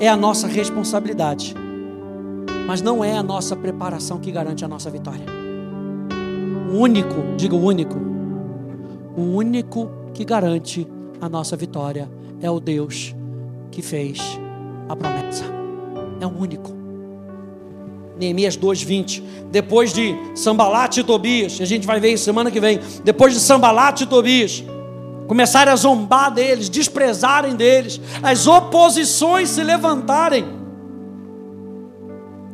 é 0.00 0.08
a 0.08 0.16
nossa 0.16 0.48
responsabilidade, 0.48 1.54
mas 2.66 2.82
não 2.82 3.04
é 3.04 3.16
a 3.16 3.22
nossa 3.22 3.54
preparação 3.54 4.18
que 4.18 4.32
garante 4.32 4.64
a 4.64 4.68
nossa 4.68 4.90
vitória. 4.90 5.26
O 6.72 6.78
único, 6.78 7.36
diga 7.36 7.54
o 7.54 7.62
único, 7.64 7.96
o 9.16 9.22
único 9.22 9.88
que 10.12 10.24
garante 10.24 10.86
a 11.20 11.28
nossa 11.28 11.56
vitória 11.56 12.10
é 12.42 12.50
o 12.50 12.58
Deus 12.58 13.14
que 13.70 13.80
fez 13.80 14.18
a 14.88 14.96
promessa. 14.96 15.44
É 16.20 16.26
o 16.26 16.36
único. 16.36 16.73
Neemias 18.18 18.56
2:20. 18.56 19.22
Depois 19.50 19.92
de 19.92 20.16
Sambalate 20.34 21.00
e 21.00 21.04
Tobias, 21.04 21.60
a 21.60 21.64
gente 21.64 21.86
vai 21.86 22.00
ver 22.00 22.12
isso 22.12 22.24
semana 22.24 22.50
que 22.50 22.60
vem. 22.60 22.80
Depois 23.02 23.32
de 23.34 23.40
Sambalate 23.40 24.04
e 24.04 24.06
Tobias, 24.06 24.64
começarem 25.26 25.72
a 25.72 25.76
zombar 25.76 26.32
deles, 26.32 26.68
desprezarem 26.68 27.56
deles, 27.56 28.00
as 28.22 28.46
oposições 28.46 29.48
se 29.48 29.62
levantarem. 29.62 30.44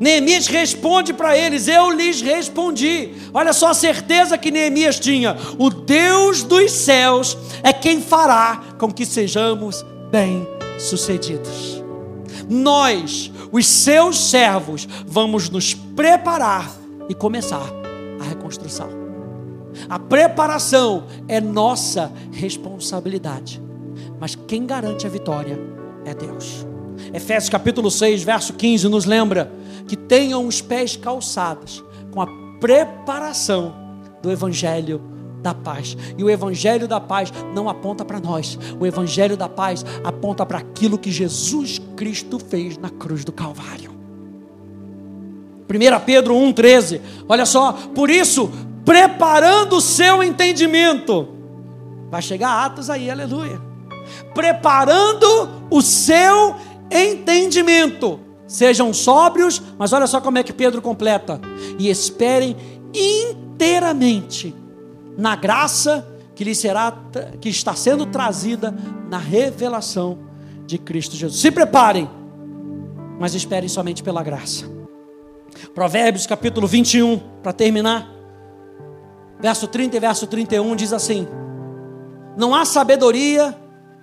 Neemias 0.01 0.47
responde 0.47 1.13
para 1.13 1.37
eles: 1.37 1.69
Eu 1.69 1.91
lhes 1.91 2.23
respondi. 2.23 3.11
Olha 3.35 3.53
só 3.53 3.69
a 3.69 3.75
certeza 3.75 4.39
que 4.39 4.51
Neemias 4.51 4.99
tinha: 4.99 5.37
O 5.59 5.69
Deus 5.69 6.43
dos 6.43 6.73
céus 6.73 7.37
é 7.63 7.71
quem 7.71 8.01
fará 8.01 8.63
com 8.79 8.91
que 8.91 9.05
sejamos 9.05 9.85
bem-sucedidos. 10.11 11.85
Nós, 12.49 13.31
os 13.53 13.67
seus 13.67 14.19
servos, 14.19 14.87
vamos 15.07 15.49
nos 15.49 15.75
preparar 15.75 16.71
e 17.09 17.15
começar 17.15 17.67
a 18.21 18.25
reconstrução. 18.25 18.89
A 19.89 19.99
preparação 19.99 21.05
é 21.29 21.41
nossa 21.41 22.13
responsabilidade, 22.33 23.63
mas 24.19 24.35
quem 24.35 24.67
garante 24.67 25.07
a 25.07 25.11
vitória 25.11 25.59
é 26.05 26.15
Deus. 26.15 26.67
Efésios 27.13 27.49
capítulo 27.49 27.91
6, 27.91 28.23
verso 28.23 28.53
15 28.55 28.89
nos 28.89 29.05
lembra 29.05 29.51
que 29.89 29.97
tenham 29.97 30.47
os 30.47 30.61
pés 30.61 30.97
calçados 30.97 31.83
com 32.11 32.21
a 32.21 32.27
preparação 32.61 33.75
do 34.23 34.31
evangelho 34.31 35.01
da 35.41 35.55
paz. 35.55 35.97
E 36.17 36.23
o 36.23 36.31
evangelho 36.31 36.87
da 36.87 37.01
paz 37.01 37.33
não 37.55 37.69
aponta 37.69 38.05
para 38.05 38.21
nós. 38.21 38.59
O 38.79 38.87
evangelho 38.87 39.37
da 39.37 39.49
paz 39.49 39.85
aponta 40.05 40.45
para 40.45 40.59
aquilo 40.59 40.99
que 40.99 41.11
Jesus 41.11 41.81
Cristo 41.97 42.39
fez 42.39 42.77
na 42.79 42.91
cruz 42.91 43.25
do 43.25 43.33
Calvário. 43.33 43.91
1 45.69 46.05
Pedro 46.05 46.35
1,13. 46.35 47.01
Olha 47.29 47.47
só, 47.47 47.73
por 47.95 48.11
isso, 48.11 48.51
preparando 48.85 49.77
o 49.77 49.81
seu 49.81 50.23
entendimento. 50.23 51.29
Vai 52.11 52.21
chegar 52.21 52.65
Atos 52.65 52.91
aí, 52.91 53.09
aleluia. 53.11 53.61
Preparando 54.35 55.49
o 55.71 55.81
seu 55.81 56.57
entendimento. 56.91 58.19
Sejam 58.49 58.93
sóbrios, 58.93 59.63
mas 59.79 59.93
olha 59.93 60.09
só 60.09 60.21
como 60.21 60.39
é 60.39 60.43
que 60.43 60.53
Pedro 60.53 60.83
completa. 60.83 61.41
E 61.79 61.89
esperem 61.89 62.57
inteiramente 62.93 64.53
na 65.17 65.37
graça 65.37 66.07
que 66.35 66.45
lhe 66.45 66.55
será 66.55 66.97
que 67.41 67.49
está 67.49 67.75
sendo 67.75 68.07
trazida 68.07 68.75
na 69.09 69.19
revelação 69.19 70.19
de 70.67 70.79
Cristo 70.79 71.17
Jesus. 71.17 71.41
Se 71.41 71.51
preparem, 71.51 72.09
mas 73.19 73.35
esperem 73.35 73.69
somente 73.69 74.03
pela 74.03 74.23
graça. 74.23 74.65
Provérbios 75.75 76.27
capítulo 76.27 76.67
21, 76.67 77.19
para 77.43 77.53
terminar. 77.53 78.09
Verso 79.39 79.67
30 79.67 79.97
e 79.97 80.01
verso 80.01 80.27
31 80.27 80.77
diz 80.77 80.93
assim: 80.93 81.27
Não 82.37 82.55
há 82.55 82.65
sabedoria, 82.65 83.57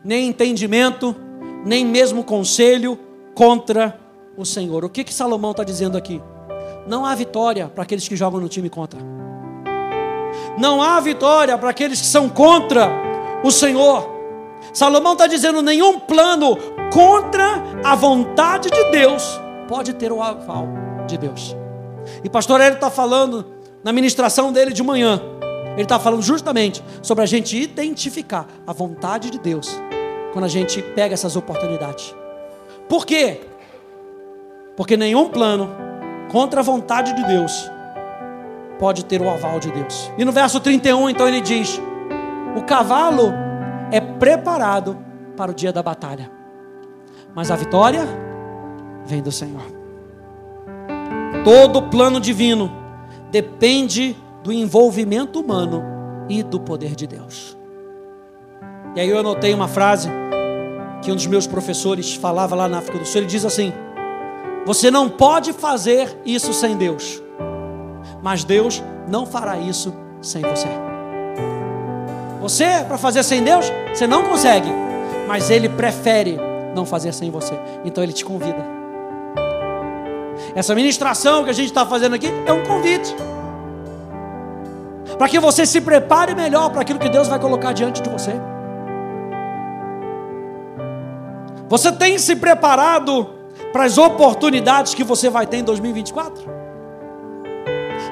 nem 0.03 0.27
entendimento, 0.27 1.15
nem 1.65 1.85
mesmo 1.85 2.23
conselho 2.23 2.99
contra 3.33 3.99
o 4.37 4.45
Senhor. 4.45 4.85
O 4.85 4.89
que, 4.89 5.03
que 5.03 5.13
Salomão 5.13 5.51
está 5.51 5.63
dizendo 5.63 5.97
aqui? 5.97 6.21
Não 6.87 7.05
há 7.05 7.15
vitória 7.15 7.67
para 7.67 7.83
aqueles 7.83 8.07
que 8.07 8.15
jogam 8.15 8.39
no 8.39 8.47
time 8.47 8.69
contra. 8.69 8.99
Não 10.57 10.81
há 10.81 10.99
vitória 10.99 11.57
para 11.57 11.69
aqueles 11.69 12.01
que 12.01 12.07
são 12.07 12.27
contra 12.27 12.89
o 13.43 13.51
Senhor. 13.51 14.09
Salomão 14.73 15.13
está 15.13 15.27
dizendo: 15.27 15.61
nenhum 15.61 15.99
plano 15.99 16.57
contra 16.91 17.61
a 17.83 17.95
vontade 17.95 18.69
de 18.69 18.91
Deus 18.91 19.39
pode 19.67 19.93
ter 19.93 20.11
o 20.11 20.21
aval 20.21 20.67
de 21.05 21.17
Deus. 21.17 21.55
E 22.23 22.29
pastor 22.29 22.59
Hélio 22.59 22.75
está 22.75 22.89
falando 22.89 23.45
na 23.83 23.91
ministração 23.91 24.51
dele 24.51 24.73
de 24.73 24.81
manhã. 24.81 25.21
Ele 25.73 25.83
está 25.83 25.99
falando 25.99 26.23
justamente 26.23 26.83
sobre 27.03 27.23
a 27.23 27.27
gente 27.27 27.55
identificar 27.55 28.47
a 28.65 28.73
vontade 28.73 29.29
de 29.29 29.37
Deus 29.37 29.79
quando 30.33 30.45
a 30.45 30.49
gente 30.49 30.81
pega 30.81 31.13
essas 31.13 31.35
oportunidades. 31.35 32.15
Por 32.89 33.05
quê? 33.05 33.41
Porque 34.75 34.97
nenhum 34.97 35.29
plano 35.29 35.69
contra 36.31 36.61
a 36.61 36.63
vontade 36.63 37.13
de 37.13 37.23
Deus 37.25 37.69
pode 38.79 39.05
ter 39.05 39.21
o 39.21 39.29
aval 39.29 39.59
de 39.59 39.71
Deus. 39.71 40.11
E 40.17 40.25
no 40.25 40.31
verso 40.31 40.59
31, 40.59 41.09
então 41.09 41.27
ele 41.27 41.41
diz: 41.41 41.81
O 42.55 42.63
cavalo 42.63 43.33
é 43.91 43.99
preparado 43.99 44.97
para 45.35 45.51
o 45.51 45.53
dia 45.53 45.71
da 45.71 45.83
batalha, 45.83 46.31
mas 47.35 47.51
a 47.51 47.55
vitória 47.55 48.07
vem 49.05 49.21
do 49.21 49.31
Senhor. 49.31 49.65
Todo 51.43 51.83
plano 51.83 52.19
divino 52.19 52.71
depende 53.31 54.15
do 54.43 54.51
envolvimento 54.51 55.39
humano 55.39 55.83
e 56.29 56.43
do 56.43 56.59
poder 56.59 56.95
de 56.95 57.07
Deus. 57.07 57.57
E 58.95 58.99
aí 58.99 59.09
eu 59.09 59.19
anotei 59.19 59.53
uma 59.53 59.67
frase 59.67 60.09
que 61.01 61.11
um 61.11 61.15
dos 61.15 61.27
meus 61.27 61.47
professores 61.47 62.15
falava 62.15 62.55
lá 62.55 62.67
na 62.67 62.79
África 62.79 62.97
do 62.97 63.05
Sul. 63.05 63.21
Ele 63.21 63.27
diz 63.27 63.45
assim: 63.45 63.71
Você 64.65 64.89
não 64.89 65.09
pode 65.09 65.53
fazer 65.53 66.17
isso 66.25 66.51
sem 66.53 66.75
Deus, 66.75 67.21
mas 68.21 68.43
Deus 68.43 68.83
não 69.07 69.25
fará 69.25 69.57
isso 69.57 69.93
sem 70.21 70.41
você. 70.41 70.67
Você, 72.41 72.65
para 72.87 72.97
fazer 72.97 73.23
sem 73.23 73.43
Deus, 73.43 73.71
você 73.93 74.07
não 74.07 74.23
consegue, 74.23 74.69
mas 75.27 75.49
Ele 75.49 75.67
prefere 75.67 76.39
não 76.75 76.85
fazer 76.85 77.13
sem 77.13 77.29
você, 77.29 77.59
então 77.83 78.03
Ele 78.03 78.13
te 78.13 78.23
convida. 78.23 78.65
Essa 80.55 80.73
ministração 80.73 81.43
que 81.43 81.49
a 81.49 81.53
gente 81.53 81.67
está 81.67 81.85
fazendo 81.85 82.15
aqui 82.15 82.27
é 82.45 82.53
um 82.53 82.63
convite 82.63 83.15
para 85.17 85.27
que 85.27 85.39
você 85.39 85.65
se 85.65 85.81
prepare 85.81 86.35
melhor 86.35 86.69
para 86.69 86.81
aquilo 86.81 86.99
que 86.99 87.09
Deus 87.09 87.27
vai 87.27 87.39
colocar 87.39 87.73
diante 87.73 88.01
de 88.01 88.09
você. 88.09 88.33
Você 91.67 91.91
tem 91.91 92.17
se 92.17 92.35
preparado 92.35 93.29
para 93.73 93.83
as 93.83 93.97
oportunidades 93.97 94.93
que 94.93 95.03
você 95.03 95.29
vai 95.29 95.45
ter 95.45 95.57
em 95.57 95.63
2024? 95.63 96.56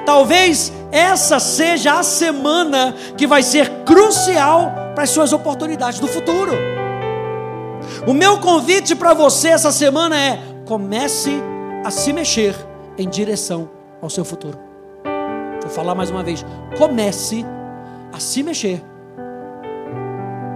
Talvez 0.06 0.72
essa 0.92 1.40
seja 1.40 2.00
a 2.00 2.04
semana 2.04 2.94
que 3.18 3.26
vai 3.26 3.42
ser 3.42 3.70
crucial 3.84 4.72
para 4.94 5.04
as 5.04 5.10
suas 5.10 5.34
oportunidades 5.34 6.00
do 6.00 6.08
futuro. 6.08 6.54
O 8.08 8.14
meu 8.14 8.40
convite 8.40 8.96
para 8.96 9.14
você 9.14 9.50
essa 9.50 9.72
semana 9.72 10.20
é: 10.20 10.40
comece 10.66 11.32
a 11.84 11.90
se 11.90 12.14
mexer 12.14 12.56
em 12.98 13.10
direção 13.10 13.70
ao 14.02 14.10
seu 14.10 14.24
futuro. 14.24 14.58
Vou 15.62 15.70
falar 15.70 15.96
mais 15.96 16.12
uma 16.12 16.24
vez: 16.24 16.46
comece 16.78 17.46
a 18.14 18.20
se 18.20 18.44
mexer 18.44 18.82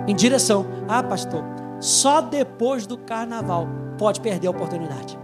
em 0.08 0.16
direção. 0.16 0.66
Ah, 0.88 1.04
pastor, 1.04 1.44
só 1.80 2.22
depois 2.22 2.86
do 2.86 2.98
carnaval 2.98 3.68
pode 3.98 4.22
perder 4.22 4.48
a 4.48 4.52
oportunidade. 4.52 5.18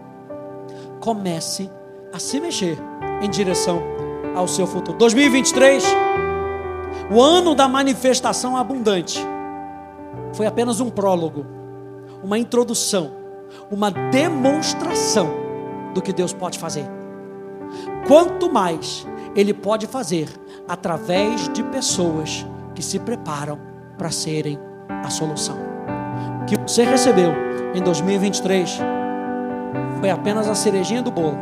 Comece 0.99 1.69
a 2.11 2.19
se 2.19 2.39
mexer 2.39 2.78
em 3.21 3.30
direção 3.30 3.95
ao 4.36 4.48
seu 4.48 4.68
futuro. 4.68 4.98
2023, 4.98 5.84
o 7.12 7.22
ano 7.22 7.56
da 7.56 7.68
manifestação 7.68 8.58
abundante, 8.58 9.20
foi 10.34 10.46
apenas 10.46 10.80
um 10.80 10.90
prólogo, 10.90 11.46
uma 12.24 12.38
introdução, 12.38 13.12
uma 13.72 13.90
demonstração 13.90 15.30
do 15.94 16.02
que 16.02 16.12
Deus 16.12 16.34
pode 16.34 16.60
fazer. 16.60 16.86
Quanto 18.08 18.52
mais 18.52 19.08
Ele 19.36 19.54
pode 19.54 19.88
fazer 19.88 20.30
através 20.68 21.48
de 21.50 21.64
pessoas 21.64 22.46
que 22.74 22.84
se 22.84 23.00
preparam 23.00 23.60
para 23.98 24.12
serem 24.12 24.60
a 24.90 25.10
solução 25.10 25.76
que 26.48 26.58
você 26.58 26.84
recebeu 26.84 27.34
em 27.74 27.82
2023 27.82 28.80
foi 30.00 30.10
apenas 30.10 30.48
a 30.48 30.56
cerejinha 30.56 31.02
do 31.02 31.12
bolo. 31.12 31.38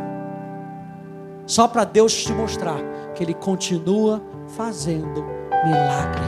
Só 1.46 1.68
para 1.68 1.84
Deus 1.84 2.24
te 2.24 2.32
mostrar 2.32 2.78
que 3.14 3.22
Ele 3.22 3.34
continua 3.34 4.22
fazendo 4.56 5.24
milagre. 5.64 6.22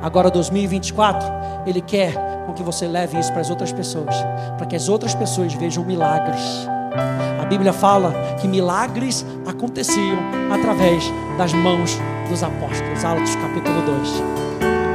Agora, 0.00 0.30
2024, 0.30 1.28
Ele 1.66 1.80
quer 1.80 2.14
com 2.46 2.52
que 2.52 2.62
você 2.62 2.86
leve 2.86 3.18
isso 3.18 3.32
para 3.32 3.40
as 3.40 3.50
outras 3.50 3.72
pessoas, 3.72 4.14
para 4.56 4.66
que 4.66 4.76
as 4.76 4.88
outras 4.88 5.14
pessoas 5.14 5.54
vejam 5.54 5.84
milagres 5.84 6.66
A 7.40 7.44
Bíblia 7.46 7.72
fala 7.72 8.12
que 8.40 8.48
milagres 8.48 9.24
aconteciam 9.46 10.18
através 10.52 11.04
das 11.38 11.52
mãos 11.52 11.98
dos 12.28 12.42
apóstolos. 12.42 13.04
Atos 13.04 13.34
capítulo 13.36 13.82
2. 13.82 14.22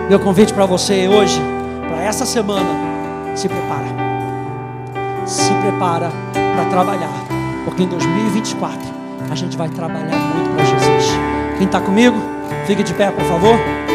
Meu 0.09 0.19
convite 0.19 0.53
para 0.53 0.65
você 0.65 1.07
hoje, 1.07 1.39
para 1.87 2.03
essa 2.03 2.25
semana, 2.25 2.69
se 3.35 3.47
prepara. 3.47 3.87
Se 5.25 5.53
prepara 5.55 6.09
para 6.33 6.69
trabalhar, 6.69 7.25
porque 7.65 7.83
em 7.83 7.87
2024 7.87 8.96
a 9.33 9.35
gente 9.35 9.57
vai 9.57 9.69
trabalhar 9.69 10.17
muito 10.17 10.55
para 10.55 10.65
Jesus. 10.65 11.11
Quem 11.57 11.65
está 11.65 11.79
comigo, 11.79 12.15
fique 12.65 12.83
de 12.83 12.93
pé, 12.93 13.11
por 13.11 13.23
favor. 13.25 13.86